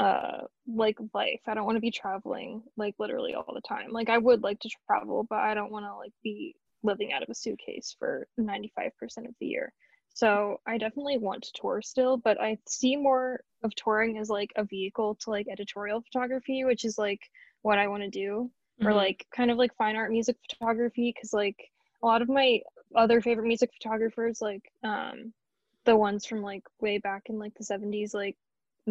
uh 0.04 0.42
like 0.66 0.98
life. 1.14 1.40
I 1.46 1.54
don't 1.54 1.66
want 1.66 1.76
to 1.76 1.80
be 1.88 1.90
traveling 1.90 2.62
like 2.76 2.94
literally 2.98 3.34
all 3.34 3.52
the 3.54 3.60
time. 3.74 3.88
Like 3.92 4.08
i 4.08 4.18
would 4.18 4.42
like 4.42 4.60
to 4.60 4.70
travel 4.86 5.26
but 5.30 5.40
i 5.40 5.54
don't 5.54 5.72
want 5.72 5.84
to 5.86 5.94
like 6.02 6.12
be 6.22 6.54
living 6.82 7.12
out 7.12 7.22
of 7.22 7.28
a 7.30 7.34
suitcase 7.34 7.88
for 7.98 8.26
95% 8.38 9.28
of 9.28 9.34
the 9.40 9.46
year. 9.46 9.72
So 10.14 10.60
i 10.66 10.78
definitely 10.78 11.18
want 11.18 11.42
to 11.44 11.52
tour 11.60 11.82
still 11.82 12.16
but 12.16 12.40
i 12.40 12.58
see 12.68 12.96
more 12.96 13.40
of 13.64 13.74
touring 13.74 14.18
as 14.18 14.28
like 14.30 14.50
a 14.56 14.64
vehicle 14.64 15.16
to 15.22 15.30
like 15.30 15.46
editorial 15.50 16.00
photography 16.02 16.64
which 16.64 16.84
is 16.84 16.96
like 16.98 17.20
what 17.62 17.78
i 17.78 17.86
want 17.88 18.02
to 18.02 18.10
do. 18.10 18.50
Or 18.82 18.92
Mhm. 18.92 18.96
like 19.04 19.26
kind 19.36 19.50
of 19.50 19.58
like 19.58 19.74
fine 19.76 19.96
art 19.96 20.10
music 20.10 20.36
photography 20.48 21.12
because 21.14 21.32
like 21.34 21.58
a 22.02 22.06
lot 22.06 22.22
of 22.22 22.28
my 22.30 22.60
other 22.96 23.20
favorite 23.20 23.46
music 23.52 23.70
photographers 23.76 24.40
like 24.40 24.64
um 24.82 25.34
the 25.84 25.96
ones 25.96 26.24
from 26.26 26.40
like 26.42 26.64
way 26.80 26.96
back 26.98 27.24
in 27.30 27.38
like 27.38 27.54
the 27.58 27.64
70s 27.64 28.14
like 28.14 28.36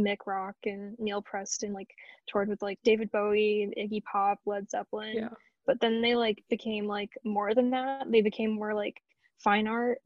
Mick 0.03 0.25
Rock 0.25 0.55
and 0.65 0.97
Neil 0.99 1.21
Preston 1.21 1.73
like 1.73 1.89
toured 2.27 2.49
with 2.49 2.61
like 2.61 2.79
David 2.83 3.11
Bowie 3.11 3.63
and 3.63 3.73
Iggy 3.75 4.03
Pop, 4.03 4.39
Led 4.45 4.69
Zeppelin. 4.69 5.15
Yeah. 5.15 5.29
But 5.65 5.79
then 5.79 6.01
they 6.01 6.15
like 6.15 6.43
became 6.49 6.87
like 6.87 7.11
more 7.23 7.53
than 7.53 7.71
that. 7.71 8.11
They 8.11 8.21
became 8.21 8.51
more 8.51 8.73
like 8.73 9.01
fine 9.37 9.67
art 9.67 9.99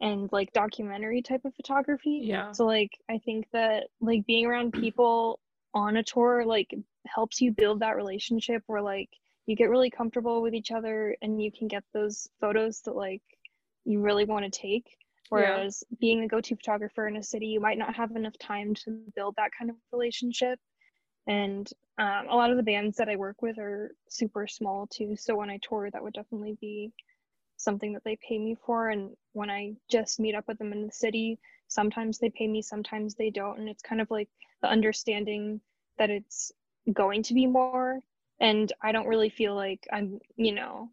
and 0.00 0.28
like 0.32 0.52
documentary 0.52 1.22
type 1.22 1.44
of 1.44 1.54
photography. 1.54 2.20
Yeah. 2.24 2.52
So 2.52 2.66
like 2.66 2.90
I 3.08 3.18
think 3.18 3.46
that 3.52 3.88
like 4.00 4.26
being 4.26 4.46
around 4.46 4.72
people 4.80 5.40
on 5.74 5.96
a 5.96 6.02
tour 6.02 6.44
like 6.44 6.74
helps 7.06 7.40
you 7.40 7.52
build 7.52 7.80
that 7.80 7.96
relationship 7.96 8.62
where 8.66 8.82
like 8.82 9.08
you 9.46 9.56
get 9.56 9.70
really 9.70 9.90
comfortable 9.90 10.42
with 10.42 10.54
each 10.54 10.70
other 10.70 11.16
and 11.22 11.42
you 11.42 11.50
can 11.50 11.68
get 11.68 11.84
those 11.92 12.28
photos 12.40 12.80
that 12.82 12.96
like 12.96 13.22
you 13.84 14.00
really 14.00 14.24
want 14.24 14.44
to 14.44 14.50
take 14.50 14.96
whereas 15.30 15.82
being 16.00 16.22
a 16.22 16.28
go-to 16.28 16.56
photographer 16.56 17.06
in 17.06 17.16
a 17.16 17.22
city 17.22 17.46
you 17.46 17.60
might 17.60 17.78
not 17.78 17.94
have 17.94 18.10
enough 18.14 18.36
time 18.38 18.74
to 18.74 19.00
build 19.16 19.34
that 19.36 19.52
kind 19.56 19.70
of 19.70 19.76
relationship. 19.92 20.58
And 21.26 21.70
um, 21.98 22.26
a 22.28 22.36
lot 22.36 22.50
of 22.50 22.56
the 22.56 22.62
bands 22.62 22.96
that 22.96 23.08
i 23.08 23.16
work 23.16 23.40
with 23.40 23.58
are 23.58 23.92
super 24.08 24.46
small 24.46 24.86
too 24.86 25.16
so 25.16 25.36
when 25.36 25.50
i 25.50 25.58
tour 25.62 25.88
that 25.90 26.02
would 26.02 26.14
definitely 26.14 26.56
be 26.60 26.92
something 27.56 27.92
that 27.92 28.02
they 28.04 28.16
pay 28.26 28.38
me 28.38 28.56
for. 28.66 28.88
And 28.88 29.16
when 29.32 29.50
i 29.50 29.74
just 29.90 30.20
meet 30.20 30.34
up 30.34 30.48
with 30.48 30.58
them 30.58 30.72
in 30.72 30.86
the 30.86 30.92
city 30.92 31.38
sometimes 31.68 32.18
they 32.18 32.30
pay 32.30 32.48
me 32.48 32.60
sometimes 32.60 33.14
they 33.14 33.30
don't. 33.30 33.60
And 33.60 33.68
it's 33.68 33.82
kind 33.82 34.00
of 34.00 34.10
like 34.10 34.28
the 34.62 34.68
understanding 34.68 35.60
that 35.98 36.10
it's 36.10 36.52
going 36.92 37.22
to 37.24 37.34
be 37.34 37.46
more. 37.46 38.00
And 38.40 38.72
i 38.82 38.90
don't 38.90 39.06
really 39.06 39.30
feel 39.30 39.54
like 39.54 39.86
i'm 39.92 40.18
you 40.36 40.52
know 40.52 40.90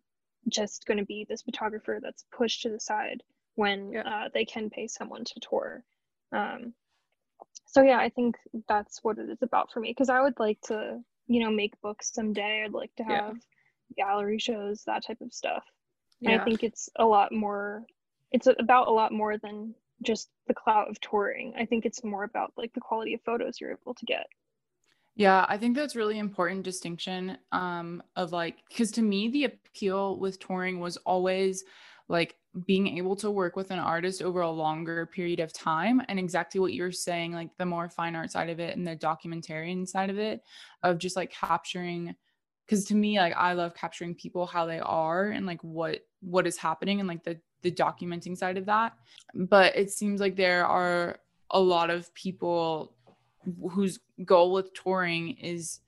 just 0.50 0.86
going 0.86 0.98
to 1.00 1.06
be 1.06 1.26
this 1.28 1.42
photographer 1.42 2.00
that's 2.02 2.26
pushed 2.32 2.62
to 2.62 2.70
the 2.70 2.80
side 2.80 3.24
when 3.58 3.92
Yeah. 3.94 4.04
uh, 4.06 4.30
they 4.34 4.46
can 4.46 4.70
pay 4.70 4.88
someone 4.88 5.26
to 5.26 5.42
tour. 5.42 5.84
Um, 6.32 6.74
so 7.68 7.82
yeah 7.84 8.00
i 8.00 8.10
think 8.10 8.38
that's 8.68 9.04
what 9.04 9.18
it 9.20 9.30
is 9.30 9.42
about 9.42 9.72
for 9.72 9.80
me 9.82 9.92
because 9.92 10.10
i 10.10 10.22
would 10.22 10.40
like 10.40 10.60
to 10.62 11.00
you 11.28 11.42
know 11.44 11.52
make 11.52 11.80
books 11.82 12.12
someday. 12.14 12.64
I'd 12.64 12.72
like 12.74 12.96
to 12.98 13.04
Yeah. 13.08 13.22
have 13.28 13.36
gallery 13.98 14.40
shows 14.40 14.84
that 14.86 15.06
type 15.06 15.22
of 15.22 15.34
stuff. 15.34 15.64
And 16.26 16.34
i 16.34 16.44
think 16.44 16.64
it's 16.64 16.90
a 16.98 17.06
lot 17.06 17.32
more 17.34 17.86
it's 18.32 18.48
about 18.48 18.88
a 18.88 18.92
lot 18.92 19.12
more 19.12 19.38
than 19.38 19.76
just 20.04 20.30
the 20.48 20.54
clout 20.54 20.90
of 20.90 21.00
touring. 21.02 21.54
I 21.58 21.66
think 21.66 21.86
it's 21.86 22.04
more 22.04 22.24
about 22.24 22.54
like 22.58 22.74
the 22.74 22.82
quality 22.82 23.14
of 23.16 23.22
photos 23.26 23.60
you're 23.60 23.72
able 23.72 23.96
to 23.96 24.06
get. 24.06 24.28
Yeah, 25.16 25.46
I 25.50 25.58
think 25.58 25.76
that's 25.76 25.96
really 25.96 26.20
important 26.20 26.64
distinction 26.64 27.38
um 27.52 28.04
of 28.16 28.32
like 28.32 28.58
cuz 28.76 28.92
to 28.94 29.02
me 29.02 29.30
the 29.30 29.46
appeal 29.46 30.20
with 30.20 30.40
touring 30.40 30.80
was 30.80 30.98
always 30.98 31.64
like 32.08 32.36
being 32.66 32.98
able 32.98 33.16
to 33.16 33.30
work 33.30 33.56
with 33.56 33.72
an 33.72 33.80
artist 33.80 34.22
over 34.22 34.42
a 34.42 34.50
longer 34.50 35.06
period 35.06 35.40
of 35.40 35.54
time 35.54 36.02
and 36.08 36.18
exactly 36.18 36.60
what 36.60 36.74
you're 36.74 36.92
saying 36.92 37.32
like 37.32 37.50
the 37.58 37.66
more 37.66 37.90
fine 37.90 38.16
art 38.16 38.32
side 38.32 38.50
of 38.50 38.60
it 38.60 38.76
and 38.76 38.88
the 38.88 38.96
documentarian 38.96 39.88
side 39.88 40.10
of 40.10 40.18
it 40.18 40.42
of 40.84 40.98
just 40.98 41.16
like 41.16 41.32
capturing 41.32 42.16
cuz 42.68 42.86
to 42.86 42.96
me 42.96 43.20
like 43.20 43.34
I 43.36 43.54
love 43.54 43.76
capturing 43.76 44.16
people 44.16 44.46
how 44.46 44.66
they 44.66 44.80
are 44.80 45.30
and 45.30 45.46
like 45.46 45.64
what 45.64 46.00
what 46.22 46.48
is 46.48 46.58
happening 46.58 47.00
and 47.00 47.08
like 47.08 47.24
the 47.24 47.40
the 47.62 47.72
documenting 47.72 48.38
side 48.38 48.58
of 48.58 48.66
that. 48.66 48.94
But 49.34 49.76
it 49.76 49.92
seems 49.92 50.22
like 50.22 50.36
there 50.36 50.66
are 50.66 51.20
a 51.52 51.60
lot 51.60 51.90
of 51.90 52.14
people 52.14 52.94
whose 53.72 54.00
goal 54.26 54.52
with 54.52 54.74
touring 54.74 55.32
is 55.38 55.80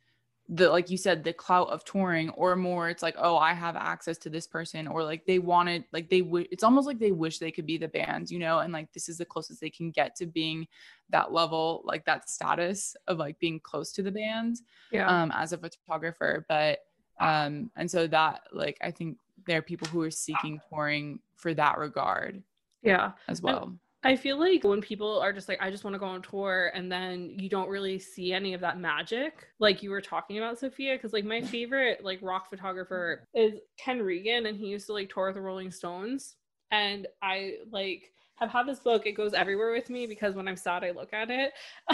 the 0.52 0.68
like 0.68 0.90
you 0.90 0.98
said 0.98 1.24
the 1.24 1.32
clout 1.32 1.70
of 1.70 1.86
touring 1.86 2.30
or 2.32 2.56
more 2.56 2.90
it's 2.90 3.04
like 3.04 3.16
oh 3.20 3.38
i 3.38 3.54
have 3.54 3.76
access 3.76 4.18
to 4.18 4.32
this 4.32 4.48
person 4.48 4.88
or 4.88 5.04
like 5.04 5.24
they 5.26 5.38
wanted 5.38 5.84
like 5.92 6.10
they 6.10 6.24
would 6.24 6.48
it's 6.52 6.64
almost 6.64 6.88
like 6.88 6.98
they 6.98 7.12
wish 7.12 7.38
they 7.38 7.52
could 7.52 7.68
be 7.68 7.78
the 7.78 7.88
band 7.88 8.32
you 8.32 8.40
know 8.40 8.60
and 8.60 8.74
like 8.74 8.92
this 8.92 9.08
is 9.08 9.20
the 9.20 9.26
closest 9.26 9.62
they 9.62 9.70
can 9.70 9.92
get 9.92 10.16
to 10.16 10.26
being 10.26 10.68
that 11.12 11.32
level 11.32 11.82
like 11.86 12.04
that 12.06 12.28
status 12.28 12.96
of 13.08 13.20
like 13.20 13.38
being 13.38 13.60
close 13.60 13.92
to 13.92 14.02
the 14.02 14.12
band 14.12 14.58
yeah. 14.92 15.08
um 15.08 15.32
as 15.36 15.54
a 15.54 15.58
photographer 15.58 16.44
but 16.50 16.80
um 17.20 17.70
and 17.76 17.90
so 17.90 18.08
that 18.08 18.42
like 18.52 18.78
i 18.82 18.90
think 18.90 19.18
there 19.46 19.60
are 19.60 19.64
people 19.64 19.88
who 19.90 20.02
are 20.02 20.12
seeking 20.12 20.60
touring 20.70 21.20
for 21.36 21.54
that 21.54 21.78
regard 21.78 22.42
yeah. 22.82 23.12
as 23.28 23.42
well 23.42 23.74
I 24.04 24.16
feel 24.16 24.40
like 24.40 24.64
when 24.64 24.80
people 24.80 25.20
are 25.20 25.34
just 25.34 25.50
like, 25.50 25.62
I 25.62 25.70
just 25.70 25.84
want 25.84 25.94
to 25.94 26.00
go 26.00 26.06
on 26.06 26.22
tour, 26.22 26.72
and 26.74 26.90
then 26.92 27.36
you 27.38 27.50
don't 27.50 27.68
really 27.68 28.00
see 28.00 28.32
any 28.32 28.54
of 28.54 28.62
that 28.62 28.80
magic, 28.80 29.48
like 29.60 29.84
you 29.84 29.90
were 29.90 30.02
talking 30.02 30.38
about, 30.38 30.58
Sophia. 30.58 30.96
Because 30.96 31.12
like 31.12 31.26
my 31.26 31.42
favorite 31.42 32.04
like 32.04 32.20
rock 32.22 32.50
photographer 32.50 33.28
is 33.34 33.56
Ken 33.78 34.02
Regan, 34.02 34.46
and 34.46 34.58
he 34.58 34.68
used 34.68 34.88
to 34.88 34.94
like 34.94 35.10
tour 35.10 35.28
with 35.28 35.36
the 35.36 35.42
Rolling 35.42 35.72
Stones, 35.72 36.36
and 36.72 37.08
I 37.22 37.56
like 37.72 38.12
I've 38.42 38.50
had 38.50 38.68
this 38.68 38.80
book. 38.80 39.06
It 39.06 39.14
goes 39.14 39.34
everywhere 39.34 39.72
with 39.72 39.90
me 39.90 40.08
because 40.08 40.36
when 40.36 40.48
I'm 40.48 40.56
sad, 40.56 40.84
I 40.84 40.92
look 40.92 41.14
at 41.14 41.30
it. 41.30 41.52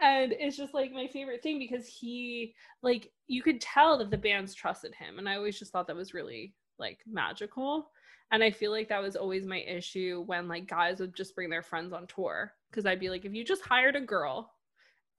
and 0.00 0.32
it's 0.32 0.56
just 0.56 0.74
like 0.74 0.92
my 0.92 1.08
favorite 1.08 1.42
thing 1.42 1.58
because 1.58 1.86
he, 1.86 2.54
like, 2.82 3.10
you 3.26 3.42
could 3.42 3.60
tell 3.60 3.98
that 3.98 4.10
the 4.10 4.18
bands 4.18 4.54
trusted 4.54 4.94
him. 4.94 5.18
And 5.18 5.28
I 5.28 5.36
always 5.36 5.58
just 5.58 5.72
thought 5.72 5.86
that 5.88 5.96
was 5.96 6.14
really 6.14 6.54
like 6.78 7.00
magical. 7.06 7.90
And 8.32 8.42
I 8.42 8.50
feel 8.50 8.70
like 8.70 8.88
that 8.88 9.02
was 9.02 9.14
always 9.14 9.46
my 9.46 9.58
issue 9.58 10.24
when 10.26 10.48
like 10.48 10.66
guys 10.66 10.98
would 11.00 11.14
just 11.14 11.34
bring 11.34 11.50
their 11.50 11.62
friends 11.62 11.92
on 11.92 12.06
tour. 12.06 12.52
Cause 12.72 12.86
I'd 12.86 13.00
be 13.00 13.10
like, 13.10 13.26
if 13.26 13.34
you 13.34 13.44
just 13.44 13.62
hired 13.62 13.94
a 13.94 14.00
girl 14.00 14.50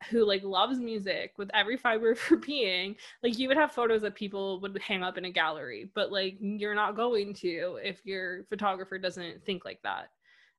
who 0.10 0.26
like 0.26 0.44
loves 0.44 0.80
music 0.80 1.34
with 1.38 1.50
every 1.54 1.78
fiber 1.78 2.12
of 2.12 2.20
her 2.22 2.36
being 2.46 2.96
like 3.22 3.38
you 3.38 3.48
would 3.48 3.58
have 3.58 3.72
photos 3.72 4.02
that 4.02 4.16
people 4.16 4.60
would 4.60 4.78
hang 4.80 5.04
up 5.04 5.18
in 5.18 5.26
a 5.26 5.32
gallery 5.32 5.90
but 5.96 6.12
like 6.12 6.36
you're 6.40 6.76
not 6.76 6.96
going 6.96 7.34
to 7.34 7.80
if 7.84 8.06
your 8.06 8.44
photographer 8.46 8.98
doesn't 8.98 9.44
think 9.46 9.66
like 9.66 9.82
that 9.84 10.10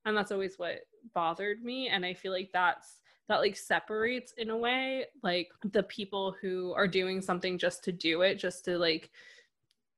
and 0.05 0.16
that's 0.16 0.32
always 0.32 0.59
what 0.59 0.86
bothered 1.14 1.62
me 1.62 1.88
and 1.88 2.05
i 2.05 2.14
feel 2.14 2.32
like 2.32 2.50
that's 2.52 3.00
that 3.28 3.40
like 3.40 3.57
separates 3.57 4.32
in 4.36 4.50
a 4.50 4.57
way 4.57 5.05
like 5.22 5.48
the 5.72 5.82
people 5.84 6.34
who 6.40 6.72
are 6.74 6.88
doing 6.88 7.20
something 7.20 7.59
just 7.59 7.84
to 7.84 7.92
do 7.92 8.22
it 8.22 8.36
just 8.36 8.64
to 8.64 8.78
like 8.78 9.11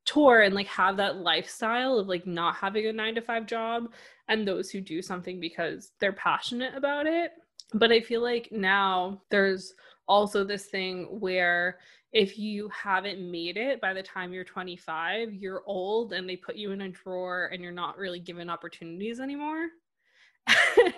tour 0.07 0.43
and 0.43 0.55
like 0.55 0.69
have 0.69 0.97
that 0.97 1.17
lifestyle 1.17 1.99
of 1.99 2.09
like 2.09 2.27
not 2.27 2.57
having 2.57 2.87
a 2.87 2.93
9 2.93 3.17
to 3.17 3.21
5 3.21 3.47
job 3.47 3.93
and 4.29 4.47
those 4.47 4.71
who 4.71 4.81
do 4.81 5.03
something 5.03 5.41
because 5.41 5.93
they're 6.01 6.13
passionate 6.13 6.75
about 6.75 7.07
it 7.07 7.33
but 7.75 7.93
I 7.93 8.01
feel 8.01 8.23
like 8.23 8.49
now 8.53 9.23
there's 9.31 9.75
also 10.09 10.45
this 10.45 10.67
thing 10.67 11.05
where 11.21 11.79
if 12.13 12.39
you 12.39 12.71
haven't 12.71 13.31
made 13.31 13.57
it 13.57 13.81
by 13.81 13.93
the 13.93 14.03
time 14.03 14.33
you're 14.33 14.45
25, 14.45 15.35
you're 15.35 15.63
old 15.67 16.13
and 16.13 16.29
they 16.29 16.37
put 16.37 16.57
you 16.57 16.71
in 16.73 16.83
a 16.83 16.89
drawer 16.89 17.51
and 17.53 17.63
you're 17.63 17.73
not 17.73 17.99
really 17.99 18.21
given 18.21 18.49
opportunities 18.49 19.21
anymore. 19.21 19.67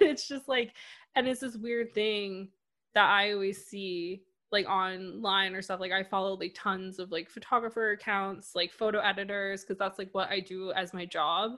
it's 0.01 0.29
just 0.29 0.47
like, 0.49 0.75
and 1.17 1.27
it's 1.27 1.41
this 1.41 1.57
weird 1.57 1.93
thing 1.95 2.49
that 2.95 3.09
I 3.09 3.33
always 3.33 3.65
see 3.65 4.23
like 4.51 4.67
online 4.67 5.55
or 5.55 5.63
stuff 5.63 5.81
like 5.81 5.93
i 5.93 6.03
follow 6.03 6.35
like 6.37 6.55
tons 6.55 6.99
of 6.99 7.11
like 7.11 7.29
photographer 7.29 7.91
accounts 7.91 8.55
like 8.55 8.73
photo 8.73 8.99
editors 9.01 9.63
because 9.63 9.79
that's 9.79 9.99
like 9.99 10.09
what 10.13 10.31
i 10.31 10.41
do 10.41 10.73
as 10.73 10.95
my 10.95 11.05
job. 11.05 11.53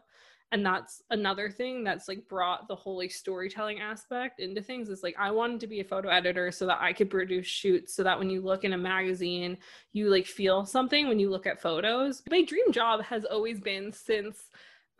And 0.52 0.66
that's 0.66 1.04
another 1.10 1.48
thing 1.48 1.84
that's 1.84 2.08
like 2.08 2.28
brought 2.28 2.66
the 2.66 2.74
whole 2.74 2.96
like 2.96 3.12
storytelling 3.12 3.78
aspect 3.78 4.40
into 4.40 4.60
things 4.60 4.88
is 4.88 5.00
like 5.04 5.14
i 5.16 5.30
wanted 5.30 5.60
to 5.60 5.68
be 5.68 5.78
a 5.78 5.84
photo 5.84 6.08
editor 6.08 6.50
so 6.50 6.66
that 6.66 6.80
i 6.80 6.92
could 6.92 7.08
produce 7.08 7.46
shoots 7.46 7.94
so 7.94 8.02
that 8.02 8.18
when 8.18 8.28
you 8.28 8.40
look 8.40 8.64
in 8.64 8.72
a 8.72 8.76
magazine 8.76 9.56
you 9.92 10.10
like 10.10 10.26
feel 10.26 10.66
something 10.66 11.06
when 11.06 11.20
you 11.20 11.30
look 11.30 11.46
at 11.46 11.62
photos. 11.62 12.24
My 12.28 12.42
dream 12.42 12.72
job 12.72 13.00
has 13.04 13.24
always 13.24 13.60
been 13.60 13.92
since 13.92 14.48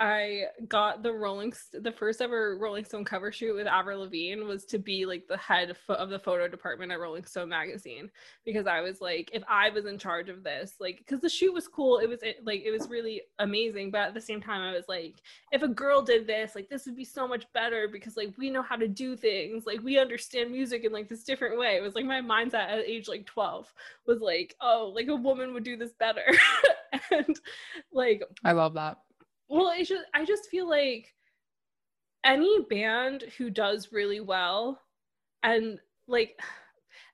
I 0.01 0.46
got 0.66 1.03
the 1.03 1.12
Rolling 1.12 1.53
the 1.74 1.92
first 1.92 2.22
ever 2.22 2.57
Rolling 2.57 2.86
Stone 2.86 3.05
cover 3.05 3.30
shoot 3.30 3.55
with 3.55 3.66
Avril 3.66 4.01
Lavigne 4.01 4.42
was 4.42 4.64
to 4.64 4.78
be 4.78 5.05
like 5.05 5.28
the 5.28 5.36
head 5.36 5.76
of 5.90 6.09
the 6.09 6.18
photo 6.18 6.48
department 6.48 6.90
at 6.90 6.98
Rolling 6.98 7.26
Stone 7.26 7.51
magazine 7.51 8.11
because 8.46 8.66
I 8.66 8.80
was 8.80 9.03
like 9.03 9.28
if 9.34 9.42
I 9.46 9.68
was 9.68 9.84
in 9.84 9.98
charge 9.98 10.30
of 10.30 10.42
this 10.42 10.76
like 10.80 10.98
because 10.98 11.20
the 11.20 11.28
shoot 11.28 11.53
was 11.53 11.68
cool 11.68 11.98
it 11.98 12.09
was 12.09 12.20
like 12.44 12.62
it 12.64 12.70
was 12.70 12.88
really 12.88 13.20
amazing 13.40 13.90
but 13.90 14.01
at 14.01 14.14
the 14.14 14.22
same 14.22 14.40
time 14.40 14.62
I 14.62 14.72
was 14.72 14.86
like 14.88 15.16
if 15.53 15.62
a 15.62 15.68
girl 15.68 16.01
did 16.01 16.26
this 16.26 16.55
like 16.55 16.70
this 16.70 16.86
would 16.86 16.96
be 16.96 17.05
so 17.05 17.28
much 17.28 17.44
better 17.53 17.86
because 17.86 18.16
like 18.16 18.32
we 18.38 18.48
know 18.48 18.62
how 18.62 18.76
to 18.76 18.88
do 18.88 19.16
things 19.16 19.66
like 19.66 19.82
we 19.82 19.98
understand 19.98 20.51
music 20.51 20.84
in 20.84 20.92
like 20.92 21.09
this 21.09 21.24
different 21.24 21.59
way. 21.59 21.76
It 21.76 21.82
was 21.82 21.94
like 21.94 22.07
my 22.07 22.22
mindset 22.22 22.70
at 22.70 22.86
age 22.86 23.07
like 23.07 23.26
12 23.26 23.70
was 24.07 24.20
like 24.20 24.57
oh 24.62 24.92
like 24.94 25.09
a 25.09 25.14
woman 25.14 25.53
would 25.53 25.64
do 25.64 25.76
this 25.76 25.92
better. 25.92 26.24
And 27.12 27.38
like 27.92 28.22
I 28.44 28.53
love 28.53 28.74
that 28.74 28.98
well 29.51 29.72
it's 29.76 29.88
just 29.88 30.05
i 30.14 30.24
just 30.24 30.48
feel 30.48 30.68
like 30.68 31.12
any 32.24 32.61
band 32.70 33.24
who 33.36 33.51
does 33.51 33.92
really 33.92 34.20
well 34.20 34.80
and 35.42 35.78
like 36.07 36.38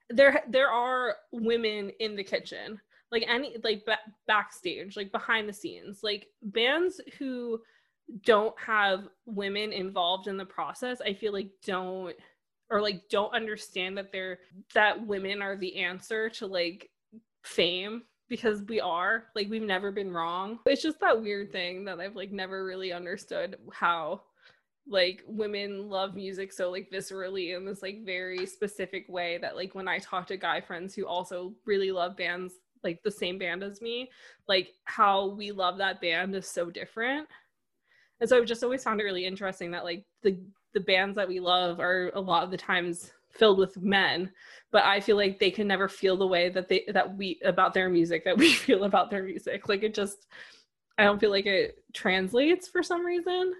there 0.09 0.43
there 0.49 0.69
are 0.69 1.15
women 1.31 1.91
in 1.99 2.15
the 2.15 2.23
kitchen 2.23 2.79
like 3.11 3.23
any 3.27 3.55
like 3.63 3.83
ba- 3.85 3.97
backstage 4.27 4.95
like 4.95 5.11
behind 5.11 5.49
the 5.49 5.53
scenes 5.53 5.99
like 6.03 6.27
bands 6.43 7.01
who 7.17 7.59
don't 8.23 8.57
have 8.59 9.07
women 9.25 9.73
involved 9.73 10.27
in 10.27 10.37
the 10.37 10.45
process 10.45 11.01
i 11.01 11.13
feel 11.13 11.33
like 11.33 11.49
don't 11.65 12.15
or 12.69 12.81
like 12.81 13.01
don't 13.09 13.33
understand 13.33 13.97
that 13.97 14.11
they're 14.11 14.39
that 14.73 15.05
women 15.05 15.41
are 15.41 15.57
the 15.57 15.77
answer 15.77 16.29
to 16.29 16.45
like 16.45 16.89
fame 17.43 18.03
because 18.29 18.63
we 18.63 18.79
are 18.79 19.25
like 19.35 19.49
we've 19.49 19.61
never 19.61 19.91
been 19.91 20.11
wrong. 20.11 20.59
It's 20.65 20.81
just 20.81 20.99
that 20.99 21.21
weird 21.21 21.51
thing 21.51 21.85
that 21.85 21.99
i've 21.99 22.15
like 22.15 22.31
never 22.31 22.65
really 22.65 22.91
understood 22.91 23.57
how 23.71 24.21
like 24.89 25.23
women 25.27 25.89
love 25.89 26.15
music 26.15 26.53
so 26.53 26.71
like 26.71 26.89
viscerally 26.89 27.55
in 27.55 27.65
this 27.65 27.81
like 27.81 28.05
very 28.05 28.45
specific 28.45 29.05
way 29.09 29.37
that 29.37 29.55
like 29.55 29.75
when 29.75 29.87
i 29.87 29.97
talk 29.99 30.25
to 30.25 30.37
guy 30.37 30.61
friends 30.61 30.95
who 30.95 31.05
also 31.05 31.53
really 31.65 31.91
love 31.91 32.15
bands 32.15 32.53
like 32.83 33.01
the 33.03 33.11
same 33.11 33.37
band 33.37 33.63
as 33.63 33.81
me 33.81 34.09
like 34.47 34.69
how 34.85 35.27
we 35.27 35.51
love 35.51 35.77
that 35.77 35.99
band 36.01 36.35
is 36.35 36.47
so 36.47 36.69
different. 36.69 37.27
And 38.19 38.29
so 38.29 38.37
i've 38.37 38.45
just 38.45 38.63
always 38.63 38.83
found 38.83 39.01
it 39.01 39.03
really 39.03 39.25
interesting 39.25 39.71
that 39.71 39.83
like 39.83 40.05
the 40.23 40.39
the 40.73 40.79
bands 40.79 41.15
that 41.15 41.27
we 41.27 41.39
love 41.39 41.79
are 41.79 42.11
a 42.13 42.21
lot 42.21 42.43
of 42.43 42.51
the 42.51 42.57
times 42.57 43.11
filled 43.37 43.57
with 43.57 43.77
men 43.81 44.31
but 44.71 44.83
i 44.83 44.99
feel 44.99 45.15
like 45.15 45.39
they 45.39 45.51
can 45.51 45.67
never 45.67 45.87
feel 45.87 46.17
the 46.17 46.27
way 46.27 46.49
that 46.49 46.67
they 46.67 46.85
that 46.93 47.15
we 47.15 47.39
about 47.45 47.73
their 47.73 47.89
music 47.89 48.23
that 48.23 48.37
we 48.43 48.51
feel 48.51 48.83
about 48.83 49.09
their 49.09 49.23
music. 49.23 49.67
Like 49.69 49.83
it 49.83 49.93
just 49.93 50.27
i 50.97 51.03
don't 51.03 51.19
feel 51.19 51.31
like 51.31 51.45
it 51.45 51.83
translates 51.93 52.67
for 52.67 52.83
some 52.83 53.05
reason. 53.05 53.53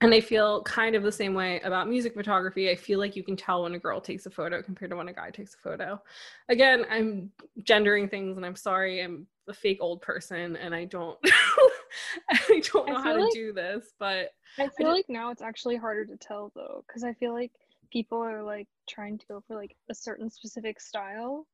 And 0.00 0.12
i 0.12 0.20
feel 0.20 0.62
kind 0.62 0.96
of 0.96 1.02
the 1.02 1.12
same 1.12 1.34
way 1.34 1.60
about 1.60 1.88
music 1.88 2.14
photography. 2.14 2.70
I 2.70 2.74
feel 2.74 2.98
like 2.98 3.14
you 3.16 3.22
can 3.22 3.36
tell 3.36 3.62
when 3.62 3.74
a 3.74 3.78
girl 3.78 4.00
takes 4.00 4.26
a 4.26 4.30
photo 4.30 4.62
compared 4.62 4.90
to 4.90 4.96
when 4.96 5.08
a 5.08 5.12
guy 5.12 5.30
takes 5.30 5.54
a 5.54 5.58
photo. 5.58 6.00
Again 6.48 6.84
i'm 6.90 7.30
gendering 7.62 8.08
things 8.08 8.36
and 8.36 8.46
i'm 8.46 8.56
sorry 8.56 9.02
i'm 9.02 9.26
a 9.48 9.52
fake 9.52 9.78
old 9.80 10.00
person 10.00 10.54
and 10.56 10.72
i 10.72 10.84
don't 10.84 11.18
i 12.30 12.62
don't 12.72 12.88
know 12.88 12.96
I 12.96 13.02
how 13.02 13.12
to 13.12 13.24
like, 13.24 13.32
do 13.32 13.52
this 13.52 13.92
but 13.98 14.30
i 14.56 14.68
feel 14.68 14.86
I 14.86 14.92
like 14.92 15.06
now 15.08 15.30
it's 15.32 15.42
actually 15.42 15.74
harder 15.74 16.04
to 16.04 16.16
tell 16.16 16.52
though 16.54 16.84
because 16.86 17.02
i 17.02 17.12
feel 17.12 17.32
like 17.32 17.50
people 17.92 18.18
are 18.18 18.42
like 18.42 18.68
trying 18.88 19.18
to 19.18 19.26
go 19.26 19.42
for 19.46 19.54
like 19.54 19.76
a 19.90 19.94
certain 19.94 20.30
specific 20.30 20.80
style 20.80 21.46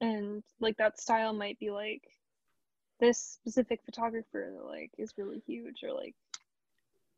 and 0.00 0.42
like 0.60 0.76
that 0.76 1.00
style 1.00 1.32
might 1.32 1.58
be 1.60 1.70
like 1.70 2.02
this 2.98 3.18
specific 3.18 3.80
photographer 3.84 4.52
like 4.66 4.90
is 4.98 5.14
really 5.16 5.42
huge 5.46 5.82
or 5.84 5.92
like 5.92 6.14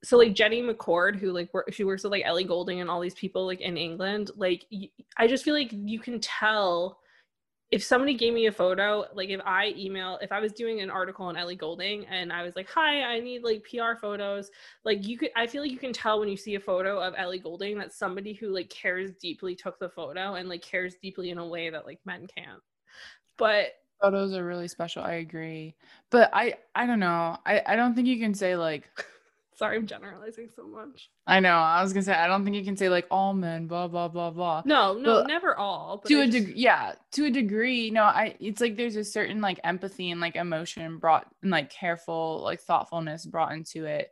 so 0.02 0.18
like 0.18 0.34
Jenny 0.34 0.62
McCord, 0.62 1.16
who 1.16 1.32
like 1.32 1.52
work, 1.54 1.72
she 1.72 1.82
works 1.82 2.02
with 2.02 2.12
like 2.12 2.24
Ellie 2.26 2.44
Goulding 2.44 2.80
and 2.82 2.90
all 2.90 3.00
these 3.00 3.14
people 3.14 3.46
like 3.46 3.62
in 3.62 3.78
England. 3.78 4.30
Like 4.36 4.66
y- 4.70 4.90
I 5.16 5.26
just 5.26 5.44
feel 5.44 5.54
like 5.54 5.70
you 5.72 5.98
can 5.98 6.20
tell 6.20 6.98
if 7.70 7.82
somebody 7.82 8.14
gave 8.14 8.34
me 8.34 8.46
a 8.46 8.52
photo, 8.52 9.04
like 9.14 9.30
if 9.30 9.40
I 9.44 9.74
email, 9.76 10.18
if 10.22 10.30
I 10.30 10.40
was 10.40 10.52
doing 10.52 10.80
an 10.80 10.90
article 10.90 11.26
on 11.26 11.36
Ellie 11.36 11.56
Goulding 11.56 12.06
and 12.06 12.32
I 12.32 12.42
was 12.42 12.54
like, 12.56 12.68
hi, 12.68 13.02
I 13.02 13.20
need 13.20 13.42
like 13.42 13.64
PR 13.68 13.98
photos, 14.00 14.50
like 14.84 15.06
you 15.06 15.18
could, 15.18 15.30
I 15.34 15.46
feel 15.46 15.62
like 15.62 15.70
you 15.70 15.78
can 15.78 15.92
tell 15.92 16.20
when 16.20 16.28
you 16.28 16.36
see 16.36 16.54
a 16.54 16.60
photo 16.60 17.00
of 17.00 17.14
Ellie 17.16 17.38
Goulding 17.38 17.78
that 17.78 17.92
somebody 17.92 18.32
who 18.32 18.54
like 18.54 18.68
cares 18.68 19.12
deeply 19.20 19.56
took 19.56 19.78
the 19.78 19.88
photo 19.88 20.34
and 20.34 20.48
like 20.48 20.62
cares 20.62 20.94
deeply 21.02 21.30
in 21.30 21.38
a 21.38 21.46
way 21.46 21.70
that 21.70 21.86
like 21.86 22.00
men 22.04 22.26
can't. 22.26 22.62
But 23.38 23.72
photos 24.00 24.34
are 24.34 24.44
really 24.44 24.68
special. 24.68 25.02
I 25.02 25.14
agree. 25.14 25.74
But 26.10 26.30
I, 26.32 26.54
I 26.74 26.86
don't 26.86 27.00
know. 27.00 27.38
I, 27.46 27.62
I 27.66 27.76
don't 27.76 27.94
think 27.94 28.06
you 28.06 28.20
can 28.20 28.34
say 28.34 28.56
like, 28.56 28.88
Sorry, 29.56 29.76
I'm 29.76 29.86
generalizing 29.86 30.48
so 30.54 30.66
much. 30.66 31.10
I 31.26 31.40
know. 31.40 31.54
I 31.54 31.82
was 31.82 31.92
gonna 31.92 32.02
say 32.02 32.12
I 32.12 32.26
don't 32.26 32.44
think 32.44 32.56
you 32.56 32.64
can 32.64 32.76
say 32.76 32.88
like 32.88 33.06
all 33.10 33.34
men, 33.34 33.66
blah 33.66 33.88
blah 33.88 34.08
blah 34.08 34.30
blah. 34.30 34.62
No, 34.64 34.94
no, 34.94 35.22
but 35.22 35.28
never 35.28 35.56
all. 35.56 35.98
to 36.06 36.22
a 36.22 36.26
degree, 36.26 36.54
yeah, 36.56 36.94
to 37.12 37.26
a 37.26 37.30
degree. 37.30 37.90
No, 37.90 38.02
I. 38.02 38.36
It's 38.40 38.60
like 38.60 38.76
there's 38.76 38.96
a 38.96 39.04
certain 39.04 39.40
like 39.40 39.60
empathy 39.62 40.10
and 40.10 40.20
like 40.20 40.36
emotion 40.36 40.98
brought 40.98 41.26
and 41.42 41.50
like 41.50 41.70
careful 41.70 42.40
like 42.42 42.60
thoughtfulness 42.60 43.26
brought 43.26 43.52
into 43.52 43.84
it. 43.84 44.10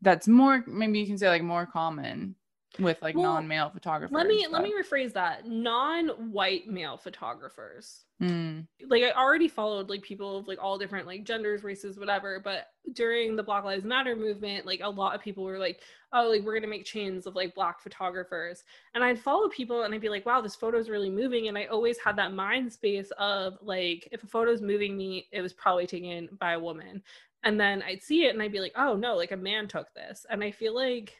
That's 0.00 0.28
more 0.28 0.64
maybe 0.66 1.00
you 1.00 1.06
can 1.06 1.18
say 1.18 1.28
like 1.28 1.42
more 1.42 1.66
common 1.66 2.36
with 2.78 3.00
like 3.02 3.14
well, 3.14 3.34
non-male 3.34 3.70
photographers. 3.70 4.14
Let 4.14 4.26
me 4.26 4.46
but... 4.50 4.52
let 4.52 4.62
me 4.62 4.72
rephrase 4.72 5.12
that. 5.12 5.46
Non-white 5.46 6.66
male 6.66 6.96
photographers. 6.96 8.04
Mm. 8.22 8.66
Like 8.88 9.02
I 9.02 9.10
already 9.12 9.48
followed 9.48 9.88
like 9.88 10.02
people 10.02 10.38
of 10.38 10.48
like 10.48 10.58
all 10.62 10.78
different 10.78 11.06
like 11.06 11.24
genders, 11.24 11.64
races, 11.64 11.98
whatever. 11.98 12.40
But 12.42 12.68
during 12.92 13.36
the 13.36 13.42
Black 13.42 13.64
Lives 13.64 13.84
Matter 13.84 14.14
movement, 14.14 14.66
like 14.66 14.80
a 14.82 14.88
lot 14.88 15.14
of 15.14 15.20
people 15.20 15.44
were 15.44 15.58
like, 15.58 15.80
"Oh, 16.12 16.28
like 16.28 16.42
we're 16.42 16.54
gonna 16.54 16.68
make 16.68 16.84
chains 16.84 17.26
of 17.26 17.34
like 17.34 17.54
black 17.54 17.80
photographers." 17.80 18.62
And 18.94 19.02
I'd 19.02 19.18
follow 19.18 19.48
people 19.48 19.82
and 19.82 19.94
I'd 19.94 20.00
be 20.00 20.08
like, 20.08 20.26
"Wow, 20.26 20.40
this 20.40 20.54
photo 20.56 20.78
is 20.78 20.90
really 20.90 21.10
moving." 21.10 21.48
And 21.48 21.58
I 21.58 21.64
always 21.66 21.98
had 21.98 22.16
that 22.16 22.32
mind 22.32 22.72
space 22.72 23.10
of 23.18 23.58
like, 23.62 24.08
if 24.12 24.22
a 24.22 24.28
photo 24.28 24.52
is 24.52 24.62
moving 24.62 24.96
me, 24.96 25.26
it 25.32 25.42
was 25.42 25.52
probably 25.52 25.86
taken 25.86 26.28
by 26.38 26.52
a 26.52 26.60
woman. 26.60 27.02
And 27.42 27.60
then 27.60 27.82
I'd 27.82 28.02
see 28.02 28.24
it 28.24 28.32
and 28.32 28.42
I'd 28.42 28.52
be 28.52 28.60
like, 28.60 28.72
"Oh 28.76 28.94
no, 28.96 29.16
like 29.16 29.32
a 29.32 29.36
man 29.36 29.68
took 29.68 29.92
this." 29.94 30.24
And 30.30 30.42
I 30.42 30.50
feel 30.50 30.74
like 30.74 31.14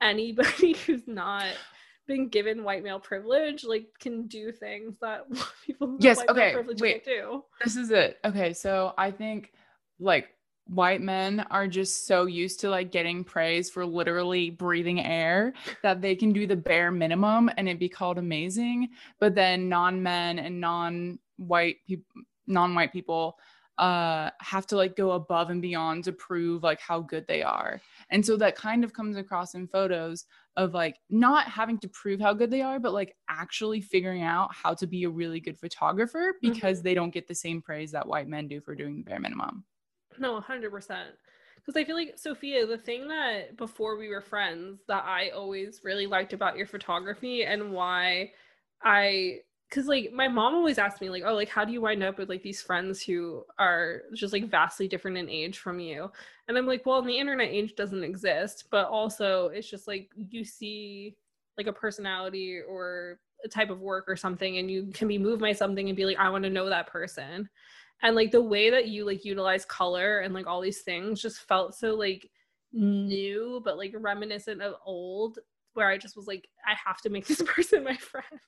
anybody 0.00 0.72
who's 0.86 1.06
not 1.06 1.46
been 2.06 2.28
given 2.28 2.64
white 2.64 2.82
male 2.82 3.00
privilege 3.00 3.64
like 3.64 3.86
can 4.00 4.26
do 4.26 4.50
things 4.50 4.96
that 5.00 5.26
people 5.66 5.96
yes 6.00 6.20
okay 6.28 6.56
wait. 6.78 7.04
do. 7.04 7.44
This 7.62 7.76
is 7.76 7.90
it. 7.90 8.18
Okay 8.24 8.52
so 8.52 8.94
i 8.96 9.10
think 9.10 9.52
like 10.00 10.30
white 10.68 11.00
men 11.00 11.44
are 11.50 11.66
just 11.66 12.06
so 12.06 12.26
used 12.26 12.60
to 12.60 12.70
like 12.70 12.92
getting 12.92 13.24
praise 13.24 13.70
for 13.70 13.86
literally 13.86 14.50
breathing 14.50 15.00
air 15.00 15.54
that 15.82 16.00
they 16.00 16.14
can 16.14 16.32
do 16.32 16.46
the 16.46 16.56
bare 16.56 16.90
minimum 16.90 17.50
and 17.56 17.68
it 17.68 17.78
be 17.78 17.88
called 17.88 18.18
amazing. 18.18 18.88
But 19.18 19.34
then 19.34 19.68
non-men 19.68 20.38
and 20.38 20.60
non-white 20.60 21.76
people 21.86 22.22
non-white 22.50 22.92
people 22.92 23.36
uh 23.76 24.30
have 24.40 24.66
to 24.66 24.74
like 24.76 24.96
go 24.96 25.12
above 25.12 25.50
and 25.50 25.60
beyond 25.60 26.02
to 26.02 26.12
prove 26.12 26.62
like 26.62 26.80
how 26.80 27.00
good 27.00 27.26
they 27.28 27.42
are 27.42 27.80
and 28.10 28.24
so 28.24 28.36
that 28.36 28.56
kind 28.56 28.84
of 28.84 28.92
comes 28.92 29.16
across 29.16 29.54
in 29.54 29.66
photos 29.66 30.24
of 30.56 30.74
like 30.74 30.96
not 31.10 31.46
having 31.46 31.78
to 31.78 31.88
prove 31.88 32.20
how 32.20 32.32
good 32.32 32.50
they 32.50 32.62
are 32.62 32.78
but 32.78 32.92
like 32.92 33.14
actually 33.28 33.80
figuring 33.80 34.22
out 34.22 34.52
how 34.54 34.74
to 34.74 34.86
be 34.86 35.04
a 35.04 35.10
really 35.10 35.40
good 35.40 35.58
photographer 35.58 36.34
because 36.40 36.78
mm-hmm. 36.78 36.84
they 36.84 36.94
don't 36.94 37.14
get 37.14 37.28
the 37.28 37.34
same 37.34 37.60
praise 37.60 37.92
that 37.92 38.06
white 38.06 38.28
men 38.28 38.48
do 38.48 38.60
for 38.60 38.74
doing 38.74 38.96
the 38.96 39.02
bare 39.02 39.20
minimum 39.20 39.64
no 40.18 40.40
100% 40.40 40.70
because 40.70 41.76
i 41.76 41.84
feel 41.84 41.96
like 41.96 42.14
sophia 42.16 42.66
the 42.66 42.78
thing 42.78 43.08
that 43.08 43.56
before 43.56 43.96
we 43.96 44.08
were 44.08 44.20
friends 44.20 44.80
that 44.88 45.04
i 45.04 45.28
always 45.30 45.80
really 45.84 46.06
liked 46.06 46.32
about 46.32 46.56
your 46.56 46.66
photography 46.66 47.44
and 47.44 47.72
why 47.72 48.30
i 48.82 49.38
because 49.68 49.86
like 49.86 50.12
my 50.12 50.28
mom 50.28 50.54
always 50.54 50.78
asked 50.78 51.00
me 51.00 51.10
like 51.10 51.24
oh 51.26 51.34
like 51.34 51.48
how 51.48 51.64
do 51.64 51.72
you 51.72 51.80
wind 51.80 52.02
up 52.02 52.18
with 52.18 52.28
like 52.28 52.42
these 52.42 52.62
friends 52.62 53.02
who 53.02 53.44
are 53.58 54.02
just 54.14 54.32
like 54.32 54.48
vastly 54.48 54.88
different 54.88 55.16
in 55.16 55.28
age 55.28 55.58
from 55.58 55.78
you? 55.78 56.10
And 56.46 56.56
i'm 56.56 56.66
like 56.66 56.86
well 56.86 57.00
in 57.00 57.06
the 57.06 57.18
internet 57.18 57.48
age 57.48 57.76
doesn't 57.76 58.04
exist 58.04 58.64
but 58.70 58.86
also 58.88 59.48
it's 59.48 59.68
just 59.68 59.86
like 59.86 60.10
you 60.16 60.44
see 60.44 61.16
like 61.58 61.66
a 61.66 61.72
personality 61.72 62.60
or 62.60 63.18
a 63.44 63.48
type 63.48 63.70
of 63.70 63.80
work 63.80 64.04
or 64.08 64.16
something 64.16 64.58
and 64.58 64.70
you 64.70 64.86
can 64.92 65.08
be 65.08 65.18
moved 65.18 65.40
by 65.40 65.52
something 65.52 65.88
and 65.88 65.96
be 65.96 66.06
like 66.06 66.18
i 66.18 66.30
want 66.30 66.44
to 66.44 66.50
know 66.50 66.68
that 66.68 66.86
person. 66.86 67.48
And 68.00 68.14
like 68.14 68.30
the 68.30 68.40
way 68.40 68.70
that 68.70 68.86
you 68.86 69.04
like 69.04 69.24
utilize 69.24 69.64
color 69.64 70.20
and 70.20 70.32
like 70.32 70.46
all 70.46 70.60
these 70.60 70.82
things 70.82 71.20
just 71.20 71.40
felt 71.40 71.74
so 71.74 71.94
like 71.94 72.30
new 72.72 73.60
but 73.64 73.76
like 73.76 73.92
reminiscent 73.98 74.62
of 74.62 74.74
old 74.84 75.38
where 75.74 75.88
i 75.88 75.96
just 75.96 76.16
was 76.16 76.26
like 76.26 76.48
i 76.66 76.74
have 76.84 77.00
to 77.00 77.10
make 77.10 77.26
this 77.26 77.42
person 77.46 77.82
my 77.82 77.96
friend 77.96 78.40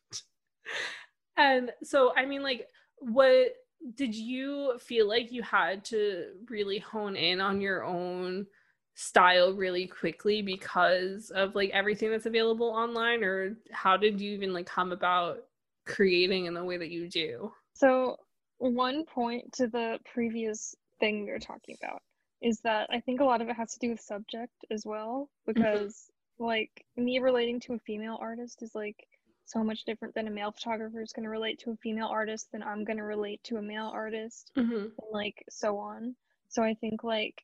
and 1.41 1.73
so, 1.83 2.13
I 2.17 2.27
mean, 2.27 2.43
like, 2.43 2.69
what 2.99 3.55
did 3.95 4.15
you 4.15 4.79
feel 4.79 5.09
like 5.09 5.33
you 5.33 5.43
had 5.43 5.85
to 5.87 6.27
really 6.51 6.79
hone 6.79 7.17
in 7.17 7.41
on 7.41 7.63
your 7.63 7.83
own 7.83 8.47
style 8.95 9.55
really 9.55 9.87
quickly 9.87 10.43
because 10.43 11.31
of 11.31 11.55
like 11.55 11.71
everything 11.71 12.11
that's 12.11 12.27
available 12.27 12.67
online 12.67 13.25
or 13.25 13.57
how 13.73 13.97
did 13.97 14.21
you 14.21 14.33
even 14.33 14.53
like 14.53 14.67
come 14.67 14.93
about 14.93 15.39
creating 15.87 16.45
in 16.45 16.53
the 16.53 16.63
way 16.63 16.77
that 16.77 16.91
you 16.91 17.09
do 17.09 17.51
so 17.73 18.17
one 18.59 19.07
point 19.07 19.51
to 19.55 19.67
the 19.69 19.99
previous 20.13 20.75
thing 20.99 21.25
we 21.25 21.31
were 21.31 21.39
talking 21.39 21.75
about 21.83 22.03
is 22.43 22.61
that 22.61 22.87
i 22.91 23.01
think 23.01 23.21
a 23.21 23.25
lot 23.25 23.41
of 23.41 23.49
it 23.49 23.57
has 23.57 23.73
to 23.73 23.79
do 23.79 23.91
with 23.91 24.01
subject 24.01 24.53
as 24.71 24.85
well 24.85 25.31
mm-hmm. 25.49 25.63
because 25.63 26.11
mm-hmm. 26.39 26.45
like 26.45 26.85
me 26.99 27.21
relating 27.21 27.59
to 27.59 27.73
a 27.73 27.79
female 27.79 28.19
artist 28.21 28.63
is 28.63 28.75
like 28.75 29.07
so 29.51 29.65
much 29.65 29.85
different 29.85 30.15
than 30.15 30.29
a 30.29 30.31
male 30.31 30.53
photographer 30.53 31.01
is 31.01 31.13
going 31.13 31.25
to 31.25 31.31
relate 31.31 31.59
to 31.61 31.71
a 31.71 31.77
female 31.77 32.07
artist 32.07 32.49
than 32.53 32.63
I'm 32.63 32.85
going 32.85 32.99
to 32.99 33.05
relate 33.05 33.43
to 33.45 33.57
a 33.57 33.63
male 33.63 33.91
artist 33.93 34.51
mm-hmm. 34.57 34.73
and 34.73 34.93
like 35.13 35.45
so 35.51 35.79
on. 35.79 36.15
So 36.49 36.63
I 36.63 36.75
think 36.75 37.03
like 37.03 37.43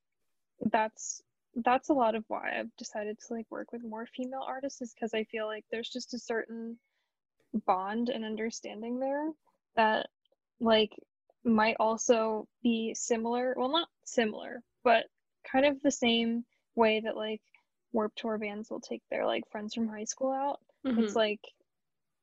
that's 0.61 1.23
that's 1.65 1.89
a 1.89 1.95
lot 1.95 2.15
of 2.15 2.25
why 2.29 2.59
I've 2.59 2.75
decided 2.77 3.19
to 3.19 3.35
like 3.35 3.47
work 3.51 3.73
with 3.73 3.83
more 3.83 4.07
female 4.07 4.45
artists 4.47 4.83
is 4.83 4.95
because 4.95 5.15
I 5.15 5.25
feel 5.25 5.47
like 5.47 5.65
there's 5.71 5.89
just 5.89 6.15
a 6.15 6.19
certain 6.19 6.79
bond 7.67 8.11
and 8.11 8.25
understanding 8.25 8.99
there 9.01 9.31
that 9.77 10.09
like 10.61 10.91
might 11.45 11.77
also 11.81 12.47
be 12.63 12.95
similar 12.95 13.55
well 13.57 13.71
not 13.71 13.89
similar 14.05 14.63
but 14.85 15.05
kind 15.51 15.65
of 15.65 15.81
the 15.81 15.91
same 15.91 16.45
way 16.75 17.01
that 17.01 17.17
like 17.17 17.41
Warped 17.93 18.19
Tour 18.19 18.37
bands 18.37 18.69
will 18.69 18.81
take 18.81 19.03
their 19.11 19.25
like 19.25 19.45
friends 19.51 19.75
from 19.75 19.89
high 19.89 20.05
school 20.05 20.33
out 20.33 20.61
mm-hmm. 20.87 21.03
it's 21.03 21.15
like 21.15 21.41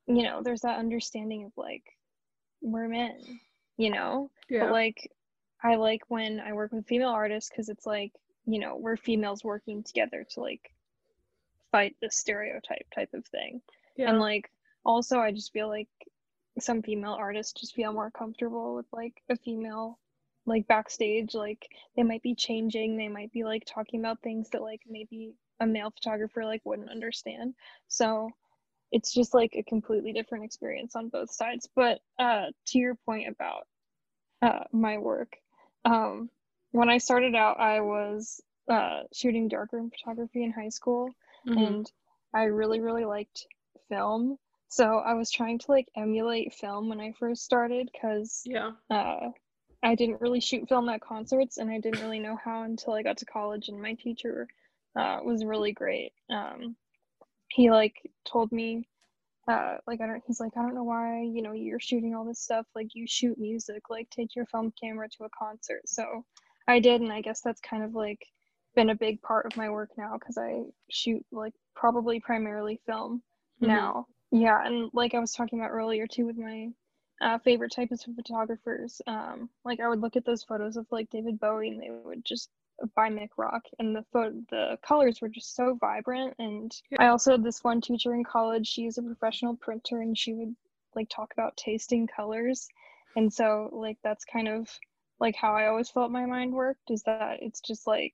you 0.08 0.24
know, 0.24 0.42
there's 0.44 0.62
that 0.62 0.80
understanding 0.80 1.46
of 1.46 1.52
like 1.56 1.84
we're 2.62 2.88
men, 2.88 3.18
you 3.78 3.90
know? 3.90 4.30
Yeah. 4.50 4.66
But 4.66 4.72
like 4.72 5.12
I 5.64 5.76
like 5.76 6.02
when 6.08 6.40
I 6.40 6.54
work 6.54 6.72
with 6.72 6.88
female 6.88 7.10
artists 7.10 7.50
because 7.50 7.70
it's 7.70 7.86
like, 7.86 8.12
you 8.46 8.60
know, 8.60 8.76
we're 8.78 8.98
females 8.98 9.44
working 9.44 9.84
together 9.84 10.26
to 10.32 10.42
like 10.42 10.72
fight 11.72 11.96
the 12.02 12.12
stereotype 12.12 12.88
type 12.94 13.14
of 13.14 13.26
thing. 13.28 13.62
Yeah. 13.96 14.10
And 14.10 14.20
like 14.20 14.50
also 14.86 15.20
I 15.20 15.32
just 15.32 15.54
feel 15.54 15.68
like 15.68 15.90
some 16.60 16.82
female 16.82 17.14
artists 17.14 17.60
just 17.60 17.74
feel 17.74 17.94
more 17.94 18.12
comfortable 18.12 18.76
with 18.76 18.86
like 18.92 19.22
a 19.30 19.36
female 19.36 19.98
like 20.46 20.68
backstage 20.68 21.34
like 21.34 21.70
they 21.96 22.04
might 22.04 22.22
be 22.22 22.36
changing 22.36 22.98
they 22.98 23.08
might 23.08 23.32
be 23.32 23.44
like 23.44 23.64
talking 23.66 24.00
about 24.00 24.22
things 24.22 24.50
that 24.50 24.62
like 24.62 24.82
maybe 24.88 25.34
a 25.62 25.66
male 25.66 25.90
photographer 25.90 26.44
like 26.44 26.62
wouldn't 26.66 26.90
understand 26.90 27.54
so 27.88 28.30
it's 28.94 29.12
just 29.12 29.34
like 29.34 29.56
a 29.56 29.64
completely 29.64 30.14
different 30.14 30.46
experience 30.46 30.96
on 30.96 31.10
both 31.10 31.32
sides. 31.32 31.68
But 31.76 32.00
uh, 32.20 32.46
to 32.68 32.78
your 32.78 32.96
point 33.08 33.28
about 33.28 33.68
uh, 34.42 34.66
my 34.72 35.00
work, 35.00 35.36
um, 35.84 36.30
when 36.72 36.90
I 36.90 37.00
started 37.00 37.34
out, 37.34 37.60
I 37.60 37.82
was 37.82 38.40
uh, 38.70 39.02
shooting 39.12 39.48
darkroom 39.48 39.90
photography 39.90 40.44
in 40.44 40.52
high 40.52 40.70
school, 40.70 41.10
mm-hmm. 41.46 41.58
and 41.58 41.92
I 42.34 42.44
really, 42.44 42.82
really 42.82 43.04
liked 43.04 43.48
film. 43.90 44.38
So 44.70 44.86
I 44.86 45.16
was 45.16 45.32
trying 45.32 45.58
to 45.60 45.72
like 45.72 45.88
emulate 45.98 46.54
film 46.54 46.88
when 46.88 47.00
I 47.00 47.14
first 47.20 47.44
started 47.44 47.90
because 47.92 48.44
yeah, 48.46 48.72
uh, 48.92 49.30
I 49.82 49.96
didn't 49.96 50.22
really 50.22 50.40
shoot 50.40 50.70
film 50.70 50.88
at 50.90 51.02
concerts, 51.02 51.58
and 51.58 51.70
I 51.70 51.80
didn't 51.80 52.02
really 52.02 52.20
know 52.20 52.38
how 52.44 52.62
until 52.62 52.94
I 52.94 53.02
got 53.02 53.18
to 53.18 53.26
college, 53.26 53.70
and 53.70 53.82
my 53.82 53.96
teacher 53.96 54.48
uh, 54.96 55.18
was 55.24 55.44
really 55.44 55.74
great. 55.74 56.14
Um, 56.30 56.76
he 57.54 57.70
like 57.70 58.10
told 58.26 58.52
me 58.52 58.88
uh 59.48 59.76
like 59.88 60.02
i 60.02 60.08
don't 60.08 60.24
he's 60.26 60.40
like 60.40 60.52
i 60.58 60.62
don't 60.62 60.76
know 60.76 60.84
why 60.84 61.22
you 61.22 61.42
know 61.42 61.52
you're 61.52 61.80
shooting 61.80 62.16
all 62.16 62.26
this 62.26 62.40
stuff 62.40 62.66
like 62.76 62.88
you 62.94 63.06
shoot 63.08 63.38
music 63.38 63.90
like 63.90 64.10
take 64.10 64.36
your 64.36 64.46
film 64.46 64.74
camera 64.82 65.08
to 65.10 65.26
a 65.26 65.30
concert 65.38 65.82
so 65.86 66.26
i 66.68 66.80
did 66.80 67.02
and 67.02 67.12
i 67.12 67.22
guess 67.22 67.42
that's 67.42 67.62
kind 67.62 67.84
of 67.84 67.94
like 67.94 68.26
been 68.76 68.90
a 68.90 68.96
big 68.96 69.22
part 69.22 69.46
of 69.46 69.56
my 69.56 69.70
work 69.70 69.90
now 69.98 70.14
because 70.18 70.38
i 70.38 70.62
shoot 70.90 71.24
like 71.32 71.54
probably 71.76 72.20
primarily 72.20 72.80
film 72.86 73.22
mm-hmm. 73.62 73.68
now 73.68 74.08
yeah 74.32 74.66
and 74.66 74.90
like 74.94 75.14
i 75.14 75.20
was 75.20 75.34
talking 75.34 75.60
about 75.60 75.72
earlier 75.72 76.08
too 76.08 76.26
with 76.26 76.38
my 76.38 76.70
uh, 77.22 77.38
favorite 77.40 77.72
types 77.72 78.06
of 78.08 78.16
photographers 78.16 79.02
um 79.08 79.50
like 79.64 79.80
i 79.80 79.88
would 79.88 80.02
look 80.02 80.16
at 80.16 80.26
those 80.26 80.44
photos 80.44 80.78
of 80.78 80.86
like 80.90 81.10
david 81.10 81.40
bowie 81.40 81.70
and 81.70 81.82
they 81.82 81.92
would 82.04 82.26
just 82.26 82.50
by 82.96 83.10
Mick 83.10 83.30
Rock, 83.38 83.64
and 83.80 83.96
the 83.96 84.06
photo, 84.12 84.36
the 84.50 84.78
colors 84.86 85.22
were 85.22 85.30
just 85.30 85.56
so 85.56 85.78
vibrant. 85.80 86.36
And 86.40 86.72
I 87.00 87.08
also 87.08 87.32
had 87.32 87.44
this 87.44 87.64
one 87.64 87.82
teacher 87.82 88.14
in 88.14 88.24
college. 88.24 88.68
She's 88.68 88.98
a 88.98 89.04
professional 89.04 89.56
printer, 89.56 90.02
and 90.02 90.18
she 90.18 90.34
would 90.34 90.56
like 90.96 91.10
talk 91.10 91.34
about 91.34 91.58
tasting 91.58 92.08
colors. 92.08 92.68
And 93.16 93.32
so, 93.32 93.70
like, 93.72 93.98
that's 94.04 94.26
kind 94.26 94.48
of 94.48 94.70
like 95.20 95.36
how 95.36 95.54
I 95.56 95.68
always 95.68 95.90
felt 95.90 96.12
my 96.12 96.26
mind 96.26 96.54
worked. 96.54 96.90
Is 96.90 97.04
that 97.04 97.40
it's 97.42 97.62
just 97.62 97.88
like 97.88 98.14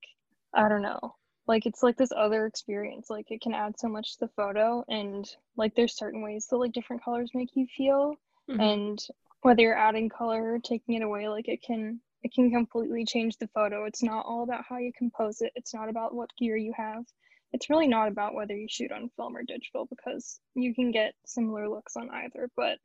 I 0.54 0.68
don't 0.70 0.82
know, 0.82 1.16
like 1.48 1.66
it's 1.66 1.84
like 1.84 1.98
this 1.98 2.12
other 2.16 2.46
experience. 2.46 3.10
Like 3.10 3.32
it 3.32 3.42
can 3.42 3.54
add 3.54 3.80
so 3.80 3.88
much 3.88 4.14
to 4.14 4.20
the 4.22 4.32
photo, 4.36 4.84
and 4.88 5.30
like 5.58 5.76
there's 5.76 5.98
certain 5.98 6.22
ways 6.22 6.48
that 6.48 6.58
like 6.58 6.72
different 6.74 7.04
colors 7.04 7.32
make 7.34 7.56
you 7.56 7.68
feel, 7.76 8.16
mm-hmm. 8.50 8.60
and 8.60 9.08
whether 9.42 9.62
you're 9.62 9.78
adding 9.78 10.10
color 10.10 10.54
or 10.54 10.60
taking 10.60 10.96
it 10.96 11.02
away, 11.02 11.28
like 11.30 11.48
it 11.48 11.62
can 11.64 12.02
it 12.24 12.34
can 12.34 12.52
completely 12.52 13.06
change 13.06 13.38
the 13.38 13.48
photo. 13.48 13.86
It's 13.86 14.04
not 14.04 14.26
all 14.26 14.44
about 14.44 14.66
how 14.68 14.78
you 14.78 14.92
compose 14.98 15.42
it. 15.42 15.52
It's 15.56 15.74
not 15.74 15.90
about 15.90 16.14
what 16.14 16.36
gear 16.38 16.58
you 16.58 16.74
have. 16.76 17.06
It's 17.54 17.70
really 17.70 17.88
not 17.88 18.10
about 18.10 18.36
whether 18.36 18.56
you 18.56 18.68
shoot 18.70 18.92
on 18.92 19.10
film 19.16 19.36
or 19.36 19.44
digital 19.44 19.88
because 19.90 20.40
you 20.54 20.76
can 20.76 20.92
get 20.92 21.14
similar 21.26 21.68
looks 21.68 21.96
on 21.96 22.10
either. 22.12 22.50
But 22.56 22.78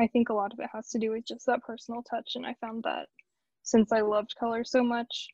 I 0.00 0.06
think 0.06 0.28
a 0.28 0.34
lot 0.34 0.52
of 0.52 0.58
it 0.60 0.70
has 0.72 0.88
to 0.90 0.98
do 0.98 1.12
with 1.12 1.26
just 1.26 1.46
that 1.46 1.62
personal 1.62 2.02
touch. 2.02 2.32
And 2.34 2.46
I 2.46 2.54
found 2.60 2.84
that 2.84 3.06
since 3.62 3.92
I 3.92 4.00
loved 4.00 4.34
color 4.38 4.64
so 4.64 4.82
much, 4.82 5.28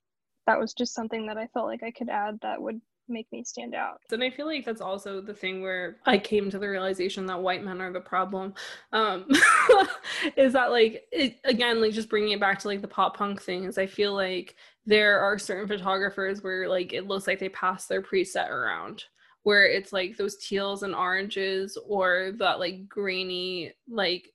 that 0.46 0.58
was 0.58 0.74
just 0.74 0.94
something 0.94 1.26
that 1.26 1.38
I 1.38 1.46
felt 1.48 1.66
like 1.66 1.82
I 1.82 1.92
could 1.92 2.08
add 2.08 2.38
that 2.42 2.60
would 2.60 2.80
make 3.08 3.30
me 3.32 3.44
stand 3.44 3.74
out. 3.74 4.00
And 4.10 4.22
I 4.22 4.30
feel 4.30 4.46
like 4.46 4.64
that's 4.64 4.80
also 4.80 5.20
the 5.20 5.34
thing 5.34 5.62
where 5.62 5.96
I 6.06 6.18
came 6.18 6.50
to 6.50 6.58
the 6.58 6.68
realization 6.68 7.26
that 7.26 7.40
white 7.40 7.64
men 7.64 7.80
are 7.80 7.92
the 7.92 8.00
problem. 8.00 8.54
Um, 8.92 9.26
is 10.36 10.52
that 10.54 10.70
like 10.70 11.06
it, 11.12 11.38
again, 11.44 11.80
like 11.80 11.92
just 11.92 12.08
bringing 12.08 12.32
it 12.32 12.40
back 12.40 12.58
to 12.60 12.68
like 12.68 12.82
the 12.82 12.88
pop 12.88 13.16
punk 13.16 13.42
thing 13.42 13.64
is 13.64 13.78
I 13.78 13.86
feel 13.86 14.14
like 14.14 14.56
there 14.86 15.20
are 15.20 15.38
certain 15.38 15.68
photographers 15.68 16.42
where 16.42 16.68
like 16.68 16.92
it 16.92 17.06
looks 17.06 17.26
like 17.26 17.38
they 17.38 17.48
pass 17.50 17.86
their 17.86 18.02
preset 18.02 18.50
around 18.50 19.04
where 19.44 19.66
it's 19.66 19.92
like 19.92 20.16
those 20.16 20.36
teals 20.36 20.82
and 20.82 20.94
oranges 20.94 21.78
or 21.86 22.32
that 22.38 22.58
like 22.58 22.88
grainy 22.88 23.72
like 23.88 24.32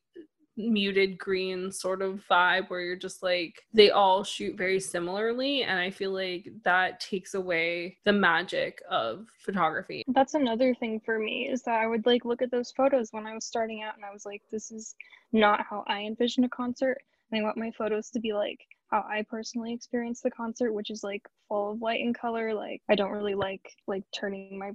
muted 0.59 1.17
green 1.17 1.71
sort 1.71 2.01
of 2.01 2.21
vibe 2.29 2.69
where 2.69 2.81
you're 2.81 2.95
just 2.95 3.23
like 3.23 3.65
they 3.73 3.89
all 3.89 4.23
shoot 4.23 4.57
very 4.57 4.79
similarly 4.79 5.63
and 5.63 5.79
i 5.79 5.89
feel 5.89 6.11
like 6.11 6.49
that 6.63 6.99
takes 6.99 7.33
away 7.33 7.97
the 8.03 8.13
magic 8.13 8.81
of 8.89 9.27
photography 9.37 10.03
that's 10.09 10.33
another 10.33 10.75
thing 10.75 10.99
for 10.99 11.17
me 11.17 11.47
is 11.47 11.63
that 11.63 11.81
i 11.81 11.87
would 11.87 12.05
like 12.05 12.25
look 12.25 12.41
at 12.41 12.51
those 12.51 12.71
photos 12.71 13.09
when 13.11 13.25
i 13.25 13.33
was 13.33 13.45
starting 13.45 13.81
out 13.81 13.95
and 13.95 14.05
i 14.05 14.11
was 14.11 14.25
like 14.25 14.41
this 14.51 14.71
is 14.71 14.95
not 15.31 15.65
how 15.67 15.83
i 15.87 16.01
envision 16.01 16.43
a 16.43 16.49
concert 16.49 16.97
and 17.31 17.39
i 17.39 17.43
want 17.43 17.57
my 17.57 17.71
photos 17.71 18.09
to 18.09 18.19
be 18.19 18.33
like 18.33 18.59
how 18.89 19.05
I 19.07 19.23
personally 19.29 19.73
experienced 19.73 20.23
the 20.23 20.31
concert, 20.31 20.73
which 20.73 20.89
is 20.89 21.03
like 21.03 21.27
full 21.47 21.71
of 21.71 21.81
light 21.81 22.01
and 22.01 22.17
color. 22.17 22.53
Like 22.53 22.81
I 22.89 22.95
don't 22.95 23.11
really 23.11 23.35
like 23.35 23.71
like 23.87 24.03
turning 24.13 24.57
my 24.57 24.71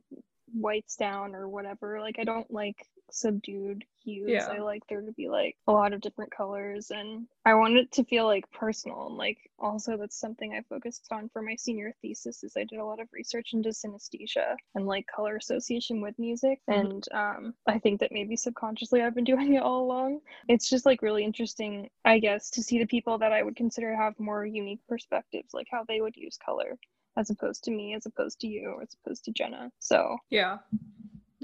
whites 0.52 0.96
down 0.96 1.34
or 1.34 1.48
whatever. 1.48 2.00
Like 2.00 2.16
I 2.18 2.24
don't 2.24 2.50
like 2.50 2.76
subdued 3.10 3.84
hues. 4.02 4.28
Yeah. 4.28 4.48
I 4.48 4.58
like 4.58 4.82
there 4.88 5.00
to 5.00 5.12
be 5.12 5.28
like 5.28 5.56
a 5.66 5.72
lot 5.72 5.92
of 5.92 6.00
different 6.00 6.30
colors 6.30 6.90
and 6.90 7.26
I 7.46 7.54
want 7.54 7.76
it 7.76 7.90
to 7.92 8.04
feel 8.04 8.26
like 8.26 8.50
personal 8.50 9.06
and 9.06 9.16
like 9.16 9.38
also 9.58 9.96
that's 9.96 10.18
something 10.20 10.52
I 10.52 10.60
focused 10.68 11.06
on 11.10 11.28
for 11.32 11.40
my 11.42 11.56
senior 11.56 11.94
thesis 12.02 12.44
is 12.44 12.54
I 12.56 12.64
did 12.64 12.78
a 12.80 12.84
lot 12.84 13.00
of 13.00 13.08
research 13.12 13.50
into 13.54 13.70
synesthesia 13.70 14.56
and 14.74 14.86
like 14.86 15.06
color 15.14 15.36
association 15.36 16.00
with 16.00 16.18
music 16.18 16.60
Mhm. 16.68 16.80
and 16.80 17.08
um 17.12 17.54
I 17.66 17.78
think 17.78 18.00
that 18.00 18.12
maybe 18.12 18.36
subconsciously 18.36 19.00
I've 19.02 19.14
been 19.14 19.24
doing 19.32 19.54
it 19.54 19.62
all 19.62 19.82
along. 19.84 20.20
It's 20.48 20.68
just 20.68 20.84
like 20.86 21.00
really 21.02 21.24
interesting 21.24 21.88
I 22.04 22.18
guess 22.18 22.50
to 22.50 22.62
see 22.62 22.78
the 22.78 22.86
people 22.86 23.16
that 23.18 23.32
I 23.32 23.42
would 23.42 23.56
consider 23.56 23.94
have 23.96 24.18
more 24.20 24.44
unique 24.44 24.80
perspectives 24.88 25.54
like 25.54 25.68
how 25.70 25.84
they 25.88 26.00
would 26.00 26.16
use 26.16 26.36
color 26.44 26.76
as 27.16 27.30
opposed 27.30 27.64
to 27.64 27.70
me 27.70 27.94
as 27.94 28.06
opposed 28.06 28.40
to 28.40 28.48
you 28.48 28.68
or 28.70 28.82
as 28.82 28.94
opposed 29.02 29.24
to 29.24 29.30
Jenna. 29.32 29.70
So 29.78 30.18
Yeah. 30.30 30.58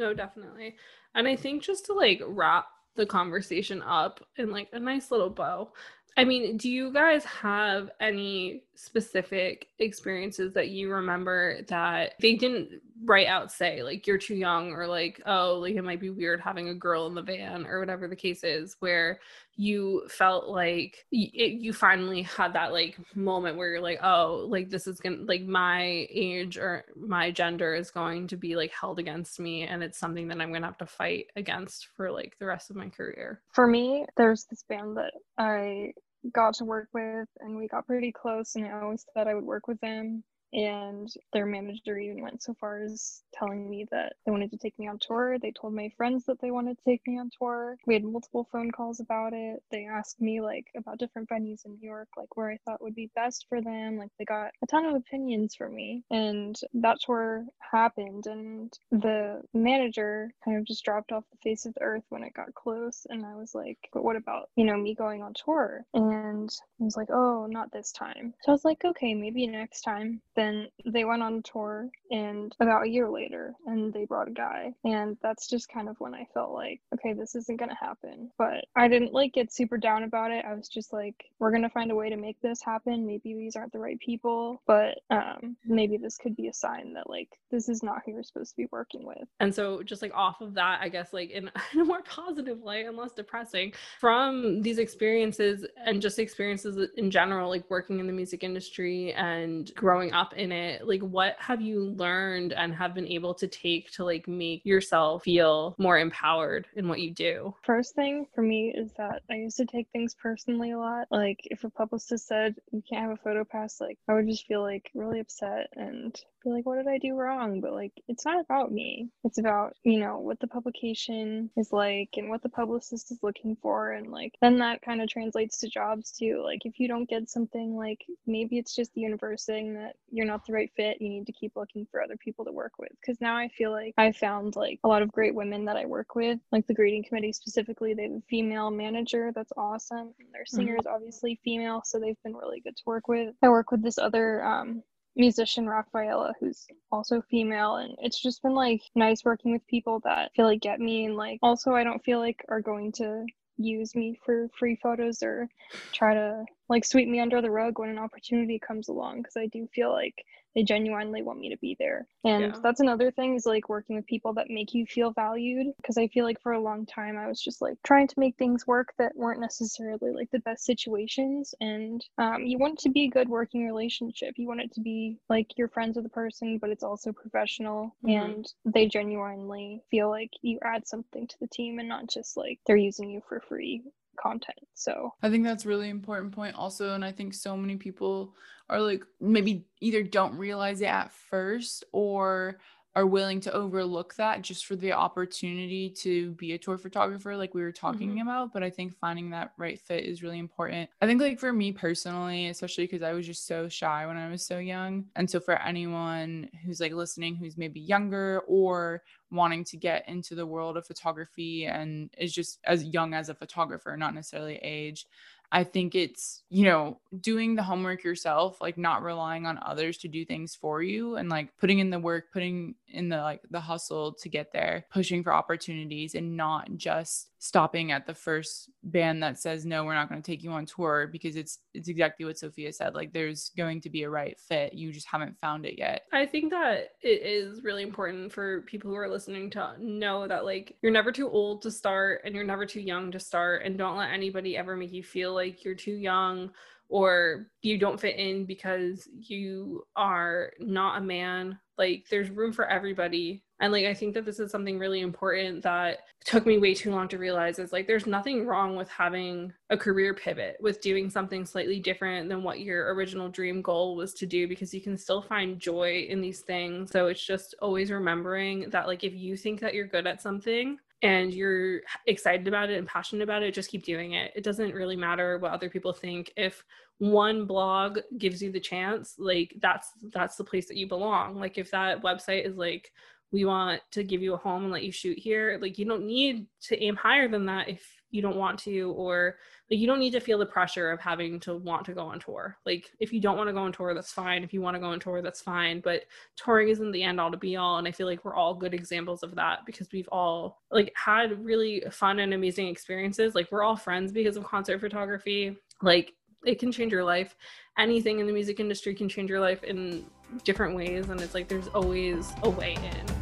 No, 0.01 0.15
definitely. 0.15 0.77
And 1.15 1.29
I 1.29 1.37
think 1.37 1.63
just 1.63 1.85
to 1.87 1.93
like 1.93 2.23
wrap 2.27 2.67
the 2.97 3.05
conversation 3.05 3.83
up 3.83 4.25
in 4.37 4.51
like 4.51 4.69
a 4.73 4.81
nice 4.81 5.11
little 5.11 5.29
bow. 5.29 5.73
I 6.17 6.25
mean, 6.25 6.57
do 6.57 6.71
you 6.71 6.93
guys 6.93 7.25
have 7.25 7.91
any 8.01 8.65
specific 8.75 9.69
experiences 9.79 10.55
that 10.55 10.69
you 10.71 10.91
remember 10.91 11.63
that 11.69 12.15
they 12.21 12.35
didn't 12.35 12.81
write 13.05 13.27
out 13.27 13.53
say 13.53 13.83
like 13.83 14.07
you're 14.07 14.19
too 14.19 14.35
young 14.35 14.73
or 14.73 14.87
like 14.87 15.21
oh 15.27 15.59
like 15.61 15.75
it 15.75 15.83
might 15.83 16.01
be 16.01 16.09
weird 16.09 16.41
having 16.41 16.69
a 16.71 16.75
girl 16.75 17.07
in 17.07 17.15
the 17.15 17.23
van 17.23 17.67
or 17.67 17.79
whatever 17.79 18.09
the 18.09 18.17
case 18.17 18.43
is 18.43 18.77
where 18.81 19.21
you 19.57 20.03
felt 20.09 20.49
like 20.49 21.05
y- 21.13 21.31
it, 21.35 21.61
you 21.61 21.73
finally 21.75 22.23
had 22.23 22.55
that 22.55 22.73
like 22.73 22.97
moment 23.15 23.57
where 23.57 23.71
you're 23.71 23.81
like 23.83 24.01
oh 24.03 24.47
like 24.49 24.71
this 24.71 24.87
is 24.87 24.99
gonna 24.99 25.23
like 25.25 25.43
my 25.43 26.07
age 26.11 26.57
or 26.57 26.85
my 26.97 27.31
gender 27.31 27.75
is 27.75 27.91
going 27.91 28.27
to 28.27 28.37
be 28.37 28.57
like 28.57 28.73
held 28.73 28.99
against 28.99 29.39
me 29.41 29.63
and 29.63 29.83
it's 29.83 29.99
something 29.99 30.29
that 30.29 30.41
i'm 30.41 30.53
gonna 30.53 30.67
have 30.67 30.79
to 30.79 30.87
fight 30.87 31.27
against 31.37 31.89
for 31.97 32.11
like 32.11 32.37
the 32.39 32.47
rest 32.47 32.71
of 32.71 32.77
my 32.77 32.89
career 32.89 33.41
for 33.53 33.67
me, 33.67 34.07
there's 34.17 34.45
this 34.45 34.63
band 34.69 34.97
that 34.97 35.13
I 35.39 35.93
got 36.33 36.55
to 36.55 36.65
work 36.65 36.89
with, 36.93 37.29
and 37.41 37.57
we 37.57 37.69
got 37.69 37.87
pretty 37.87 38.13
close, 38.13 38.57
and 38.57 38.67
I 38.67 38.81
always 38.81 39.07
thought 39.15 39.29
I 39.29 39.35
would 39.35 39.45
work 39.45 39.69
with 39.69 39.81
them. 39.81 40.25
And 40.53 41.09
their 41.33 41.47
manager 41.47 41.97
even 41.99 42.23
went 42.23 42.43
so 42.43 42.55
far 42.55 42.83
as 42.83 43.23
telling 43.33 43.69
me 43.69 43.87
that 43.91 44.15
they 44.25 44.33
wanted 44.33 44.51
to 44.51 44.59
take 44.59 44.79
me 44.79 44.89
on 44.89 44.99
tour. 44.99 45.39
They 45.39 45.53
told 45.53 45.75
my 45.75 45.91
friends 45.97 46.25
that 46.27 46.41
they 46.41 46.51
wanted 46.51 46.79
to 46.79 46.85
take 46.85 47.07
me 47.07 47.19
on 47.19 47.31
tour. 47.39 47.77
We 47.87 47.95
had 47.95 48.05
multiple 48.05 48.49
phone 48.51 48.71
calls 48.71 49.01
about 49.01 49.33
it. 49.33 49.63
They 49.71 49.87
asked 49.87 50.21
me 50.21 50.41
like 50.41 50.67
about 50.77 50.99
different 50.99 51.29
venues 51.29 51.65
in 51.65 51.73
New 51.73 51.89
York, 51.89 52.09
like 52.17 52.37
where 52.37 52.51
I 52.51 52.59
thought 52.65 52.83
would 52.83 52.95
be 52.95 53.11
best 53.15 53.47
for 53.49 53.61
them. 53.61 53.97
Like 53.97 54.11
they 54.19 54.25
got 54.25 54.51
a 54.63 54.67
ton 54.67 54.85
of 54.87 54.95
opinions 54.95 55.55
from 55.55 55.75
me. 55.75 56.05
And 56.11 56.59
that 56.75 56.99
tour 57.05 57.45
happened 57.59 58.27
and 58.27 58.73
the 58.91 59.43
manager 59.55 60.33
kind 60.45 60.59
of 60.59 60.65
just 60.65 60.85
dropped 60.85 61.13
off 61.13 61.25
the 61.31 61.39
face 61.43 61.67
of 61.67 61.75
the 61.75 61.83
earth 61.83 62.05
when 62.09 62.25
it 62.25 62.35
got 62.35 62.55
close 62.55 63.07
and 63.09 63.25
I 63.25 63.37
was 63.37 63.55
like, 63.55 63.79
but 63.93 64.05
what 64.05 64.17
about, 64.17 64.49
you 64.57 64.65
know, 64.65 64.77
me 64.77 64.95
going 64.95 65.23
on 65.23 65.35
tour? 65.35 65.85
And 65.95 66.51
I 66.81 66.85
was 66.85 66.97
like, 66.97 67.11
oh, 67.11 67.47
not 67.49 67.73
this 67.73 67.93
time. 67.93 68.35
So 68.43 68.53
I 68.53 68.55
was 68.55 68.65
like, 68.65 68.85
okay, 68.85 69.15
maybe 69.15 69.47
next 69.47 69.83
time. 69.83 70.21
Then 70.41 70.69
they 70.87 71.05
went 71.05 71.23
on 71.23 71.43
tour 71.43 71.91
and 72.11 72.57
about 72.61 72.87
a 72.87 72.89
year 72.89 73.11
later 73.11 73.53
and 73.67 73.93
they 73.93 74.07
brought 74.07 74.29
a 74.29 74.33
guy. 74.33 74.73
And 74.85 75.19
that's 75.23 75.47
just 75.47 75.69
kind 75.69 75.87
of 75.87 75.97
when 75.99 76.15
I 76.15 76.27
felt 76.33 76.53
like, 76.53 76.81
okay, 76.95 77.13
this 77.13 77.35
isn't 77.35 77.59
going 77.59 77.69
to 77.69 77.77
happen. 77.77 78.31
But 78.39 78.65
I 78.75 78.89
didn't 78.89 79.13
like 79.13 79.35
get 79.35 79.53
super 79.53 79.77
down 79.77 80.05
about 80.05 80.31
it. 80.31 80.47
I 80.47 80.55
was 80.55 80.71
just 80.71 80.95
like, 80.95 81.15
we're 81.41 81.51
going 81.51 81.63
to 81.63 81.69
find 81.69 81.91
a 81.91 81.95
way 81.95 82.09
to 82.09 82.17
make 82.17 82.41
this 82.41 82.63
happen. 82.63 83.07
Maybe 83.07 83.35
these 83.35 83.55
aren't 83.55 83.73
the 83.73 83.81
right 83.81 83.99
people, 84.01 84.63
but 84.67 85.01
um, 85.11 85.59
maybe 85.67 85.99
this 85.99 86.17
could 86.17 86.35
be 86.35 86.49
a 86.49 86.55
sign 86.55 86.95
that 86.95 87.11
like 87.11 87.29
this 87.51 87.69
is 87.69 87.83
not 87.83 87.99
who 88.07 88.13
you're 88.13 88.23
supposed 88.23 88.53
to 88.53 88.57
be 88.57 88.69
working 88.73 89.05
with. 89.05 89.29
And 89.41 89.55
so, 89.55 89.83
just 89.83 90.01
like 90.01 90.15
off 90.15 90.41
of 90.41 90.55
that, 90.55 90.81
I 90.81 90.89
guess, 90.89 91.13
like 91.13 91.31
in 91.33 91.51
a 91.79 91.85
more 91.85 92.03
positive 92.03 92.63
light 92.63 92.87
and 92.87 92.97
less 92.97 93.13
depressing, 93.13 93.75
from 93.99 94.63
these 94.63 94.79
experiences 94.79 95.67
and 95.85 96.01
just 96.01 96.19
experiences 96.19 96.89
in 96.97 97.11
general, 97.11 97.51
like 97.51 97.69
working 97.69 98.01
in 98.01 98.07
the 98.07 98.13
music 98.15 98.43
industry 98.43 99.13
and 99.13 99.71
growing 99.75 100.15
up 100.15 100.30
in 100.35 100.53
it, 100.53 100.87
like 100.87 101.03
what 101.03 101.37
have 101.39 101.61
you 101.61 101.91
learned 101.97 102.53
and 102.53 102.75
have 102.75 102.95
been 102.95 103.07
able 103.07 103.35
to 103.35 103.47
take 103.47 103.91
to 103.93 104.05
like 104.05 104.29
make 104.29 104.65
yourself 104.65 105.25
feel 105.25 105.75
more 105.79 105.99
empowered 105.99 106.67
in 106.75 106.89
what 106.89 107.01
you 107.01 107.13
do? 107.13 107.55
First 107.63 107.95
thing 107.95 108.27
for 108.35 108.43
me 108.43 108.73
is 108.77 108.93
that 108.97 109.23
I 109.31 109.37
used 109.37 109.57
to 109.59 109.67
take 109.67 109.89
things 109.93 110.15
personally 110.15 110.73
a 110.73 110.79
lot. 110.79 111.07
Like 111.11 111.41
if 111.45 111.65
a 111.65 111.71
publicist 111.71 112.27
said 112.27 112.57
you 112.73 112.83
can't 112.89 113.03
have 113.03 113.19
a 113.19 113.23
photo 113.23 113.45
pass, 113.45 113.81
like 113.81 113.99
I 114.09 114.15
would 114.15 114.29
just 114.29 114.47
feel 114.47 114.63
like 114.63 114.91
really 114.95 115.21
upset 115.21 115.69
and 115.75 116.15
be 116.43 116.51
like, 116.51 116.67
what 116.67 116.77
did 116.77 116.89
I 116.89 116.99
do 116.99 117.15
wrong? 117.15 117.61
But 117.61 117.73
like 117.73 117.93
it's 118.09 118.25
not 118.25 118.41
about 118.41 118.73
me. 118.73 119.09
It's 119.25 119.39
about, 119.39 119.75
you 119.85 119.99
know, 119.99 120.19
what 120.19 120.41
the 120.41 120.47
publication 120.47 121.51
is 121.57 121.73
like 121.73 122.11
and 122.17 122.29
what 122.29 122.43
the 122.43 122.49
publicist 122.49 123.11
is 123.11 123.19
looking 123.23 123.57
for 123.61 123.93
and 123.93 124.11
like 124.11 124.35
then 124.41 124.59
that 124.59 124.83
kind 124.83 125.03
of 125.03 125.09
translates 125.09 125.59
to 125.59 125.69
jobs 125.69 126.13
too. 126.13 126.43
Like 126.45 126.61
if 126.65 126.79
you 126.79 126.89
don't 126.89 127.09
get 127.09 127.29
something 127.29 127.77
like 127.77 128.05
maybe 128.27 128.59
it's 128.59 128.75
just 128.75 128.93
the 128.95 129.01
universe 129.01 129.45
saying 129.45 129.75
that 129.75 129.97
you're 130.21 130.29
not 130.29 130.45
the 130.47 130.53
right 130.53 130.71
fit, 130.77 131.01
you 131.01 131.09
need 131.09 131.25
to 131.25 131.33
keep 131.33 131.53
looking 131.57 131.87
for 131.91 132.03
other 132.03 132.19
people 132.19 132.45
to 132.45 132.53
work 132.53 132.73
with. 132.79 132.93
Cause 133.07 133.17
now 133.23 133.39
I 133.39 133.49
feel 133.49 133.71
like 133.71 133.95
I 133.97 134.13
found 134.13 134.55
like 134.55 134.79
a 134.85 134.89
lot 134.89 135.01
of 135.01 135.11
great 135.11 135.35
women 135.35 135.65
that 135.65 135.77
I 135.79 135.87
work 135.87 136.15
with, 136.15 136.39
like 136.53 136.67
the 136.67 136.75
Greeting 136.75 137.03
Committee 137.03 137.33
specifically, 137.33 137.95
they 137.95 138.03
have 138.03 138.13
a 138.13 138.23
female 138.29 138.71
manager 138.71 139.33
that's 139.35 139.53
awesome. 139.57 140.13
And 140.19 140.29
their 140.35 140.45
singer 140.45 140.77
is 140.77 140.87
obviously 140.87 141.41
female, 141.43 141.81
so 141.87 141.99
they've 141.99 142.23
been 142.23 142.37
really 142.37 142.61
good 142.61 142.77
to 142.77 142.83
work 142.85 143.09
with. 143.09 143.35
I 143.43 143.49
work 143.49 143.71
with 143.71 143.83
this 143.83 143.97
other 143.97 144.45
um 144.45 144.83
musician 145.17 145.67
Rafaela 145.67 146.35
who's 146.39 146.67
also 146.93 147.21
female 147.31 147.77
and 147.77 147.97
it's 147.99 148.21
just 148.23 148.43
been 148.43 148.55
like 148.55 148.81
nice 148.95 149.25
working 149.25 149.53
with 149.53 149.67
people 149.67 150.01
that 150.05 150.31
feel 150.37 150.45
like 150.45 150.61
get 150.61 150.79
me 150.79 151.07
and 151.07 151.17
like 151.17 151.41
also 151.43 151.73
I 151.73 151.83
don't 151.83 152.05
feel 152.05 152.21
like 152.21 152.45
are 152.49 152.61
going 152.61 152.93
to 152.93 153.27
use 153.65 153.95
me 153.95 154.19
for 154.25 154.49
free 154.59 154.77
photos 154.77 155.23
or 155.23 155.49
try 155.93 156.15
to 156.15 156.45
like 156.69 156.85
sweep 156.85 157.09
me 157.09 157.21
under 157.21 157.41
the 157.43 157.51
rug 157.51 157.79
when 157.79 157.91
an 157.91 157.99
opportunity 157.99 158.59
comes 158.59 158.89
along 158.89 159.19
because 159.19 159.37
I 159.37 159.47
do 159.47 159.69
feel 159.75 159.93
like 159.93 160.25
they 160.55 160.63
genuinely 160.63 161.23
want 161.23 161.39
me 161.39 161.49
to 161.51 161.57
be 161.59 161.77
there. 161.79 162.07
And 162.25 162.53
Yeah. 162.53 162.61
that's 162.63 162.81
another 162.81 163.11
thing 163.11 163.35
is 163.35 163.47
like 163.47 163.69
working 163.69 163.97
with 163.97 164.07
people 164.07 164.33
that 164.35 164.51
make 164.51 164.75
you 164.75 164.85
feel 164.87 165.13
valued 165.13 165.69
because 165.77 165.97
I 165.97 166.09
feel 166.09 166.25
like 166.25 166.41
for 166.41 166.53
a 166.53 166.61
long 166.61 166.87
time 166.87 167.17
I 167.17 167.29
was 167.29 167.41
just 167.41 167.61
like 167.63 167.79
trying 167.85 168.09
to 168.09 168.21
make 168.21 168.37
things 168.37 168.67
work 168.67 168.93
that 168.99 169.17
weren't 169.17 169.41
necessarily 169.41 170.11
like 170.13 170.31
the 170.31 170.41
best 170.41 170.65
situations 170.65 171.55
and 171.61 172.05
um, 172.19 172.45
you 172.45 172.59
want 172.59 172.75
it 172.75 172.79
to 172.81 172.91
be 172.91 173.05
a 173.05 173.09
good 173.11 173.29
working 173.29 173.65
relationship. 173.65 174.35
You 174.37 174.49
want 174.49 174.61
it 174.61 174.73
to 174.75 174.81
be 174.81 175.19
like 175.29 175.57
you're 175.57 175.69
friends 175.69 175.97
with 175.97 176.05
the 176.05 176.11
person 176.11 176.59
but 176.59 176.71
it's 176.71 176.83
also 176.85 177.13
professional 177.13 177.95
Mhm. 178.05 178.25
and 178.35 178.53
they 178.65 178.87
genuinely 178.87 179.83
feel 179.91 180.09
like 180.11 180.31
you 180.43 180.59
add 180.63 180.87
something 180.87 181.27
to 181.27 181.37
the 181.41 181.47
team 181.49 181.79
and 181.79 181.89
not 181.89 182.07
just 182.09 182.37
like 182.37 182.59
they're 182.67 182.77
using 182.77 183.11
you 183.11 183.23
for 183.29 183.41
free 183.41 183.83
content. 184.23 184.59
So 184.75 185.13
I 185.23 185.31
think 185.31 185.45
that's 185.45 185.67
really 185.67 185.89
important 185.89 186.33
point 186.33 186.57
also 186.57 186.95
and 186.95 187.05
I 187.05 187.13
think 187.13 187.35
so 187.35 187.57
many 187.57 187.77
people 187.77 188.35
are 188.69 188.81
like 188.81 189.05
maybe 189.21 189.67
either 189.81 190.03
don't 190.03 190.37
realize 190.37 190.81
it 190.81 190.87
at 190.87 191.13
first 191.13 191.85
or 191.93 192.61
are 192.97 193.07
willing 193.07 193.41
to 193.41 193.53
overlook 193.53 194.17
that 194.17 194.43
just 194.43 194.67
for 194.67 194.75
the 194.75 194.91
opportunity 194.93 195.91
to 195.91 196.33
be 196.33 196.53
a 196.55 196.59
tour 196.59 196.77
photographer 196.77 197.37
like 197.37 197.55
we 197.55 197.63
were 197.63 197.71
talking 197.71 198.17
Mhm. 198.17 198.23
about 198.23 198.53
but 198.53 198.65
I 198.65 198.71
think 198.71 198.95
finding 198.99 199.31
that 199.31 199.53
right 199.57 199.79
fit 199.81 200.05
is 200.05 200.23
really 200.25 200.41
important. 200.41 200.91
I 201.01 201.07
think 201.07 201.21
like 201.21 201.39
for 201.39 201.53
me 201.53 201.73
personally 201.73 202.49
especially 202.49 202.89
cuz 202.89 203.03
I 203.03 203.13
was 203.13 203.27
just 203.27 203.47
so 203.47 203.69
shy 203.69 204.07
when 204.07 204.17
I 204.17 204.29
was 204.29 204.45
so 204.45 204.59
young 204.59 205.07
and 205.17 205.31
so 205.31 205.39
for 205.41 205.55
anyone 205.63 206.51
who's 206.65 206.81
like 206.81 206.93
listening 206.93 207.37
who's 207.37 207.57
maybe 207.57 207.81
younger 207.81 208.41
or 208.49 209.03
wanting 209.31 209.65
to 209.65 209.77
get 209.77 210.09
into 210.09 210.35
the 210.35 210.47
world 210.47 210.77
of 210.77 210.87
photography 210.87 211.67
and 211.67 212.11
is 212.19 212.33
just 212.33 212.59
as 212.65 212.85
young 212.85 213.15
as 213.15 213.29
a 213.29 213.35
photographer, 213.35 213.97
not 213.97 214.15
necessarily 214.15 214.57
age. 214.57 215.07
I 215.53 215.65
think 215.65 215.95
it's, 215.97 216.43
you 216.49 216.65
know, 216.65 217.01
doing 217.21 217.57
the 217.57 217.63
homework 217.63 218.05
yourself, 218.05 218.61
like 218.61 218.79
not 218.79 219.03
relying 219.03 219.47
on 219.47 219.59
others 219.65 219.99
to 219.99 220.09
do 220.09 220.25
things 220.25 220.55
for 220.55 220.81
you 220.83 221.17
and 221.17 221.29
like 221.29 221.57
putting 221.59 221.81
in 221.81 221.91
the 221.91 221.99
work, 221.99 222.33
putting 222.33 222.77
in 222.89 223.09
the 223.09 223.19
like 223.19 223.41
the 223.51 223.61
hustle 223.61 224.13
to 224.15 224.29
get 224.29 224.53
there, 224.53 224.87
pushing 224.93 225.25
for 225.25 225.33
opportunities 225.33 226.15
and 226.15 226.37
not 226.37 226.69
just 226.77 227.30
stopping 227.43 227.91
at 227.91 228.07
the 228.07 228.13
first 228.13 228.71
band 228.85 229.23
that 229.23 229.39
says 229.39 229.65
no, 229.65 229.83
we're 229.83 229.95
not 229.95 230.11
going 230.11 230.21
to 230.21 230.31
take 230.31 230.43
you 230.45 230.53
on 230.53 230.67
tour 230.67 231.09
because 231.11 231.37
it's 231.37 231.59
it's 231.73 231.89
exactly 231.89 232.27
what 232.27 232.39
Sophia 232.39 232.71
said. 232.73 232.95
Like 232.95 233.13
there's 233.13 233.51
going 233.57 233.81
to 233.81 233.91
be 233.91 234.03
a 234.03 234.11
right 234.11 234.39
fit. 234.39 234.75
You 234.75 234.93
just 234.93 235.07
haven't 235.07 235.39
found 235.41 235.65
it 235.65 235.79
yet. 235.79 236.03
I 236.13 236.27
think 236.27 236.51
that 236.51 236.91
it 237.03 237.23
is 237.23 237.65
really 237.65 237.83
important 237.83 238.31
for 238.31 238.61
people 238.63 238.91
who 238.91 238.97
are 238.97 239.09
listening 239.09 239.49
to 239.51 239.75
know 239.81 240.29
that 240.29 240.45
like 240.45 240.77
you're 240.83 240.93
never 240.93 241.11
too 241.11 241.31
old 241.31 241.63
to 241.63 241.71
start 241.71 242.21
and 242.25 242.35
you're 242.35 242.45
never 242.45 242.67
too 242.67 242.83
young 242.83 243.11
to 243.11 243.19
start 243.19 243.63
and 243.65 243.79
don't 243.79 243.97
let 243.97 244.13
anybody 244.13 244.57
ever 244.57 244.77
make 244.77 244.93
you 244.93 245.03
feel 245.03 245.35
like 245.35 245.65
you're 245.65 245.75
too 245.75 245.97
young 245.97 246.51
or 246.91 247.47
you 247.63 247.79
don't 247.79 248.01
fit 248.01 248.17
in 248.17 248.45
because 248.45 249.09
you 249.19 249.83
are 249.97 250.53
not 250.59 250.99
a 250.99 251.05
man. 251.05 251.59
Like 251.79 252.05
there's 252.11 252.29
room 252.29 252.53
for 252.53 252.69
everybody 252.69 253.45
And 253.61 253.73
like 253.73 253.85
I 253.85 253.95
think 253.95 254.15
that 254.15 254.25
this 254.25 254.41
is 254.41 254.51
something 254.51 254.79
really 254.79 255.01
important 255.01 255.63
that 255.63 255.99
took 256.25 256.47
me 256.47 256.59
way 256.59 256.75
too 256.75 256.91
long 256.91 257.09
to 257.09 257.19
realize 257.19 257.59
is 257.59 257.73
like 257.73 257.87
there's 257.87 258.07
nothing 258.07 258.47
wrong 258.47 258.75
with 258.75 258.89
having 258.89 259.53
a 259.69 259.77
career 259.77 260.15
pivot, 260.15 260.57
with 260.61 260.81
doing 260.81 261.11
something 261.11 261.45
slightly 261.45 261.79
different 261.79 262.29
than 262.29 262.43
what 262.43 262.61
your 262.61 262.95
original 262.95 263.29
dream 263.29 263.61
goal 263.61 263.97
was 263.97 264.15
to 264.15 264.27
do 264.27 264.49
because 264.49 264.73
you 264.73 264.81
can 264.81 264.97
still 264.97 265.23
find 265.23 265.61
joy 265.61 266.07
in 266.09 266.21
these 266.21 266.41
things. 266.41 266.91
So 266.91 267.09
it's 267.09 267.25
just 267.25 267.55
always 267.61 267.91
remembering 267.91 268.71
that 268.71 268.87
like 268.87 269.05
if 269.05 269.15
you 269.15 269.37
think 269.37 269.61
that 269.61 269.75
you're 269.75 269.87
good 269.87 270.07
at 270.07 270.23
something, 270.23 270.79
and 271.03 271.33
you're 271.33 271.81
excited 272.07 272.47
about 272.47 272.71
it 272.71 272.79
and 272.79 272.87
passionate 272.87 273.23
about 273.23 273.43
it, 273.43 273.55
just 273.55 273.71
keep 273.71 273.85
doing 273.85 274.13
it. 274.13 274.33
It 274.37 274.45
doesn't 274.45 274.75
really 274.75 274.97
matter 274.97 275.39
what 275.39 275.53
other 275.53 275.71
people 275.71 275.93
think. 275.93 276.31
If 276.37 276.63
one 276.99 277.47
blog 277.47 278.01
gives 278.19 278.43
you 278.43 278.53
the 278.53 278.61
chance, 278.61 279.15
like 279.19 279.55
that's 279.61 279.93
that's 280.13 280.37
the 280.37 280.45
place 280.45 280.69
that 280.69 280.77
you 280.77 280.87
belong. 280.87 281.37
Like 281.37 281.57
if 281.57 281.71
that 281.71 282.03
website 282.03 282.47
is 282.47 282.57
like 282.57 282.93
we 283.33 283.45
want 283.45 283.81
to 283.93 284.03
give 284.03 284.23
you 284.23 284.35
a 284.35 284.39
home 284.39 284.65
and 284.65 284.73
let 284.73 284.83
you 284.83 284.93
shoot 284.93 285.19
here, 285.19 285.59
like 285.61 285.79
you 285.79 285.85
don't 285.85 286.05
need 286.05 286.47
to 286.63 286.83
aim 286.83 286.97
higher 286.97 287.29
than 287.29 287.47
that 287.47 287.69
if 287.69 288.01
you 288.11 288.23
don't 288.23 288.37
want 288.37 288.59
to 288.59 288.93
or 288.97 289.37
like 289.71 289.79
you 289.79 289.87
don't 289.87 290.01
need 290.01 290.11
to 290.11 290.21
feel 290.21 290.39
the 290.39 290.47
pressure 290.47 290.91
of 290.91 291.01
having 291.01 291.39
to 291.41 291.55
want 291.55 291.85
to 291.85 291.93
go 291.93 292.03
on 292.03 292.19
tour. 292.19 292.57
Like 292.67 292.91
if 292.99 293.13
you 293.13 293.21
don't 293.21 293.37
want 293.37 293.49
to 293.49 293.53
go 293.53 293.61
on 293.61 293.73
tour 293.73 293.95
that's 293.95 294.13
fine. 294.13 294.43
If 294.43 294.53
you 294.53 294.61
want 294.61 294.75
to 294.75 294.81
go 294.81 294.87
on 294.87 294.99
tour 294.99 295.23
that's 295.23 295.41
fine. 295.41 295.81
But 295.81 296.03
touring 296.37 296.69
isn't 296.69 296.91
the 296.91 297.03
end 297.03 297.21
all 297.21 297.31
to 297.31 297.37
be 297.37 297.57
all 297.57 297.79
and 297.79 297.87
i 297.87 297.93
feel 297.93 298.07
like 298.07 298.25
we're 298.25 298.35
all 298.35 298.55
good 298.55 298.75
examples 298.75 299.23
of 299.23 299.35
that 299.37 299.61
because 299.65 299.89
we've 299.93 300.09
all 300.09 300.61
like 300.71 300.93
had 300.97 301.45
really 301.45 301.85
fun 301.91 302.19
and 302.19 302.35
amazing 302.35 302.67
experiences. 302.67 303.35
Like 303.35 303.51
we're 303.53 303.63
all 303.63 303.77
friends 303.77 304.13
because 304.13 304.37
of 304.37 304.45
concert 304.45 304.81
photography. 304.81 305.57
Like 305.83 306.15
it 306.45 306.59
can 306.59 306.73
change 306.73 306.91
your 306.91 307.05
life. 307.05 307.37
Anything 307.79 308.19
in 308.19 308.27
the 308.27 308.33
music 308.33 308.61
industry 308.61 308.95
can 308.95 309.09
change 309.09 309.31
your 309.31 309.41
life 309.41 309.63
in 309.63 310.05
different 310.45 310.75
ways 310.75 311.11
and 311.11 311.21
it's 311.21 311.35
like 311.35 311.49
there's 311.49 311.69
always 311.69 312.33
a 312.43 312.51
way 312.51 312.75
in 312.75 313.20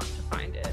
if 0.00 0.08
want 0.08 0.16
to 0.16 0.36
find 0.36 0.56
it 0.56 0.70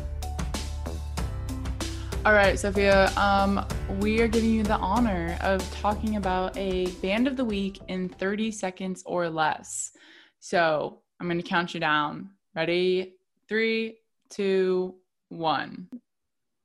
all 2.28 2.34
right, 2.34 2.60
Sophia, 2.60 3.10
um, 3.16 3.66
we 4.02 4.20
are 4.20 4.28
giving 4.28 4.50
you 4.50 4.62
the 4.62 4.76
honor 4.76 5.38
of 5.40 5.62
talking 5.80 6.18
about 6.18 6.58
a 6.58 6.88
band 7.02 7.26
of 7.26 7.38
the 7.38 7.46
week 7.46 7.80
in 7.88 8.10
30 8.10 8.52
seconds 8.52 9.02
or 9.06 9.30
less. 9.30 9.94
So 10.42 11.00
I'm 11.22 11.28
going 11.28 11.42
to 11.42 11.48
count 11.48 11.74
you 11.74 11.80
down. 11.80 12.32
Ready? 12.54 13.16
Three, 13.48 14.00
two, 14.30 14.96
one. 15.30 15.88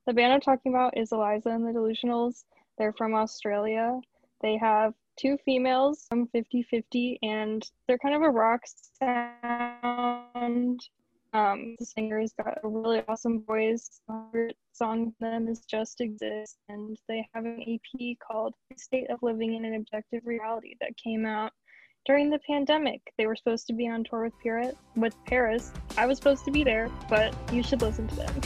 The 0.08 0.12
band 0.12 0.32
I'm 0.32 0.40
talking 0.40 0.72
about 0.72 0.98
is 0.98 1.12
Eliza 1.12 1.50
and 1.50 1.64
the 1.64 1.70
Delusionals. 1.70 2.42
They're 2.76 2.94
from 2.94 3.14
Australia. 3.14 4.00
They 4.40 4.56
have 4.56 4.94
two 5.16 5.38
females 5.44 6.06
from 6.08 6.26
50 6.26 6.64
50, 6.64 7.20
and 7.22 7.62
they're 7.86 7.98
kind 7.98 8.16
of 8.16 8.22
a 8.22 8.30
rock 8.30 8.62
sound 8.98 10.80
um, 11.32 11.76
the 11.78 11.86
singer's 11.86 12.32
got 12.34 12.58
a 12.62 12.68
really 12.68 13.02
awesome 13.08 13.42
voice. 13.44 14.00
Song 14.72 15.14
them 15.20 15.48
is 15.48 15.60
Just 15.60 16.00
Exist, 16.00 16.58
and 16.68 16.96
they 17.08 17.26
have 17.34 17.46
an 17.46 17.62
EP 17.66 18.16
called 18.26 18.54
State 18.76 19.08
of 19.10 19.18
Living 19.22 19.54
in 19.54 19.64
an 19.64 19.74
Objective 19.74 20.22
Reality 20.24 20.74
that 20.80 20.96
came 20.96 21.24
out 21.24 21.52
during 22.04 22.28
the 22.28 22.38
pandemic. 22.46 23.00
They 23.16 23.26
were 23.26 23.36
supposed 23.36 23.66
to 23.68 23.72
be 23.72 23.88
on 23.88 24.04
tour 24.04 24.24
with 24.24 24.34
Paris. 24.42 24.74
With 24.94 25.14
Paris, 25.24 25.72
I 25.96 26.04
was 26.06 26.18
supposed 26.18 26.44
to 26.44 26.50
be 26.50 26.64
there, 26.64 26.90
but 27.08 27.34
you 27.52 27.62
should 27.62 27.80
listen 27.80 28.08
to 28.08 28.14
them. 28.16 28.40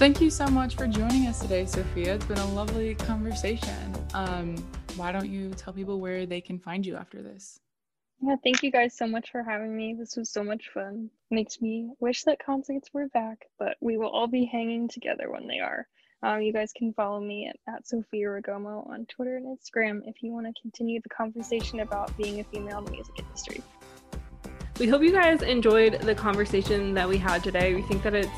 Thank 0.00 0.20
you 0.20 0.30
so 0.30 0.46
much 0.46 0.76
for 0.76 0.86
joining 0.86 1.26
us 1.28 1.40
today, 1.40 1.66
Sophia. 1.66 2.14
It's 2.14 2.24
been 2.24 2.38
a 2.38 2.52
lovely 2.52 2.94
conversation. 2.94 3.94
Um, 4.14 4.56
why 4.96 5.12
don't 5.12 5.28
you 5.28 5.50
tell 5.50 5.72
people 5.72 6.00
where 6.00 6.26
they 6.26 6.40
can 6.40 6.58
find 6.58 6.84
you 6.84 6.96
after 6.96 7.22
this? 7.22 7.60
Yeah, 8.22 8.36
thank 8.44 8.62
you 8.62 8.70
guys 8.70 8.96
so 8.96 9.06
much 9.06 9.30
for 9.30 9.42
having 9.42 9.74
me. 9.74 9.94
This 9.98 10.16
was 10.16 10.30
so 10.30 10.44
much 10.44 10.68
fun. 10.74 11.08
Makes 11.30 11.62
me 11.62 11.90
wish 12.00 12.24
that 12.24 12.44
concerts 12.44 12.90
were 12.92 13.08
back, 13.08 13.46
but 13.58 13.76
we 13.80 13.96
will 13.96 14.10
all 14.10 14.26
be 14.26 14.44
hanging 14.44 14.88
together 14.88 15.30
when 15.30 15.46
they 15.46 15.60
are. 15.60 15.86
Um, 16.22 16.42
you 16.42 16.52
guys 16.52 16.70
can 16.76 16.92
follow 16.92 17.18
me 17.18 17.48
at, 17.48 17.74
at 17.74 17.88
Sophia 17.88 18.26
Ragomo 18.26 18.86
on 18.90 19.06
Twitter 19.06 19.38
and 19.38 19.46
Instagram 19.46 20.02
if 20.06 20.22
you 20.22 20.32
want 20.32 20.46
to 20.46 20.60
continue 20.60 21.00
the 21.00 21.08
conversation 21.08 21.80
about 21.80 22.14
being 22.18 22.40
a 22.40 22.44
female 22.44 22.80
in 22.80 22.84
the 22.84 22.90
music 22.90 23.18
industry. 23.18 23.62
We 24.78 24.86
hope 24.86 25.02
you 25.02 25.12
guys 25.12 25.40
enjoyed 25.40 26.00
the 26.02 26.14
conversation 26.14 26.92
that 26.94 27.08
we 27.08 27.16
had 27.16 27.42
today. 27.42 27.74
We 27.74 27.82
think 27.82 28.02
that 28.02 28.14
it's 28.14 28.30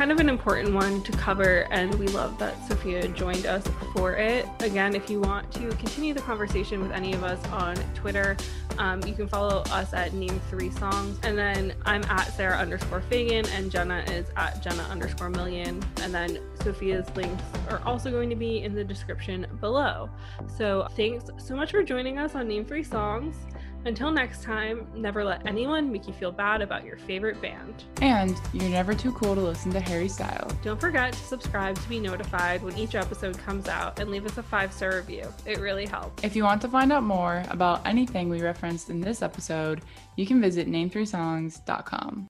kind 0.00 0.12
of 0.12 0.18
an 0.18 0.30
important 0.30 0.72
one 0.72 1.02
to 1.02 1.12
cover, 1.12 1.66
and 1.70 1.94
we 1.96 2.06
love 2.06 2.38
that 2.38 2.54
Sophia 2.66 3.06
joined 3.08 3.44
us 3.44 3.62
for 3.92 4.14
it. 4.14 4.46
Again, 4.60 4.94
if 4.94 5.10
you 5.10 5.20
want 5.20 5.52
to 5.52 5.68
continue 5.72 6.14
the 6.14 6.22
conversation 6.22 6.80
with 6.80 6.90
any 6.90 7.12
of 7.12 7.22
us 7.22 7.38
on 7.48 7.76
Twitter, 7.92 8.34
um, 8.78 9.02
you 9.04 9.12
can 9.12 9.28
follow 9.28 9.62
us 9.70 9.92
at 9.92 10.14
Name 10.14 10.40
Three 10.48 10.70
Songs, 10.70 11.18
and 11.22 11.36
then 11.36 11.74
I'm 11.84 12.02
at 12.04 12.32
Sarah 12.32 12.56
underscore 12.56 13.02
Fagan, 13.02 13.44
and 13.50 13.70
Jenna 13.70 13.98
is 14.08 14.28
at 14.38 14.62
Jenna 14.62 14.84
underscore 14.84 15.28
Million, 15.28 15.84
and 16.00 16.14
then 16.14 16.38
Sophia's 16.62 17.14
links 17.14 17.44
are 17.68 17.82
also 17.84 18.10
going 18.10 18.30
to 18.30 18.36
be 18.36 18.62
in 18.62 18.74
the 18.74 18.82
description 18.82 19.46
below. 19.60 20.08
So 20.56 20.88
thanks 20.96 21.26
so 21.36 21.54
much 21.54 21.72
for 21.72 21.82
joining 21.82 22.16
us 22.16 22.34
on 22.34 22.48
Name 22.48 22.64
Three 22.64 22.84
Songs. 22.84 23.36
Until 23.84 24.10
next 24.10 24.42
time, 24.42 24.86
never 24.94 25.24
let 25.24 25.46
anyone 25.46 25.90
make 25.90 26.06
you 26.06 26.12
feel 26.12 26.30
bad 26.32 26.60
about 26.60 26.84
your 26.84 26.96
favorite 26.96 27.40
band. 27.40 27.84
And 28.02 28.36
you're 28.52 28.68
never 28.68 28.94
too 28.94 29.12
cool 29.12 29.34
to 29.34 29.40
listen 29.40 29.72
to 29.72 29.80
Harry 29.80 30.08
Styles. 30.08 30.52
Don't 30.62 30.80
forget 30.80 31.12
to 31.12 31.18
subscribe 31.18 31.76
to 31.76 31.88
be 31.88 31.98
notified 31.98 32.62
when 32.62 32.76
each 32.76 32.94
episode 32.94 33.38
comes 33.38 33.68
out 33.68 33.98
and 33.98 34.10
leave 34.10 34.26
us 34.26 34.36
a 34.36 34.42
five 34.42 34.72
star 34.72 34.96
review. 34.96 35.32
It 35.46 35.58
really 35.58 35.86
helps. 35.86 36.22
If 36.22 36.36
you 36.36 36.44
want 36.44 36.60
to 36.62 36.68
find 36.68 36.92
out 36.92 37.04
more 37.04 37.42
about 37.48 37.86
anything 37.86 38.28
we 38.28 38.42
referenced 38.42 38.90
in 38.90 39.00
this 39.00 39.22
episode, 39.22 39.80
you 40.16 40.26
can 40.26 40.40
visit 40.40 40.68
name3songs.com. 40.68 42.28